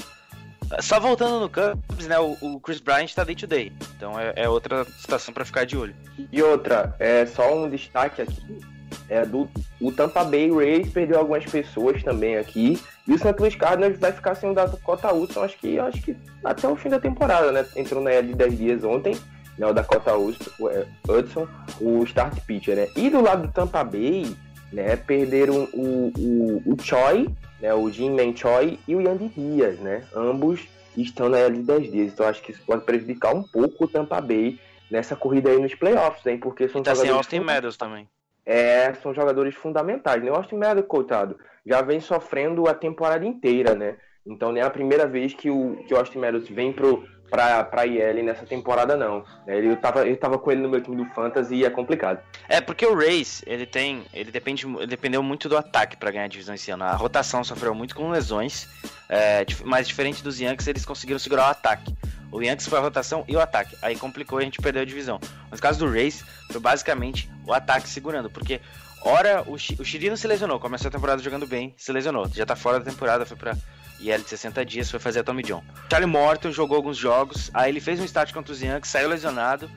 Só 0.81 0.99
voltando 0.99 1.41
no 1.41 1.49
Cubs, 1.49 2.07
né? 2.07 2.19
O, 2.19 2.37
o 2.41 2.61
Chris 2.61 2.81
Bryant 2.81 3.13
tá 3.13 3.25
day 3.25 3.35
to 3.35 3.47
day. 3.47 3.73
Então 3.97 4.19
é, 4.19 4.33
é 4.37 4.49
outra 4.49 4.85
situação 4.85 5.33
para 5.33 5.45
ficar 5.45 5.65
de 5.65 5.77
olho. 5.77 5.95
E 6.31 6.43
outra, 6.43 6.95
é 6.99 7.27
só 7.27 7.55
um 7.55 7.69
destaque 7.69 8.23
aqui. 8.23 8.61
É 9.09 9.25
do, 9.25 9.49
o 9.81 9.93
Tampa 9.93 10.25
Bay 10.25 10.51
Rays 10.51 10.91
perdeu 10.91 11.19
algumas 11.19 11.45
pessoas 11.45 12.03
também 12.03 12.37
aqui. 12.37 12.81
E 13.07 13.13
o 13.13 13.19
St. 13.19 13.35
Louis 13.39 13.55
Cardinals 13.55 13.99
vai 13.99 14.13
ficar 14.13 14.35
sem 14.35 14.51
o 14.51 14.55
Dakota 14.55 15.13
Hudson, 15.13 15.43
acho 15.43 15.59
que, 15.59 15.79
acho 15.79 16.01
que 16.01 16.17
até 16.43 16.67
o 16.67 16.77
fim 16.77 16.89
da 16.89 16.99
temporada, 16.99 17.53
né? 17.53 17.67
Entrou 17.77 18.03
na 18.03 18.21
de 18.21 18.35
10 18.35 18.59
dias 18.59 18.85
ontem, 18.85 19.15
né? 19.59 19.67
O 19.67 19.75
Dakota 19.75 20.13
é, 20.13 20.87
Hudson, 21.13 21.47
o 21.81 22.03
start 22.05 22.41
pitcher, 22.47 22.77
né? 22.77 22.89
E 22.97 23.11
do 23.11 23.21
lado 23.21 23.47
do 23.47 23.53
Tampa 23.53 23.85
Bay, 23.85 24.35
né? 24.73 24.97
Perderam 24.97 25.69
o, 25.75 26.13
o, 26.17 26.63
o 26.73 26.83
Choi, 26.83 27.29
né? 27.61 27.73
O 27.75 27.91
Jim 27.91 28.11
Man 28.11 28.35
Choi 28.37 28.79
e 28.87 28.95
o 28.95 29.01
Yandy 29.01 29.29
Dias, 29.29 29.79
né? 29.79 30.05
Ambos 30.15 30.67
estão 30.97 31.29
na 31.29 31.39
L 31.39 31.57
de 31.57 31.63
10 31.63 31.93
dias. 31.93 32.13
Então 32.13 32.27
acho 32.27 32.43
que 32.43 32.53
isso 32.53 32.63
pode 32.67 32.85
prejudicar 32.85 33.35
um 33.35 33.43
pouco 33.43 33.85
o 33.85 33.89
Tampa 33.89 34.21
Bay 34.21 34.59
nessa 34.91 35.17
corrida 35.17 35.51
aí 35.51 35.59
nos 35.59 35.75
playoffs, 35.75 36.25
hein? 36.27 36.39
Porque 36.39 36.69
são 36.69 36.83
tá 36.83 36.95
sem 36.95 37.11
Austin 37.11 37.41
Meadows 37.41 37.77
também. 37.77 38.09
É, 38.47 38.93
são 38.95 39.15
jogadores 39.15 39.55
fundamentais, 39.55 40.23
né? 40.23 40.31
O 40.31 40.35
Austin 40.35 40.57
Meadows, 40.57 40.87
coitado, 40.87 41.39
já 41.65 41.81
vem 41.81 42.01
sofrendo 42.01 42.69
a 42.69 42.75
temporada 42.75 43.25
inteira, 43.25 43.75
né? 43.75 43.97
Então 44.27 44.53
nem 44.53 44.63
é 44.63 44.67
a 44.67 44.71
primeira 44.71 45.07
vez 45.07 45.35
que 45.35 45.51
o, 45.51 45.77
que 45.87 45.95
o 45.95 45.97
Austin 45.97 46.19
Meadows 46.19 46.49
vem 46.49 46.73
pro, 46.73 47.07
pra, 47.35 47.65
pra 47.65 47.85
IL 47.85 48.23
nessa 48.23 48.47
temporada, 48.47 48.97
não. 48.97 49.25
Ele, 49.45 49.75
tava, 49.75 50.07
eu 50.07 50.17
tava 50.17 50.39
com 50.39 50.53
ele 50.53 50.63
no 50.63 50.69
meu 50.69 50.81
time 50.81 50.97
do 50.97 51.05
Fantasy 51.07 51.57
e 51.57 51.65
é 51.65 51.71
complicado. 51.71 52.21
É, 52.49 52.61
porque 52.61 52.87
o 52.87 52.95
Rays, 52.95 53.43
ele 53.45 53.67
tem. 53.67 54.05
Ele 54.15 54.31
depende. 54.31 54.65
Dependeu 54.87 55.21
muito 55.21 55.49
do 55.49 55.57
ataque 55.57 55.97
para 55.97 56.13
ganhar 56.13 56.27
a 56.27 56.29
divisão 56.29 56.55
esse 56.55 56.71
ano. 56.71 56.85
A 56.85 56.95
rotação 56.95 57.43
sofreu 57.43 57.75
muito 57.75 57.97
com 57.97 58.09
lesões. 58.09 58.69
É, 59.09 59.45
mas 59.65 59.89
diferente 59.89 60.23
dos 60.23 60.39
Yankees, 60.39 60.69
eles 60.69 60.85
conseguiram 60.85 61.19
segurar 61.19 61.49
o 61.49 61.51
ataque. 61.51 61.93
O 62.31 62.41
Yankees 62.41 62.69
foi 62.69 62.79
a 62.79 62.83
rotação 62.83 63.25
e 63.27 63.35
o 63.35 63.41
ataque. 63.41 63.77
Aí 63.83 63.97
complicou 63.97 64.39
e 64.39 64.43
a 64.43 64.45
gente 64.45 64.63
perdeu 64.63 64.83
a 64.83 64.85
divisão. 64.85 65.19
Mas 65.51 65.59
no 65.59 65.63
caso 65.63 65.81
do 65.81 65.91
Rays, 65.91 66.25
foi 66.53 66.61
basicamente 66.61 67.29
o 67.45 67.53
ataque 67.53 67.89
segurando. 67.89 68.31
Porque, 68.31 68.61
ora, 69.05 69.43
o, 69.43 69.55
o 69.55 69.85
Chirino 69.85 70.17
se 70.17 70.29
lesionou. 70.29 70.61
Começou 70.61 70.89
a 70.89 70.93
temporada 70.93 71.21
jogando 71.21 71.49
bem, 71.49 71.75
se 71.77 71.91
lesionou. 71.91 72.29
Já 72.29 72.47
tá 72.47 72.55
fora 72.55 72.79
da 72.79 72.89
temporada, 72.89 73.27
foi 73.27 73.37
pra 73.37 73.57
IL 74.01 74.23
de 74.23 74.29
60 74.29 74.65
dias, 74.65 74.91
foi 74.91 75.01
fazer 75.01 75.21
a 75.21 75.25
Tommy 75.25 75.43
John. 75.43 75.63
Charlie 75.91 76.11
Morton 76.11 76.51
jogou 76.51 76.77
alguns 76.77 76.97
jogos. 76.97 77.51
Aí 77.55 77.71
ele 77.71 77.81
fez 77.81 78.01
um 78.01 78.05
start 78.05 78.33
contra 78.33 78.53
os 78.53 78.61
Yankees, 78.61 78.91
saiu 78.91 79.09
lesionado. 79.09 79.71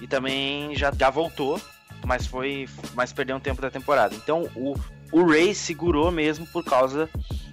E 0.00 0.06
também 0.06 0.74
já, 0.76 0.92
já 0.92 1.10
voltou. 1.10 1.60
Mas 2.04 2.26
foi. 2.26 2.68
Mas 2.94 3.12
perdeu 3.12 3.36
um 3.36 3.40
tempo 3.40 3.60
da 3.60 3.70
temporada. 3.70 4.14
Então 4.14 4.48
o, 4.54 4.74
o 5.12 5.26
Rays 5.26 5.58
segurou 5.58 6.10
mesmo 6.10 6.46
por 6.46 6.64
causa 6.64 7.08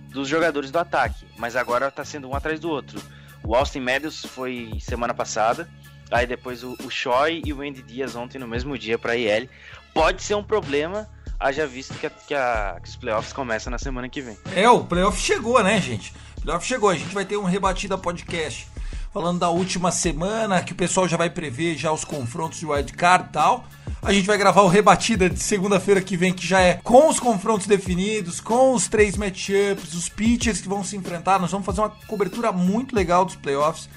dos 0.09 0.27
jogadores 0.27 0.71
do 0.71 0.79
ataque. 0.79 1.25
Mas 1.37 1.55
agora 1.55 1.91
tá 1.91 2.05
sendo 2.05 2.29
um 2.29 2.35
atrás 2.35 2.59
do 2.59 2.69
outro. 2.69 3.01
O 3.43 3.55
Austin 3.55 3.81
Meadows 3.81 4.25
foi 4.25 4.71
semana 4.79 5.13
passada. 5.13 5.69
Aí 6.11 6.27
depois 6.27 6.63
o, 6.63 6.75
o 6.83 6.89
Choi 6.89 7.41
e 7.45 7.51
o 7.51 7.61
Andy 7.61 7.81
Dias 7.81 8.15
ontem 8.15 8.37
no 8.37 8.47
mesmo 8.47 8.77
dia 8.77 8.97
para 8.97 9.15
IL. 9.15 9.49
Pode 9.93 10.21
ser 10.21 10.35
um 10.35 10.43
problema, 10.43 11.09
haja 11.39 11.67
visto 11.67 11.93
que, 11.95 12.07
a, 12.07 12.09
que, 12.09 12.33
a, 12.33 12.77
que, 12.81 12.89
os 12.89 12.95
playoffs 12.95 13.33
começam 13.33 13.71
na 13.71 13.77
semana 13.77 14.09
que 14.09 14.21
vem. 14.21 14.37
É, 14.55 14.69
o 14.69 14.83
playoff 14.83 15.19
chegou, 15.19 15.61
né, 15.63 15.79
gente? 15.81 16.13
O 16.37 16.41
playoff 16.41 16.65
chegou. 16.65 16.89
A 16.89 16.95
gente 16.95 17.13
vai 17.13 17.25
ter 17.25 17.37
um 17.37 17.43
rebatida 17.43 17.97
podcast 17.97 18.67
falando 19.15 19.39
da 19.39 19.49
última 19.49 19.93
semana, 19.93 20.61
que 20.61 20.73
o 20.73 20.75
pessoal 20.75 21.07
já 21.07 21.15
vai 21.15 21.29
prever 21.29 21.77
já 21.77 21.89
os 21.89 22.03
confrontos 22.03 22.59
de 22.59 22.65
wildcard 22.65 23.29
e 23.29 23.31
tal. 23.31 23.65
A 24.01 24.11
gente 24.11 24.27
vai 24.27 24.37
gravar 24.37 24.61
o 24.61 24.67
Rebatida 24.67 25.29
de 25.29 25.39
segunda-feira 25.39 26.01
que 26.01 26.17
vem, 26.17 26.33
que 26.33 26.45
já 26.45 26.59
é 26.59 26.81
com 26.83 27.07
os 27.07 27.17
confrontos 27.17 27.65
definidos, 27.65 28.41
com 28.41 28.73
os 28.73 28.89
três 28.89 29.15
matchups, 29.15 29.93
os 29.93 30.09
pitchers 30.09 30.59
que 30.59 30.67
vão 30.67 30.83
se 30.83 30.97
enfrentar. 30.97 31.39
Nós 31.39 31.49
vamos 31.49 31.65
fazer 31.65 31.79
uma 31.79 31.93
cobertura 32.07 32.51
muito 32.51 32.93
legal 32.93 33.23
dos 33.23 33.37
playoffs. 33.37 33.87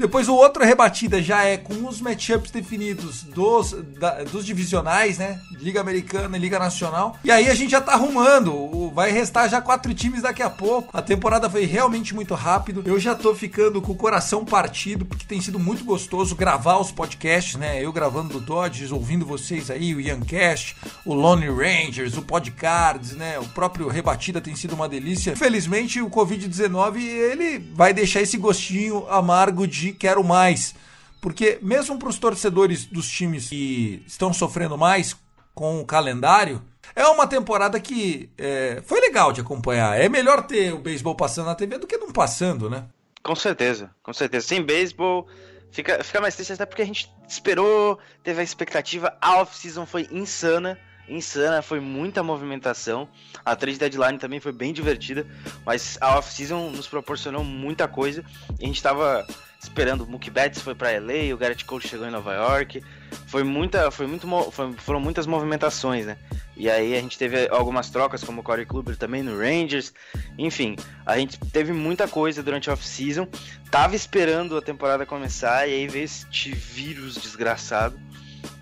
Depois 0.00 0.28
o 0.28 0.34
outro 0.34 0.64
rebatida 0.64 1.22
já 1.22 1.44
é 1.44 1.58
com 1.58 1.86
os 1.86 2.00
matchups 2.00 2.50
definidos 2.50 3.22
dos, 3.22 3.72
da, 3.98 4.24
dos 4.24 4.46
divisionais, 4.46 5.18
né? 5.18 5.38
Liga 5.58 5.78
Americana 5.78 6.38
e 6.38 6.40
Liga 6.40 6.58
Nacional. 6.58 7.18
E 7.22 7.30
aí 7.30 7.50
a 7.50 7.54
gente 7.54 7.72
já 7.72 7.82
tá 7.82 7.92
arrumando. 7.92 8.90
Vai 8.94 9.10
restar 9.10 9.46
já 9.50 9.60
quatro 9.60 9.92
times 9.92 10.22
daqui 10.22 10.42
a 10.42 10.48
pouco. 10.48 10.88
A 10.96 11.02
temporada 11.02 11.50
foi 11.50 11.66
realmente 11.66 12.14
muito 12.14 12.34
rápido. 12.34 12.82
Eu 12.86 12.98
já 12.98 13.14
tô 13.14 13.34
ficando 13.34 13.82
com 13.82 13.92
o 13.92 13.96
coração 13.96 14.42
partido, 14.60 15.06
porque 15.06 15.24
tem 15.24 15.40
sido 15.40 15.58
muito 15.58 15.82
gostoso 15.84 16.36
gravar 16.36 16.78
os 16.78 16.92
podcasts, 16.92 17.54
né? 17.54 17.82
Eu 17.82 17.90
gravando 17.90 18.34
do 18.34 18.40
Dodges, 18.40 18.92
ouvindo 18.92 19.24
vocês 19.24 19.70
aí, 19.70 19.94
o 19.94 20.00
Youngcast, 20.00 20.76
o 21.06 21.14
Lone 21.14 21.48
Rangers, 21.48 22.18
o 22.18 22.22
Podcards, 22.22 23.12
né? 23.12 23.38
O 23.38 23.48
próprio 23.48 23.88
Rebatida 23.88 24.38
tem 24.38 24.54
sido 24.54 24.74
uma 24.74 24.86
delícia. 24.86 25.32
Infelizmente, 25.32 26.02
o 26.02 26.10
Covid-19 26.10 27.00
ele 27.00 27.58
vai 27.72 27.94
deixar 27.94 28.20
esse 28.20 28.36
gostinho 28.36 29.08
amargo 29.08 29.66
de 29.66 29.92
quero 29.92 30.22
mais. 30.22 30.74
Porque 31.22 31.58
mesmo 31.62 31.98
para 31.98 32.10
os 32.10 32.18
torcedores 32.18 32.84
dos 32.84 33.08
times 33.08 33.48
que 33.48 34.02
estão 34.06 34.30
sofrendo 34.30 34.76
mais 34.76 35.16
com 35.54 35.80
o 35.80 35.86
calendário, 35.86 36.60
é 36.94 37.06
uma 37.06 37.26
temporada 37.26 37.80
que 37.80 38.28
é, 38.36 38.82
foi 38.84 39.00
legal 39.00 39.32
de 39.32 39.40
acompanhar. 39.40 39.98
É 39.98 40.06
melhor 40.06 40.42
ter 40.46 40.74
o 40.74 40.78
beisebol 40.80 41.14
passando 41.14 41.46
na 41.46 41.54
TV 41.54 41.78
do 41.78 41.86
que 41.86 41.96
não 41.96 42.12
passando, 42.12 42.68
né? 42.68 42.84
Com 43.22 43.34
certeza, 43.34 43.90
com 44.02 44.12
certeza. 44.12 44.46
Sem 44.46 44.62
beisebol, 44.62 45.26
fica, 45.70 46.02
fica 46.02 46.20
mais 46.20 46.34
triste 46.34 46.52
até 46.52 46.66
porque 46.66 46.82
a 46.82 46.86
gente 46.86 47.10
esperou, 47.28 47.98
teve 48.22 48.40
a 48.40 48.44
expectativa, 48.44 49.16
a 49.20 49.40
off-season 49.40 49.86
foi 49.86 50.08
insana 50.10 50.78
insana, 51.10 51.60
foi 51.60 51.80
muita 51.80 52.22
movimentação. 52.22 53.08
A 53.44 53.56
trade 53.56 53.78
deadline 53.78 54.18
também 54.18 54.40
foi 54.40 54.52
bem 54.52 54.72
divertida, 54.72 55.26
mas 55.66 55.98
a 56.00 56.16
off-season 56.18 56.70
nos 56.70 56.86
proporcionou 56.86 57.44
muita 57.44 57.88
coisa. 57.88 58.24
a 58.60 58.64
gente 58.64 58.82
tava 58.82 59.26
esperando 59.62 60.02
o 60.02 60.06
Mookie 60.06 60.30
Betts 60.30 60.62
foi 60.62 60.74
para 60.74 60.98
LA, 60.98 61.34
o 61.34 61.36
Garrett 61.36 61.64
Cole 61.64 61.86
chegou 61.86 62.06
em 62.06 62.10
Nova 62.10 62.34
York. 62.34 62.82
Foi 63.26 63.44
muita, 63.44 63.90
foi 63.90 64.06
muito, 64.06 64.26
foi, 64.50 64.72
foram 64.78 65.00
muitas 65.00 65.26
movimentações, 65.26 66.06
né? 66.06 66.16
E 66.56 66.68
aí 66.68 66.94
a 66.94 67.00
gente 67.00 67.18
teve 67.18 67.48
algumas 67.48 67.90
trocas, 67.90 68.24
como 68.24 68.40
o 68.40 68.44
Corey 68.44 68.64
Kluber 68.64 68.96
também 68.96 69.22
no 69.22 69.38
Rangers. 69.38 69.92
Enfim, 70.38 70.76
a 71.04 71.18
gente 71.18 71.38
teve 71.38 71.72
muita 71.72 72.08
coisa 72.08 72.42
durante 72.42 72.70
a 72.70 72.72
off-season. 72.72 73.28
Tava 73.70 73.94
esperando 73.94 74.56
a 74.56 74.62
temporada 74.62 75.04
começar 75.04 75.68
e 75.68 75.74
aí 75.74 75.88
veio 75.88 76.04
este 76.04 76.52
vírus 76.52 77.14
desgraçado. 77.16 77.98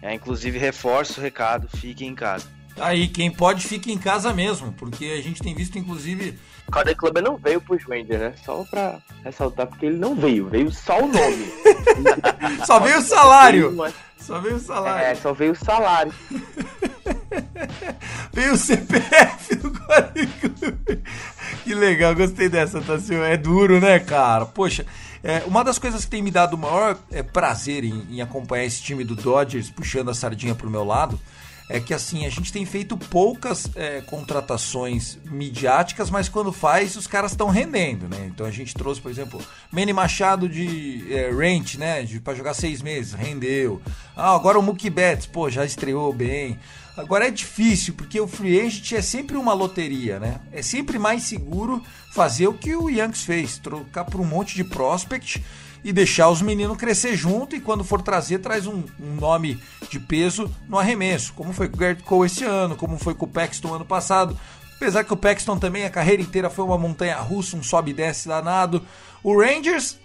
É, 0.02 0.14
inclusive, 0.14 0.58
reforço 0.58 1.20
o 1.20 1.22
recado, 1.22 1.68
fiquem 1.76 2.08
em 2.08 2.14
casa. 2.14 2.46
Aí, 2.76 3.08
quem 3.08 3.30
pode, 3.30 3.66
fique 3.66 3.92
em 3.92 3.98
casa 3.98 4.32
mesmo, 4.32 4.72
porque 4.72 5.06
a 5.06 5.20
gente 5.20 5.42
tem 5.42 5.54
visto, 5.54 5.78
inclusive, 5.78 6.38
o 6.68 6.70
Cody 6.70 6.94
Club 6.94 7.18
não 7.18 7.36
veio 7.36 7.60
pro 7.60 7.78
Rangers, 7.88 8.20
né? 8.20 8.34
Só 8.44 8.62
pra 8.64 8.98
ressaltar, 9.24 9.66
porque 9.66 9.86
ele 9.86 9.96
não 9.96 10.14
veio, 10.14 10.48
veio 10.48 10.70
só 10.70 10.98
o 11.00 11.08
nome. 11.08 11.50
só 12.66 12.78
veio 12.78 12.98
o 12.98 13.02
salário. 13.02 13.74
Só 14.18 14.38
veio 14.38 14.56
o 14.56 14.60
salário. 14.60 15.06
É, 15.06 15.14
só 15.14 15.32
veio 15.32 15.52
o 15.52 15.56
salário. 15.56 16.12
veio 18.34 18.52
o 18.52 18.56
CPF 18.56 19.56
do 19.56 19.70
Cody 19.70 20.26
Club. 20.26 21.02
Que 21.64 21.74
legal, 21.74 22.14
gostei 22.14 22.50
dessa, 22.50 22.82
Tassio. 22.82 23.22
É 23.24 23.38
duro, 23.38 23.80
né, 23.80 23.98
cara? 23.98 24.44
Poxa, 24.44 24.84
é, 25.22 25.42
uma 25.46 25.64
das 25.64 25.78
coisas 25.78 26.04
que 26.04 26.10
tem 26.10 26.22
me 26.22 26.30
dado 26.30 26.52
o 26.54 26.58
maior 26.58 26.98
é, 27.10 27.22
prazer 27.22 27.82
em, 27.82 28.06
em 28.10 28.20
acompanhar 28.20 28.64
esse 28.64 28.82
time 28.82 29.04
do 29.04 29.16
Dodgers, 29.16 29.70
puxando 29.70 30.10
a 30.10 30.14
sardinha 30.14 30.54
pro 30.54 30.68
meu 30.68 30.84
lado, 30.84 31.18
é 31.68 31.78
que 31.78 31.92
assim, 31.92 32.24
a 32.24 32.30
gente 32.30 32.52
tem 32.52 32.64
feito 32.64 32.96
poucas 32.96 33.70
é, 33.74 34.00
contratações 34.00 35.18
midiáticas, 35.26 36.08
mas 36.08 36.28
quando 36.28 36.50
faz, 36.50 36.96
os 36.96 37.06
caras 37.06 37.32
estão 37.32 37.48
rendendo, 37.48 38.08
né? 38.08 38.30
Então 38.32 38.46
a 38.46 38.50
gente 38.50 38.72
trouxe, 38.74 39.00
por 39.00 39.10
exemplo, 39.10 39.40
Manny 39.70 39.92
Machado 39.92 40.48
de 40.48 41.04
é, 41.12 41.30
Rent, 41.30 41.74
né? 41.74 42.02
De, 42.02 42.22
jogar 42.34 42.54
seis 42.54 42.80
meses, 42.80 43.12
rendeu. 43.12 43.82
Ah, 44.16 44.34
agora 44.34 44.58
o 44.58 44.62
Mookie 44.62 44.88
Betts, 44.88 45.26
pô, 45.26 45.50
já 45.50 45.64
estreou 45.64 46.12
bem. 46.12 46.58
Agora 46.96 47.28
é 47.28 47.30
difícil, 47.30 47.94
porque 47.94 48.20
o 48.20 48.26
free 48.26 48.60
agent 48.60 48.92
é 48.92 49.02
sempre 49.02 49.36
uma 49.36 49.52
loteria, 49.52 50.18
né? 50.18 50.40
É 50.52 50.62
sempre 50.62 50.98
mais 50.98 51.22
seguro 51.22 51.82
fazer 52.12 52.48
o 52.48 52.54
que 52.54 52.74
o 52.74 52.88
Yankees 52.88 53.22
fez, 53.22 53.58
trocar 53.58 54.04
por 54.04 54.20
um 54.20 54.24
monte 54.24 54.56
de 54.56 54.64
prospect 54.64 55.44
e 55.84 55.92
deixar 55.92 56.28
os 56.28 56.42
meninos 56.42 56.76
crescer 56.76 57.16
junto 57.16 57.54
e 57.54 57.60
quando 57.60 57.84
for 57.84 58.02
trazer, 58.02 58.38
traz 58.38 58.66
um, 58.66 58.82
um 59.00 59.14
nome 59.14 59.60
de 59.90 60.00
peso 60.00 60.50
no 60.68 60.78
arremesso, 60.78 61.32
como 61.34 61.52
foi 61.52 61.68
com 61.68 61.76
o 61.76 61.80
Gert 61.80 62.02
Cole 62.02 62.26
esse 62.26 62.44
ano, 62.44 62.76
como 62.76 62.98
foi 62.98 63.14
com 63.14 63.26
o 63.26 63.28
Paxton 63.28 63.74
ano 63.74 63.84
passado. 63.84 64.38
Apesar 64.76 65.04
que 65.04 65.12
o 65.12 65.16
Paxton 65.16 65.58
também 65.58 65.84
a 65.84 65.90
carreira 65.90 66.22
inteira 66.22 66.48
foi 66.48 66.64
uma 66.64 66.78
montanha 66.78 67.16
russa, 67.16 67.56
um 67.56 67.62
sobe 67.62 67.90
e 67.90 67.94
desce 67.94 68.28
danado. 68.28 68.84
O 69.22 69.40
Rangers 69.40 69.98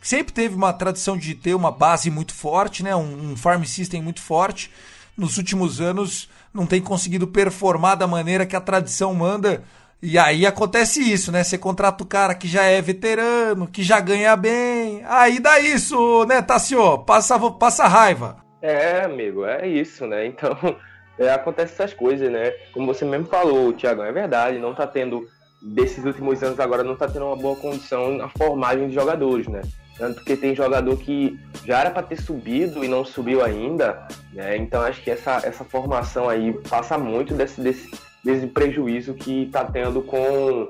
sempre 0.00 0.32
teve 0.32 0.54
uma 0.54 0.72
tradição 0.72 1.16
de 1.16 1.34
ter 1.34 1.54
uma 1.54 1.70
base 1.70 2.10
muito 2.10 2.34
forte, 2.34 2.82
né? 2.82 2.94
um, 2.94 3.32
um 3.32 3.36
farm 3.36 3.64
system 3.64 4.02
muito 4.02 4.20
forte. 4.20 4.70
Nos 5.16 5.36
últimos 5.36 5.80
anos 5.80 6.28
não 6.52 6.66
tem 6.66 6.80
conseguido 6.80 7.26
performar 7.26 7.96
da 7.96 8.06
maneira 8.06 8.46
que 8.46 8.56
a 8.56 8.60
tradição 8.60 9.14
manda 9.14 9.62
e 10.04 10.18
aí 10.18 10.44
acontece 10.44 11.00
isso, 11.00 11.32
né? 11.32 11.42
Você 11.42 11.56
contrata 11.56 12.04
o 12.04 12.06
cara 12.06 12.34
que 12.34 12.46
já 12.46 12.62
é 12.62 12.82
veterano, 12.82 13.66
que 13.66 13.82
já 13.82 13.98
ganha 14.00 14.36
bem. 14.36 15.02
Aí 15.06 15.40
dá 15.40 15.58
isso, 15.58 16.26
né, 16.26 16.42
Tassio? 16.42 16.98
Passa, 16.98 17.38
passa 17.52 17.86
raiva. 17.86 18.36
É, 18.60 19.02
amigo, 19.02 19.46
é 19.46 19.66
isso, 19.66 20.06
né? 20.06 20.26
Então, 20.26 20.54
é, 21.18 21.30
acontece 21.30 21.72
essas 21.72 21.94
coisas, 21.94 22.30
né? 22.30 22.50
Como 22.74 22.86
você 22.86 23.02
mesmo 23.06 23.24
falou, 23.28 23.72
Tiagão, 23.72 24.04
é 24.04 24.12
verdade, 24.12 24.58
não 24.58 24.74
tá 24.74 24.86
tendo 24.86 25.26
desses 25.62 26.04
últimos 26.04 26.42
anos 26.42 26.60
agora 26.60 26.84
não 26.84 26.92
está 26.92 27.08
tendo 27.08 27.24
uma 27.24 27.36
boa 27.36 27.56
condição 27.56 28.12
na 28.12 28.28
formagem 28.28 28.88
de 28.88 28.94
jogadores, 28.94 29.48
né? 29.48 29.62
Tanto 29.96 30.22
que 30.22 30.36
tem 30.36 30.54
jogador 30.54 30.96
que 30.98 31.40
já 31.64 31.80
era 31.80 31.90
para 31.90 32.02
ter 32.02 32.20
subido 32.20 32.84
e 32.84 32.88
não 32.88 33.06
subiu 33.06 33.42
ainda, 33.42 34.06
né? 34.34 34.56
Então 34.58 34.82
acho 34.82 35.00
que 35.00 35.10
essa, 35.10 35.40
essa 35.42 35.64
formação 35.64 36.28
aí 36.28 36.52
passa 36.68 36.98
muito 36.98 37.32
desse, 37.32 37.62
desse, 37.62 37.90
desse 38.24 38.46
prejuízo 38.46 39.14
que 39.14 39.44
está 39.44 39.64
tendo 39.64 40.02
com, 40.02 40.68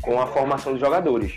com 0.00 0.20
a 0.20 0.26
formação 0.26 0.74
de 0.74 0.80
jogadores. 0.80 1.32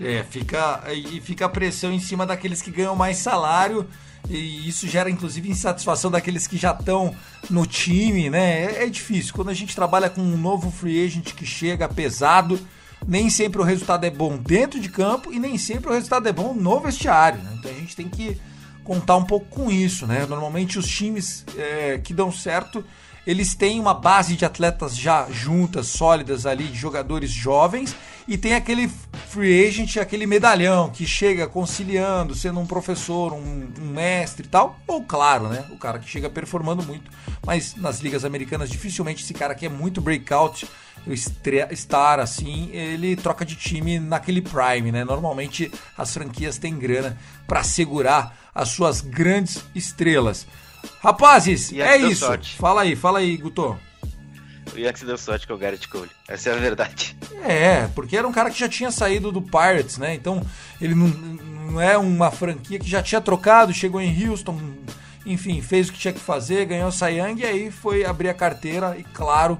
É, 0.00 0.22
fica, 0.24 0.82
e 0.92 1.20
fica 1.20 1.46
a 1.46 1.48
pressão 1.48 1.92
em 1.92 2.00
cima 2.00 2.26
daqueles 2.26 2.62
que 2.62 2.70
ganham 2.70 2.94
mais 2.94 3.16
salário 3.18 3.86
e 4.28 4.68
isso 4.68 4.86
gera 4.86 5.10
inclusive 5.10 5.48
insatisfação 5.48 6.10
daqueles 6.10 6.46
que 6.46 6.56
já 6.56 6.72
estão 6.72 7.14
no 7.48 7.66
time, 7.66 8.28
né? 8.28 8.64
É, 8.64 8.84
é, 8.84 8.88
difícil. 8.88 9.32
Quando 9.34 9.48
a 9.48 9.54
gente 9.54 9.74
trabalha 9.74 10.10
com 10.10 10.20
um 10.20 10.36
novo 10.36 10.70
free 10.70 11.04
agent 11.04 11.32
que 11.32 11.46
chega 11.46 11.88
pesado, 11.88 12.60
nem 13.06 13.30
sempre 13.30 13.60
o 13.60 13.64
resultado 13.64 14.04
é 14.04 14.10
bom 14.10 14.36
dentro 14.36 14.78
de 14.78 14.88
campo 14.88 15.32
e 15.32 15.38
nem 15.38 15.56
sempre 15.56 15.88
o 15.88 15.92
resultado 15.92 16.28
é 16.28 16.32
bom 16.32 16.52
no 16.52 16.80
vestiário. 16.80 17.40
Né? 17.40 17.56
Então 17.58 17.70
a 17.70 17.74
gente 17.74 17.96
tem 17.96 18.08
que 18.08 18.38
contar 18.88 19.16
um 19.16 19.24
pouco 19.24 19.44
com 19.50 19.70
isso, 19.70 20.06
né? 20.06 20.24
Normalmente 20.26 20.78
os 20.78 20.88
times 20.88 21.44
é, 21.58 22.00
que 22.02 22.14
dão 22.14 22.32
certo 22.32 22.82
eles 23.28 23.54
têm 23.54 23.78
uma 23.78 23.92
base 23.92 24.36
de 24.36 24.46
atletas 24.46 24.96
já 24.96 25.28
juntas, 25.30 25.88
sólidas 25.88 26.46
ali, 26.46 26.64
de 26.64 26.78
jogadores 26.78 27.30
jovens, 27.30 27.94
e 28.26 28.38
tem 28.38 28.54
aquele 28.54 28.90
free 29.28 29.66
agent, 29.66 29.98
aquele 29.98 30.24
medalhão 30.24 30.88
que 30.88 31.06
chega 31.06 31.46
conciliando, 31.46 32.34
sendo 32.34 32.58
um 32.58 32.66
professor, 32.66 33.34
um, 33.34 33.68
um 33.78 33.90
mestre 33.92 34.46
e 34.46 34.48
tal, 34.48 34.80
ou 34.86 35.02
claro, 35.02 35.48
né, 35.48 35.66
o 35.70 35.76
cara 35.76 35.98
que 35.98 36.08
chega 36.08 36.30
performando 36.30 36.82
muito, 36.82 37.10
mas 37.44 37.74
nas 37.76 38.00
ligas 38.00 38.24
americanas 38.24 38.70
dificilmente 38.70 39.22
esse 39.22 39.34
cara 39.34 39.54
que 39.54 39.66
é 39.66 39.68
muito 39.68 40.00
breakout, 40.00 40.66
o 41.06 41.16
star 41.76 42.20
assim, 42.20 42.70
ele 42.72 43.16
troca 43.16 43.44
de 43.44 43.54
time 43.54 43.98
naquele 43.98 44.42
prime, 44.42 44.92
né? 44.92 45.04
Normalmente 45.04 45.70
as 45.96 46.12
franquias 46.12 46.58
têm 46.58 46.78
grana 46.78 47.16
para 47.46 47.62
segurar 47.62 48.36
as 48.54 48.70
suas 48.70 49.00
grandes 49.00 49.64
estrelas. 49.74 50.46
Rapazes, 51.00 51.72
é 51.72 51.96
isso. 51.96 52.26
Sorte. 52.26 52.56
Fala 52.56 52.82
aí, 52.82 52.96
fala 52.96 53.18
aí, 53.20 53.36
Guto. 53.36 53.78
O 54.74 54.78
Yankees 54.78 55.02
deu 55.02 55.16
sorte 55.16 55.46
com 55.46 55.54
o 55.54 55.58
Garrett 55.58 55.88
Cole. 55.88 56.10
Essa 56.28 56.50
é 56.50 56.52
a 56.52 56.56
verdade. 56.56 57.16
É, 57.42 57.88
porque 57.94 58.16
era 58.16 58.28
um 58.28 58.32
cara 58.32 58.50
que 58.50 58.58
já 58.58 58.68
tinha 58.68 58.90
saído 58.90 59.32
do 59.32 59.40
Pirates, 59.40 59.98
né? 59.98 60.14
Então, 60.14 60.44
ele 60.80 60.94
não, 60.94 61.08
não 61.08 61.80
é 61.80 61.96
uma 61.96 62.30
franquia 62.30 62.78
que 62.78 62.88
já 62.88 63.02
tinha 63.02 63.20
trocado, 63.20 63.72
chegou 63.72 64.00
em 64.00 64.28
Houston, 64.28 64.60
enfim, 65.24 65.60
fez 65.60 65.88
o 65.88 65.92
que 65.92 65.98
tinha 65.98 66.12
que 66.12 66.20
fazer, 66.20 66.66
ganhou 66.66 66.88
o 66.88 66.92
Cy 66.92 67.18
Young 67.18 67.40
e 67.40 67.44
aí 67.44 67.70
foi 67.70 68.04
abrir 68.04 68.28
a 68.28 68.34
carteira 68.34 68.96
e 68.98 69.04
claro 69.04 69.58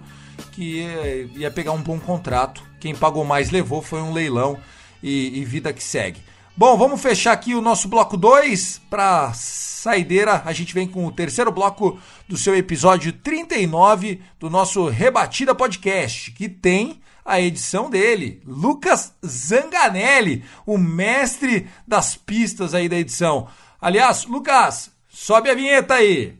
que 0.52 0.78
ia, 0.80 1.30
ia 1.36 1.50
pegar 1.50 1.72
um 1.72 1.82
bom 1.82 1.98
contrato. 1.98 2.62
Quem 2.80 2.94
pagou 2.94 3.24
mais 3.24 3.50
levou, 3.50 3.82
foi 3.82 4.00
um 4.00 4.12
leilão 4.12 4.58
e, 5.02 5.38
e 5.38 5.44
vida 5.44 5.72
que 5.72 5.82
segue. 5.82 6.20
Bom, 6.56 6.76
vamos 6.76 7.00
fechar 7.00 7.32
aqui 7.32 7.54
o 7.54 7.60
nosso 7.60 7.86
bloco 7.86 8.16
2 8.16 8.80
para 8.90 9.32
saideira. 9.32 10.42
A 10.44 10.52
gente 10.52 10.74
vem 10.74 10.88
com 10.88 11.06
o 11.06 11.12
terceiro 11.12 11.52
bloco 11.52 12.00
do 12.26 12.36
seu 12.36 12.56
episódio 12.56 13.12
39 13.12 14.20
do 14.40 14.50
nosso 14.50 14.88
Rebatida 14.88 15.54
Podcast, 15.54 16.32
que 16.32 16.48
tem 16.48 17.00
a 17.24 17.40
edição 17.40 17.90
dele, 17.90 18.42
Lucas 18.46 19.12
Zanganelli, 19.24 20.42
o 20.64 20.78
mestre 20.78 21.68
das 21.86 22.16
pistas 22.16 22.74
aí 22.74 22.88
da 22.88 22.96
edição. 22.96 23.46
Aliás, 23.80 24.24
Lucas, 24.24 24.90
sobe 25.08 25.50
a 25.50 25.54
vinheta 25.54 25.94
aí. 25.94 26.37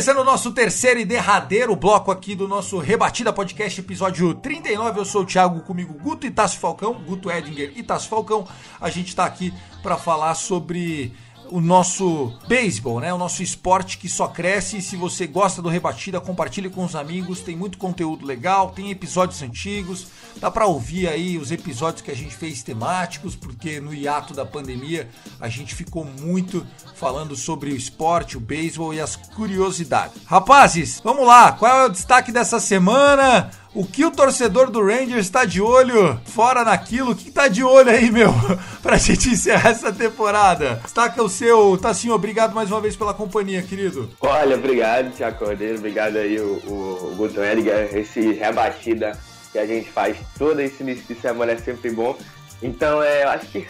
Começando 0.00 0.20
o 0.20 0.24
nosso 0.24 0.50
terceiro 0.52 0.98
e 0.98 1.04
derradeiro 1.04 1.76
bloco 1.76 2.10
aqui 2.10 2.34
do 2.34 2.48
nosso 2.48 2.78
Rebatida 2.78 3.34
Podcast, 3.34 3.78
episódio 3.78 4.32
39. 4.32 4.98
Eu 4.98 5.04
sou 5.04 5.20
o 5.20 5.26
Thiago, 5.26 5.60
comigo 5.60 5.92
Guto 5.92 6.26
e 6.26 6.30
Tasso 6.30 6.58
Falcão, 6.58 6.94
Guto 6.94 7.30
Edinger 7.30 7.74
e 7.76 7.82
Tasso 7.82 8.08
Falcão. 8.08 8.48
A 8.80 8.88
gente 8.88 9.08
está 9.08 9.26
aqui 9.26 9.52
para 9.82 9.98
falar 9.98 10.34
sobre 10.36 11.12
o 11.50 11.60
nosso 11.60 12.32
beisebol, 12.48 13.00
né? 13.00 13.12
O 13.12 13.18
nosso 13.18 13.42
esporte 13.42 13.98
que 13.98 14.08
só 14.08 14.28
cresce. 14.28 14.80
Se 14.80 14.96
você 14.96 15.26
gosta 15.26 15.60
do 15.60 15.68
Rebatida, 15.68 16.20
compartilhe 16.20 16.70
com 16.70 16.84
os 16.84 16.94
amigos. 16.94 17.40
Tem 17.40 17.56
muito 17.56 17.78
conteúdo 17.78 18.24
legal, 18.24 18.70
tem 18.70 18.90
episódios 18.90 19.42
antigos. 19.42 20.06
Dá 20.36 20.50
para 20.50 20.66
ouvir 20.66 21.08
aí 21.08 21.36
os 21.36 21.50
episódios 21.50 22.02
que 22.02 22.10
a 22.10 22.16
gente 22.16 22.34
fez 22.34 22.62
temáticos, 22.62 23.34
porque 23.34 23.80
no 23.80 23.92
hiato 23.92 24.32
da 24.32 24.46
pandemia 24.46 25.08
a 25.40 25.48
gente 25.48 25.74
ficou 25.74 26.04
muito 26.04 26.66
falando 26.94 27.36
sobre 27.36 27.72
o 27.72 27.76
esporte, 27.76 28.36
o 28.36 28.40
beisebol 28.40 28.94
e 28.94 29.00
as 29.00 29.16
curiosidades. 29.16 30.22
Rapazes, 30.26 31.00
vamos 31.02 31.26
lá. 31.26 31.52
Qual 31.52 31.70
é 31.70 31.86
o 31.86 31.90
destaque 31.90 32.32
dessa 32.32 32.60
semana? 32.60 33.50
O 33.72 33.86
que 33.86 34.04
o 34.04 34.10
torcedor 34.10 34.68
do 34.68 34.84
Rangers 34.84 35.26
está 35.26 35.44
de 35.44 35.62
olho 35.62 36.18
fora 36.24 36.64
naquilo? 36.64 37.12
O 37.12 37.14
que 37.14 37.30
tá 37.30 37.46
de 37.46 37.62
olho 37.62 37.88
aí, 37.88 38.10
meu? 38.10 38.30
pra 38.82 38.96
gente 38.96 39.28
encerrar 39.28 39.70
essa 39.70 39.92
temporada. 39.92 40.80
Destaca 40.82 41.22
o 41.22 41.28
seu. 41.28 41.78
Tassinho, 41.78 42.14
obrigado 42.14 42.52
mais 42.52 42.68
uma 42.68 42.80
vez 42.80 42.96
pela 42.96 43.14
companhia, 43.14 43.62
querido. 43.62 44.10
Olha, 44.20 44.56
obrigado, 44.56 45.14
Tiago 45.14 45.38
Cordeiro. 45.38 45.78
Obrigado 45.78 46.16
aí, 46.16 46.40
o, 46.40 46.60
o, 46.66 47.12
o 47.12 47.14
Guto 47.16 47.40
Edgar. 47.40 47.96
Esse 47.96 48.32
rebatida 48.32 49.16
que 49.52 49.58
a 49.58 49.64
gente 49.64 49.88
faz 49.88 50.16
todo 50.36 50.58
esse 50.60 50.82
início 50.82 51.04
de 51.06 51.20
semana 51.20 51.52
é 51.52 51.56
sempre 51.56 51.92
bom. 51.92 52.16
Então, 52.60 53.00
é, 53.00 53.22
eu 53.22 53.28
acho 53.28 53.46
que 53.46 53.68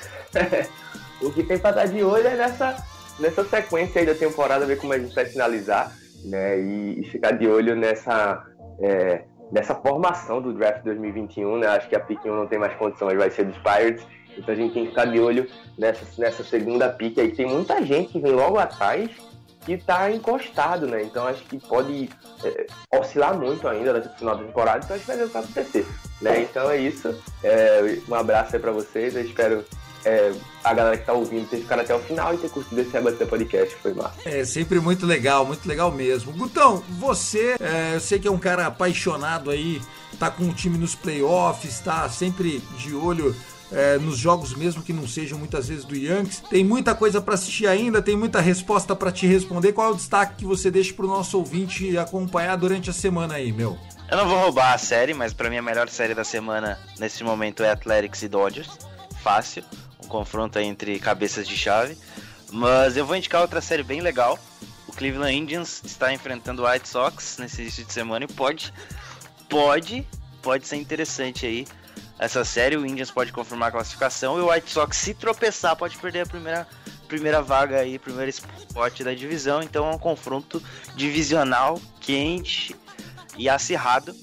o 1.21 1.31
que 1.31 1.43
tem 1.43 1.59
pra 1.59 1.71
estar 1.71 1.85
de 1.87 2.03
olho 2.03 2.27
é 2.27 2.37
nessa, 2.37 2.83
nessa 3.19 3.45
sequência 3.45 4.01
aí 4.01 4.07
da 4.07 4.15
temporada, 4.15 4.65
ver 4.65 4.79
como 4.79 4.95
a 4.95 4.99
gente 4.99 5.15
vai 5.15 5.27
finalizar, 5.27 5.95
né? 6.25 6.59
E, 6.59 7.01
e 7.01 7.05
ficar 7.11 7.33
de 7.33 7.47
olho 7.47 7.77
nessa. 7.77 8.43
É, 8.81 9.25
dessa 9.51 9.75
formação 9.75 10.41
do 10.41 10.53
draft 10.53 10.83
2021, 10.85 11.59
né? 11.59 11.67
Acho 11.69 11.89
que 11.89 11.97
a 11.97 12.01
pick 12.01 12.25
1 12.25 12.35
não 12.35 12.47
tem 12.47 12.59
mais 12.59 12.75
condições, 12.75 13.17
vai 13.17 13.31
ser 13.31 13.45
dos 13.45 13.57
Pirates. 13.59 14.07
Então 14.37 14.55
a 14.55 14.57
gente 14.57 14.73
tem 14.73 14.85
que 14.85 14.91
ficar 14.91 15.07
de 15.07 15.19
olho 15.19 15.49
nessa, 15.77 16.05
nessa 16.19 16.45
segunda 16.45 16.89
pick 16.89 17.19
aí. 17.19 17.33
Tem 17.33 17.47
muita 17.47 17.85
gente 17.85 18.13
que 18.13 18.21
vem 18.21 18.33
logo 18.33 18.59
atrás 18.59 19.11
que 19.65 19.73
está 19.73 20.11
encostado, 20.11 20.87
né? 20.87 21.03
Então 21.03 21.27
acho 21.27 21.43
que 21.45 21.59
pode 21.59 22.09
é, 22.45 22.67
oscilar 22.97 23.39
muito 23.39 23.69
ainda 23.69 23.93
no 23.93 24.09
final 24.11 24.37
da 24.37 24.45
temporada, 24.45 24.81
então 24.85 24.95
a 24.95 24.99
gente 24.99 25.07
vai 25.07 25.17
ver 25.17 25.25
o 25.25 25.27
que 25.27 25.33
vai 25.33 25.43
acontecer, 25.43 25.87
né? 26.23 26.41
Então 26.43 26.71
é 26.71 26.77
isso. 26.79 27.15
É, 27.43 27.99
um 28.09 28.15
abraço 28.15 28.57
aí 28.57 28.63
para 28.63 28.73
vocês. 28.73 29.15
Eu 29.15 29.23
espero 29.23 29.65
é, 30.05 30.33
a 30.63 30.75
galera 30.75 30.97
que 30.97 31.05
tá 31.05 31.13
ouvindo 31.13 31.49
ter 31.49 31.59
ficado 31.59 31.81
até 31.81 31.95
o 31.95 32.01
final 32.01 32.35
e 32.35 32.39
ter 32.39 32.51
curtido 32.51 32.81
esse 32.81 32.91
Rebatida 32.91 33.27
Podcast, 33.27 33.75
foi 33.77 33.95
massa. 33.95 34.15
É, 34.25 34.45
sempre 34.45 34.79
muito 34.81 35.07
legal, 35.07 35.45
muito 35.47 35.67
legal 35.67 35.91
mesmo. 35.91 36.33
Gutão, 36.33 36.83
você, 36.99 37.57
é, 37.61 37.95
eu 37.95 38.01
sei 38.01 38.19
que 38.19 38.29
é 38.29 38.31
um 38.31 38.39
cara 38.39 38.67
apaixonado 38.67 39.51
aí, 39.51 39.81
tá 40.19 40.31
com 40.31 40.45
o 40.45 40.53
time 40.53 40.77
nos 40.77 40.95
playoffs, 40.95 41.81
tá 41.81 42.09
sempre 42.09 42.63
de 42.77 42.95
olho 42.95 43.35
é, 43.73 43.99
nos 43.99 44.19
jogos 44.19 44.55
mesmo 44.55 44.83
que 44.83 44.93
não 44.93 45.07
sejam 45.07 45.39
muitas 45.39 45.69
vezes 45.69 45.85
do 45.85 45.97
Yankees. 45.97 46.41
Tem 46.51 46.65
muita 46.65 46.95
coisa 46.95 47.21
para 47.21 47.35
assistir 47.35 47.67
ainda, 47.67 48.03
tem 48.03 48.17
muita 48.17 48.41
resposta 48.41 48.95
para 48.95 49.13
te 49.13 49.27
responder. 49.27 49.73
Qual 49.73 49.89
é 49.89 49.93
o 49.93 49.97
destaque 49.97 50.37
que 50.37 50.45
você 50.45 50.71
deixa 50.71 50.93
pro 50.93 51.07
nosso 51.07 51.39
ouvinte 51.39 51.97
acompanhar 51.97 52.57
durante 52.57 52.91
a 52.91 52.93
semana 52.93 53.35
aí, 53.35 53.53
meu? 53.53 53.79
Eu 54.11 54.17
não 54.17 54.29
vou 54.29 54.39
roubar 54.39 54.75
a 54.75 54.79
série, 54.79 55.15
mas 55.15 55.33
para 55.33 55.49
mim 55.49 55.59
a 55.59 55.63
melhor 55.63 55.89
série 55.89 56.15
da 56.15 56.25
semana 56.25 56.79
nesse 56.99 57.23
momento 57.23 57.63
é 57.63 57.71
Athletics 57.71 58.23
e 58.23 58.29
Dodgers. 58.29 58.71
Fácil 59.23 59.63
confronto 60.11 60.59
entre 60.59 60.99
cabeças 60.99 61.49
de 61.49 61.57
chave. 61.57 61.97
Mas 62.53 62.97
eu 62.97 63.07
vou 63.07 63.17
indicar 63.17 63.41
outra 63.41 63.61
série 63.61 63.83
bem 63.83 64.01
legal. 64.01 64.39
O 64.87 64.93
Cleveland 64.93 65.35
Indians 65.35 65.81
está 65.85 66.13
enfrentando 66.13 66.63
o 66.63 66.69
White 66.69 66.89
Sox 66.89 67.39
nesse 67.39 67.63
início 67.63 67.85
de 67.85 67.93
semana 67.93 68.25
e 68.25 68.29
pode, 68.29 68.75
pode, 69.49 70.07
pode 70.43 70.67
ser 70.67 70.77
interessante 70.77 71.47
aí. 71.47 71.67
Essa 72.19 72.45
série, 72.45 72.77
o 72.77 72.85
Indians 72.85 73.11
pode 73.11 73.33
confirmar 73.33 73.69
a 73.69 73.73
classificação 73.73 74.37
e 74.37 74.43
o 74.43 74.51
White 74.51 74.71
Sox, 74.71 74.97
se 74.97 75.15
tropeçar, 75.15 75.75
pode 75.75 75.97
perder 75.97 76.21
a 76.21 76.27
primeira, 76.27 76.69
primeira 77.09 77.41
vaga 77.41 77.79
aí, 77.79 77.99
primeiro 77.99 78.29
spot 78.29 79.01
da 79.03 79.15
divisão. 79.15 79.63
Então 79.63 79.89
é 79.89 79.95
um 79.95 79.99
confronto 79.99 80.63
divisional 80.95 81.81
quente 81.99 82.77
e 83.39 83.49
acirrado. 83.49 84.15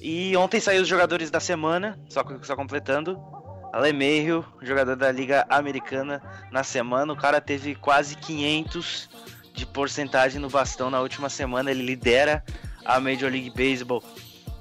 E 0.00 0.36
ontem 0.36 0.60
saiu 0.60 0.82
os 0.82 0.88
jogadores 0.88 1.30
da 1.30 1.40
semana, 1.40 1.98
só, 2.08 2.24
só 2.42 2.56
completando. 2.56 3.35
Alemeiro, 3.76 4.42
jogador 4.62 4.96
da 4.96 5.12
Liga 5.12 5.44
Americana 5.50 6.22
na 6.50 6.64
semana, 6.64 7.12
o 7.12 7.16
cara 7.16 7.42
teve 7.42 7.74
quase 7.74 8.16
500 8.16 9.10
de 9.52 9.66
porcentagem 9.66 10.40
no 10.40 10.48
bastão 10.48 10.88
na 10.88 10.98
última 10.98 11.28
semana, 11.28 11.70
ele 11.70 11.82
lidera 11.82 12.42
a 12.86 12.98
Major 12.98 13.30
League 13.30 13.50
Baseball 13.50 14.02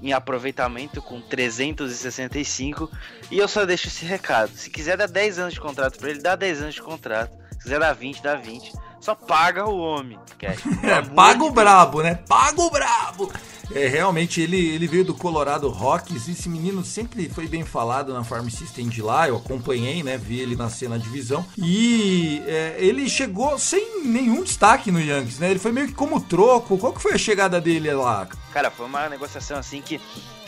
em 0.02 0.12
aproveitamento 0.12 1.02
com 1.02 1.22
365 1.22 2.92
e 3.32 3.38
eu 3.38 3.48
só 3.48 3.66
deixo 3.66 3.88
esse 3.88 4.04
recado, 4.04 4.52
se 4.52 4.70
quiser 4.70 4.98
dar 4.98 5.08
10 5.08 5.40
anos 5.40 5.54
de 5.54 5.62
contrato 5.62 5.98
para 5.98 6.10
ele, 6.10 6.20
dá 6.20 6.36
10 6.36 6.64
anos 6.64 6.76
de 6.76 6.82
contrato. 6.82 7.32
Se 7.54 7.60
quiser 7.60 7.80
dar 7.80 7.94
20, 7.94 8.22
dá 8.22 8.36
20. 8.36 8.74
Só 9.06 9.14
paga 9.14 9.70
o 9.70 9.78
homem, 9.78 10.18
Cash. 10.40 10.64
É, 10.82 11.00
paga 11.00 11.44
o 11.44 11.52
brabo, 11.52 12.02
né? 12.02 12.16
Paga 12.28 12.60
o 12.60 12.72
brabo! 12.72 13.32
É, 13.72 13.88
realmente, 13.88 14.42
ele, 14.42 14.58
ele 14.58 14.88
veio 14.88 15.06
do 15.06 15.14
Colorado 15.14 15.70
Rockies. 15.70 16.28
Esse 16.28 16.50
menino 16.50 16.84
sempre 16.84 17.30
foi 17.30 17.48
bem 17.48 17.64
falado 17.64 18.12
na 18.16 18.24
Farm 18.24 18.50
System 18.50 18.90
de 18.90 19.04
lá. 19.04 19.28
Eu 19.28 19.38
acompanhei, 19.38 20.02
né? 20.02 20.18
Vi 20.18 20.40
ele 20.40 20.56
nascer 20.56 20.90
na 20.90 20.98
divisão. 20.98 21.46
E 21.56 22.42
é, 22.48 22.78
ele 22.80 23.08
chegou 23.08 23.60
sem 23.60 24.04
nenhum 24.04 24.42
destaque 24.42 24.92
no 24.92 25.00
Yankees, 25.00 25.38
né? 25.38 25.52
Ele 25.52 25.60
foi 25.60 25.72
meio 25.72 25.88
que 25.88 25.94
como 25.94 26.20
troco. 26.20 26.76
Qual 26.76 26.92
que 26.92 27.02
foi 27.02 27.14
a 27.14 27.18
chegada 27.20 27.62
dele 27.62 27.94
lá? 27.94 28.28
Cara, 28.56 28.72
foi 28.72 28.86
uma 28.86 29.10
negociação 29.10 29.58
assim 29.58 29.82
que 29.82 30.00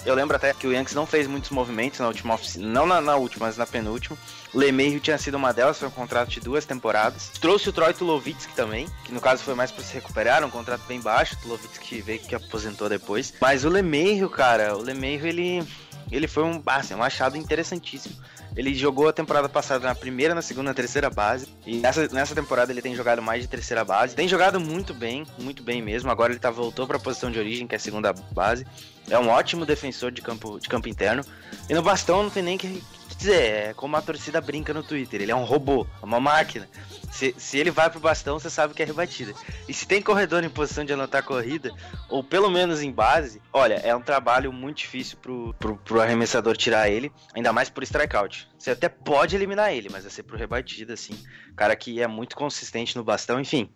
eu 0.05 0.15
lembro 0.15 0.37
até 0.37 0.53
que 0.53 0.65
o 0.65 0.71
Yankees 0.71 0.95
não 0.95 1.05
fez 1.05 1.27
muitos 1.27 1.49
movimentos 1.49 1.99
na 1.99 2.07
última 2.07 2.35
oficina, 2.35 2.65
não 2.65 2.85
na, 2.85 3.01
na, 3.01 3.17
última, 3.17 3.47
mas 3.47 3.57
na 3.57 3.67
penúltima. 3.67 4.17
O 4.53 4.57
LeMahieu 4.57 5.01
tinha 5.01 5.17
sido 5.17 5.35
uma 5.35 5.51
delas, 5.51 5.77
foi 5.77 5.89
um 5.89 5.91
contrato 5.91 6.29
de 6.29 6.39
duas 6.39 6.63
temporadas. 6.63 7.27
Trouxe 7.41 7.67
o 7.67 7.73
Troy 7.73 7.93
Tulovitsky 7.93 8.53
também, 8.53 8.87
que 9.03 9.11
no 9.11 9.19
caso 9.19 9.43
foi 9.43 9.55
mais 9.55 9.71
para 9.71 9.83
se 9.83 9.93
recuperar, 9.93 10.41
um 10.45 10.49
contrato 10.49 10.83
bem 10.87 11.01
baixo. 11.01 11.35
O 11.35 11.41
Tulovitsky 11.41 11.99
veio 11.99 12.19
que 12.21 12.33
aposentou 12.33 12.87
depois. 12.87 13.33
Mas 13.41 13.65
o 13.65 13.69
LeMahieu, 13.69 14.29
cara, 14.29 14.77
o 14.77 14.81
LeMahieu 14.81 15.27
ele 15.27 15.67
ele 16.09 16.29
foi 16.29 16.43
um, 16.43 16.63
assim, 16.65 16.95
um 16.95 17.03
achado 17.03 17.35
interessantíssimo. 17.35 18.15
Ele 18.57 18.73
jogou 18.73 19.07
a 19.07 19.13
temporada 19.13 19.47
passada 19.47 19.87
na 19.87 19.93
primeira, 19.93 20.33
na 20.33 20.41
segunda, 20.41 20.71
na 20.71 20.73
terceira 20.73 21.11
base. 21.11 21.47
E 21.63 21.77
nessa, 21.77 22.07
nessa 22.07 22.33
temporada 22.33 22.71
ele 22.71 22.81
tem 22.81 22.95
jogado 22.95 23.21
mais 23.21 23.43
de 23.43 23.47
terceira 23.47 23.85
base. 23.85 24.15
Tem 24.15 24.27
jogado 24.27 24.59
muito 24.59 24.95
bem, 24.95 25.27
muito 25.37 25.61
bem 25.61 25.79
mesmo. 25.79 26.09
Agora 26.09 26.33
ele 26.33 26.39
tá, 26.39 26.49
voltou 26.49 26.87
para 26.87 26.97
a 26.97 26.99
posição 26.99 27.29
de 27.29 27.37
origem, 27.37 27.67
que 27.67 27.75
é 27.75 27.77
a 27.77 27.79
segunda 27.79 28.11
base. 28.31 28.65
É 29.09 29.19
um 29.19 29.29
ótimo 29.29 29.63
defensor 29.63 30.11
de 30.11 30.23
campo, 30.23 30.59
de 30.59 30.67
campo 30.67 30.89
interno. 30.89 31.23
E 31.69 31.73
no 31.75 31.83
bastão 31.83 32.23
não 32.23 32.31
tem 32.31 32.41
nem 32.41 32.57
que, 32.57 32.83
dizer, 33.18 33.41
é 33.41 33.74
como 33.74 33.95
a 33.95 34.01
torcida 34.01 34.39
brinca 34.39 34.74
no 34.74 34.84
Twitter. 34.84 35.22
Ele 35.22 35.32
é 35.32 35.36
um 35.36 35.43
robô, 35.43 35.86
é 36.01 36.05
uma 36.05 36.20
máquina. 36.20 36.70
Se, 37.11 37.34
se 37.38 37.57
ele 37.57 37.72
vai 37.72 37.89
pro 37.89 37.99
bastão, 37.99 38.39
você 38.39 38.49
sabe 38.49 38.74
que 38.74 38.84
é 38.84 38.86
rebatida. 38.86 39.34
E 39.68 39.74
se 39.74 39.88
tem 39.88 40.01
corredor 40.01 40.43
em 40.43 40.49
posição 40.49 40.86
de 40.86 40.93
anotar 40.93 41.24
corrida, 41.24 41.72
ou 42.09 42.24
pelo 42.24 42.49
menos 42.49 42.82
em 42.82 42.91
base, 42.91 43.41
olha, 43.51 43.76
é 43.76 43.95
um 43.95 44.01
trabalho 44.01 44.53
muito 44.53 44.78
difícil 44.78 45.18
pro, 45.18 45.53
pro, 45.57 45.78
pro 45.78 46.01
arremessador 46.01 46.55
tirar 46.55 46.89
ele, 46.89 47.11
ainda 47.34 47.51
mais 47.51 47.70
por 47.70 47.84
strikeout. 47.84 48.47
Você 48.57 48.72
até 48.72 48.88
pode 48.88 49.36
eliminar 49.36 49.74
ele, 49.74 49.89
mas 49.89 50.03
vai 50.03 50.11
ser 50.11 50.24
pro 50.24 50.38
rebatida, 50.38 50.93
assim. 50.93 51.18
Cara 51.55 51.76
que 51.76 52.01
é 52.01 52.07
muito 52.07 52.36
consistente 52.36 52.95
no 52.95 53.03
bastão, 53.03 53.39
enfim. 53.39 53.70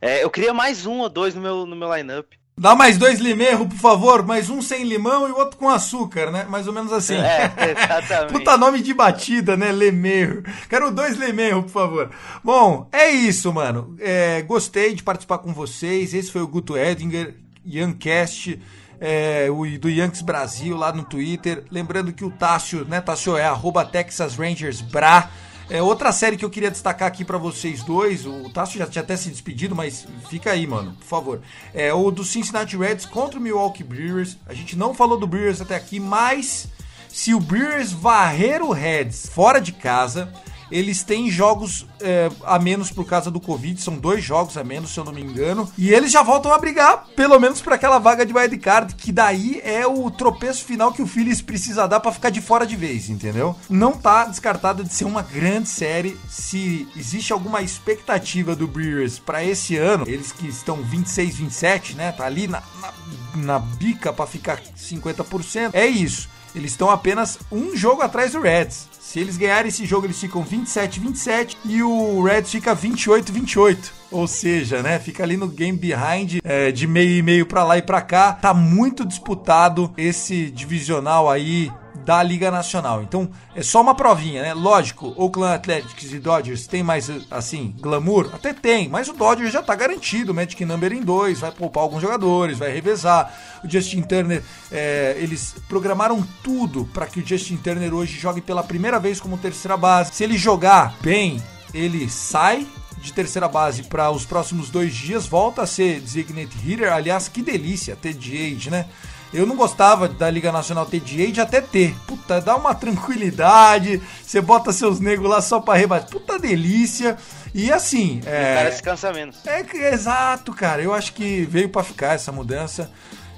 É, 0.00 0.24
eu 0.24 0.30
queria 0.30 0.52
mais 0.52 0.84
um 0.84 0.98
ou 0.98 1.08
dois 1.08 1.34
no 1.34 1.40
meu, 1.40 1.64
no 1.64 1.76
meu 1.76 1.94
lineup. 1.94 2.32
Dá 2.56 2.76
mais 2.76 2.98
dois 2.98 3.18
limerro, 3.18 3.66
por 3.66 3.78
favor. 3.78 4.24
Mais 4.24 4.50
um 4.50 4.60
sem 4.60 4.84
limão 4.84 5.26
e 5.26 5.32
o 5.32 5.36
outro 5.36 5.58
com 5.58 5.68
açúcar, 5.68 6.30
né? 6.30 6.44
Mais 6.44 6.66
ou 6.66 6.72
menos 6.72 6.92
assim. 6.92 7.16
É, 7.16 7.50
exatamente. 7.70 8.32
Puta 8.38 8.56
nome 8.58 8.82
de 8.82 8.92
batida, 8.92 9.56
né? 9.56 9.72
Lemerro. 9.72 10.42
Quero 10.68 10.92
dois 10.92 11.16
lemerro, 11.16 11.62
por 11.62 11.70
favor. 11.70 12.10
Bom, 12.44 12.88
é 12.92 13.08
isso, 13.08 13.52
mano. 13.52 13.96
É, 13.98 14.42
gostei 14.42 14.94
de 14.94 15.02
participar 15.02 15.38
com 15.38 15.52
vocês. 15.52 16.12
Esse 16.12 16.30
foi 16.30 16.42
o 16.42 16.46
Guto 16.46 16.76
Edinger, 16.76 17.34
Youngcast. 17.66 18.60
É, 19.00 19.48
o, 19.50 19.66
do 19.80 19.90
Yankees 19.90 20.22
Brasil 20.22 20.76
lá 20.76 20.92
no 20.92 21.04
Twitter. 21.04 21.64
Lembrando 21.70 22.12
que 22.12 22.24
o 22.24 22.30
Tássio, 22.30 22.84
né? 22.84 23.00
Tássio 23.00 23.36
é 23.36 23.44
arroba 23.44 23.84
Texas 23.84 24.36
Rangers 24.36 24.80
Bra. 24.82 25.28
É, 25.70 25.82
outra 25.82 26.12
série 26.12 26.36
que 26.36 26.44
eu 26.44 26.50
queria 26.50 26.70
destacar 26.70 27.08
aqui 27.08 27.24
para 27.24 27.38
vocês 27.38 27.82
dois, 27.82 28.26
o 28.26 28.50
Tasso 28.50 28.76
já 28.76 28.86
tinha 28.86 29.02
até 29.02 29.16
se 29.16 29.30
despedido, 29.30 29.74
mas 29.74 30.06
fica 30.28 30.50
aí, 30.50 30.66
mano, 30.66 30.92
por 30.92 31.06
favor. 31.06 31.40
É 31.72 31.92
o 31.92 32.10
do 32.10 32.24
Cincinnati 32.24 32.76
Reds 32.76 33.06
contra 33.06 33.38
o 33.38 33.42
Milwaukee 33.42 33.84
Brewers. 33.84 34.36
A 34.46 34.54
gente 34.54 34.76
não 34.76 34.92
falou 34.92 35.18
do 35.18 35.26
Brewers 35.26 35.60
até 35.60 35.74
aqui, 35.74 35.98
mas 35.98 36.68
se 37.08 37.34
o 37.34 37.40
Brewers 37.40 37.92
varrer 37.92 38.62
o 38.62 38.72
Reds 38.72 39.28
fora 39.32 39.60
de 39.60 39.72
casa, 39.72 40.32
eles 40.72 41.02
têm 41.02 41.30
jogos 41.30 41.86
é, 42.00 42.30
a 42.44 42.58
menos 42.58 42.90
por 42.90 43.04
causa 43.04 43.30
do 43.30 43.38
Covid, 43.38 43.80
são 43.80 43.96
dois 43.96 44.24
jogos 44.24 44.56
a 44.56 44.64
menos, 44.64 44.92
se 44.92 44.98
eu 44.98 45.04
não 45.04 45.12
me 45.12 45.20
engano. 45.20 45.70
E 45.76 45.90
eles 45.92 46.10
já 46.10 46.22
voltam 46.22 46.52
a 46.52 46.58
brigar, 46.58 47.06
pelo 47.14 47.38
menos 47.38 47.60
para 47.60 47.74
aquela 47.74 47.98
vaga 47.98 48.24
de 48.24 48.32
wildcard, 48.32 48.94
que 48.94 49.12
daí 49.12 49.60
é 49.62 49.86
o 49.86 50.10
tropeço 50.10 50.64
final 50.64 50.92
que 50.92 51.02
o 51.02 51.06
Phillies 51.06 51.42
precisa 51.42 51.86
dar 51.86 52.00
para 52.00 52.10
ficar 52.10 52.30
de 52.30 52.40
fora 52.40 52.66
de 52.66 52.74
vez, 52.74 53.10
entendeu? 53.10 53.54
Não 53.68 53.92
tá 53.92 54.24
descartado 54.24 54.82
de 54.82 54.92
ser 54.92 55.04
uma 55.04 55.22
grande 55.22 55.68
série. 55.68 56.18
Se 56.28 56.88
existe 56.96 57.32
alguma 57.32 57.60
expectativa 57.60 58.56
do 58.56 58.66
Brewers 58.66 59.18
para 59.18 59.44
esse 59.44 59.76
ano, 59.76 60.04
eles 60.08 60.32
que 60.32 60.48
estão 60.48 60.76
26, 60.76 61.36
27, 61.36 61.94
né? 61.94 62.12
Tá 62.12 62.24
ali 62.24 62.48
na, 62.48 62.62
na, 62.80 62.92
na 63.34 63.58
bica 63.58 64.12
para 64.12 64.26
ficar 64.26 64.60
50%. 64.76 65.70
É 65.74 65.86
isso. 65.86 66.28
Eles 66.54 66.72
estão 66.72 66.90
apenas 66.90 67.38
um 67.50 67.76
jogo 67.76 68.02
atrás 68.02 68.32
do 68.32 68.40
Reds. 68.40 68.91
Se 69.12 69.20
eles 69.20 69.36
ganharem 69.36 69.68
esse 69.68 69.84
jogo, 69.84 70.06
eles 70.06 70.18
ficam 70.18 70.42
27-27 70.42 71.58
e 71.66 71.82
o 71.82 72.22
Reds 72.22 72.50
fica 72.50 72.74
28-28. 72.74 73.90
Ou 74.10 74.26
seja, 74.26 74.82
né, 74.82 74.98
fica 74.98 75.22
ali 75.22 75.36
no 75.36 75.48
game 75.48 75.76
behind 75.76 76.38
é, 76.42 76.72
de 76.72 76.86
meio 76.86 77.18
e 77.18 77.22
meio 77.22 77.44
para 77.44 77.62
lá 77.62 77.76
e 77.76 77.82
para 77.82 78.00
cá. 78.00 78.32
Tá 78.32 78.54
muito 78.54 79.04
disputado 79.04 79.92
esse 79.98 80.50
divisional 80.50 81.28
aí 81.28 81.70
da 82.04 82.22
Liga 82.22 82.50
Nacional. 82.50 83.02
Então, 83.02 83.30
é 83.54 83.62
só 83.62 83.80
uma 83.80 83.94
provinha, 83.94 84.42
né? 84.42 84.54
Lógico, 84.54 85.14
Oakland 85.16 85.54
Athletics 85.54 86.12
e 86.12 86.18
Dodgers 86.18 86.66
tem 86.66 86.82
mais, 86.82 87.10
assim, 87.30 87.74
glamour? 87.80 88.30
Até 88.32 88.52
tem, 88.52 88.88
mas 88.88 89.08
o 89.08 89.12
Dodgers 89.12 89.52
já 89.52 89.62
tá 89.62 89.74
garantido, 89.74 90.34
Magic 90.34 90.64
Number 90.64 90.92
em 90.92 91.02
2, 91.02 91.40
vai 91.40 91.52
poupar 91.52 91.82
alguns 91.82 92.02
jogadores, 92.02 92.58
vai 92.58 92.72
revezar. 92.72 93.32
O 93.64 93.70
Justin 93.70 94.02
Turner, 94.02 94.42
é, 94.70 95.16
eles 95.18 95.54
programaram 95.68 96.26
tudo 96.42 96.84
para 96.92 97.06
que 97.06 97.20
o 97.20 97.26
Justin 97.26 97.56
Turner 97.56 97.94
hoje 97.94 98.18
jogue 98.18 98.40
pela 98.40 98.62
primeira 98.62 98.98
vez 98.98 99.20
como 99.20 99.38
terceira 99.38 99.76
base. 99.76 100.14
Se 100.14 100.24
ele 100.24 100.36
jogar 100.36 100.96
bem, 101.00 101.42
ele 101.72 102.08
sai 102.08 102.66
de 103.02 103.12
terceira 103.12 103.48
base 103.48 103.82
para 103.82 104.10
os 104.10 104.24
próximos 104.24 104.70
dois 104.70 104.94
dias, 104.94 105.26
volta 105.26 105.62
a 105.62 105.66
ser 105.66 106.00
designated 106.00 106.56
hitter. 106.64 106.92
Aliás, 106.92 107.28
que 107.28 107.42
delícia 107.42 107.96
ter 107.96 108.14
DH, 108.14 108.70
né? 108.70 108.86
Eu 109.32 109.46
não 109.46 109.56
gostava 109.56 110.08
da 110.08 110.28
Liga 110.28 110.52
Nacional 110.52 110.84
ter 110.84 111.00
de 111.00 111.40
até 111.40 111.60
ter. 111.60 111.94
Puta, 112.06 112.40
dá 112.40 112.54
uma 112.54 112.74
tranquilidade. 112.74 114.00
Você 114.22 114.40
bota 114.40 114.72
seus 114.72 115.00
negros 115.00 115.30
lá 115.30 115.40
só 115.40 115.58
pra 115.58 115.74
rebater. 115.74 116.10
Puta 116.10 116.38
delícia. 116.38 117.16
E 117.54 117.72
assim. 117.72 118.20
É, 118.26 118.52
o 118.52 118.56
cara 118.56 118.72
se 118.72 118.82
cansa 118.82 119.12
menos. 119.12 119.46
É, 119.46 119.92
exato, 119.92 120.52
cara. 120.52 120.82
Eu 120.82 120.92
acho 120.92 121.14
que 121.14 121.46
veio 121.46 121.68
para 121.68 121.82
ficar 121.82 122.14
essa 122.14 122.30
mudança. 122.30 122.90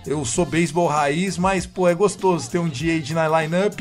Eu 0.06 0.24
sou 0.24 0.44
beisebol 0.44 0.86
raiz, 0.86 1.38
mas, 1.38 1.64
pô, 1.64 1.88
é 1.88 1.94
gostoso 1.94 2.50
ter 2.50 2.58
um 2.58 2.68
DH 2.68 3.10
na 3.12 3.40
lineup. 3.40 3.80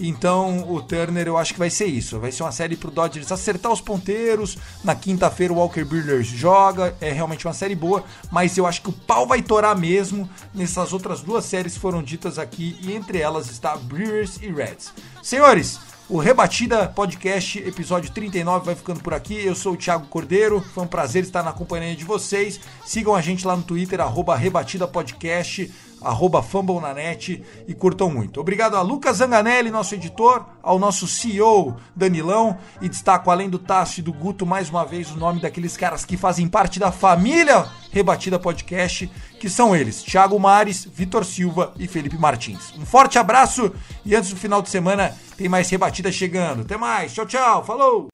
Então 0.00 0.70
o 0.72 0.80
Turner 0.80 1.26
eu 1.26 1.36
acho 1.36 1.52
que 1.52 1.58
vai 1.58 1.70
ser 1.70 1.86
isso. 1.86 2.18
Vai 2.18 2.32
ser 2.32 2.42
uma 2.42 2.52
série 2.52 2.76
pro 2.76 2.90
Dodgers 2.90 3.30
acertar 3.32 3.72
os 3.72 3.80
ponteiros. 3.80 4.56
Na 4.84 4.94
quinta-feira 4.94 5.52
o 5.52 5.56
Walker 5.56 5.84
Buehler 5.84 6.22
joga. 6.22 6.96
É 7.00 7.12
realmente 7.12 7.46
uma 7.46 7.54
série 7.54 7.74
boa. 7.74 8.04
Mas 8.30 8.56
eu 8.56 8.66
acho 8.66 8.82
que 8.82 8.90
o 8.90 8.92
pau 8.92 9.26
vai 9.26 9.42
torar 9.42 9.76
mesmo 9.76 10.28
nessas 10.54 10.92
outras 10.92 11.20
duas 11.20 11.44
séries 11.44 11.74
que 11.74 11.80
foram 11.80 12.02
ditas 12.02 12.38
aqui. 12.38 12.78
E 12.82 12.92
entre 12.92 13.18
elas 13.18 13.50
está 13.50 13.76
Brewers 13.76 14.38
e 14.40 14.50
Reds. 14.50 14.92
Senhores, 15.22 15.78
o 16.08 16.16
Rebatida 16.16 16.88
Podcast, 16.88 17.58
episódio 17.58 18.10
39, 18.10 18.64
vai 18.64 18.74
ficando 18.74 19.00
por 19.00 19.12
aqui. 19.12 19.34
Eu 19.44 19.54
sou 19.54 19.74
o 19.74 19.76
Thiago 19.76 20.06
Cordeiro, 20.06 20.58
foi 20.72 20.84
um 20.84 20.86
prazer 20.86 21.22
estar 21.22 21.42
na 21.42 21.52
companhia 21.52 21.94
de 21.94 22.02
vocês. 22.02 22.58
Sigam 22.86 23.14
a 23.14 23.20
gente 23.20 23.46
lá 23.46 23.54
no 23.54 23.62
Twitter, 23.62 24.00
arroba 24.00 24.34
Rebatida 24.34 24.88
Podcast 24.88 25.70
arroba 26.02 26.42
FumbleNanet 26.42 27.42
e 27.66 27.74
curtam 27.74 28.10
muito. 28.10 28.40
Obrigado 28.40 28.76
a 28.76 28.82
Lucas 28.82 29.18
Zanganelli, 29.18 29.70
nosso 29.70 29.94
editor, 29.94 30.44
ao 30.62 30.78
nosso 30.78 31.06
CEO 31.06 31.76
Danilão 31.94 32.58
e 32.80 32.88
destaco 32.88 33.30
além 33.30 33.48
do 33.48 33.58
Tassi 33.58 34.00
e 34.00 34.02
do 34.02 34.12
Guto 34.12 34.46
mais 34.46 34.70
uma 34.70 34.84
vez 34.84 35.10
o 35.10 35.16
nome 35.16 35.40
daqueles 35.40 35.76
caras 35.76 36.04
que 36.04 36.16
fazem 36.16 36.48
parte 36.48 36.78
da 36.78 36.92
família 36.92 37.66
Rebatida 37.90 38.38
Podcast, 38.38 39.10
que 39.40 39.48
são 39.48 39.74
eles, 39.74 40.02
Thiago 40.02 40.38
Mares, 40.38 40.84
Vitor 40.84 41.24
Silva 41.24 41.72
e 41.78 41.88
Felipe 41.88 42.18
Martins. 42.18 42.72
Um 42.78 42.84
forte 42.84 43.18
abraço 43.18 43.72
e 44.04 44.14
antes 44.14 44.30
do 44.30 44.36
final 44.36 44.60
de 44.62 44.68
semana 44.68 45.16
tem 45.36 45.48
mais 45.48 45.68
Rebatida 45.70 46.12
chegando. 46.12 46.62
Até 46.62 46.76
mais, 46.76 47.12
tchau, 47.12 47.26
tchau, 47.26 47.64
falou! 47.64 48.08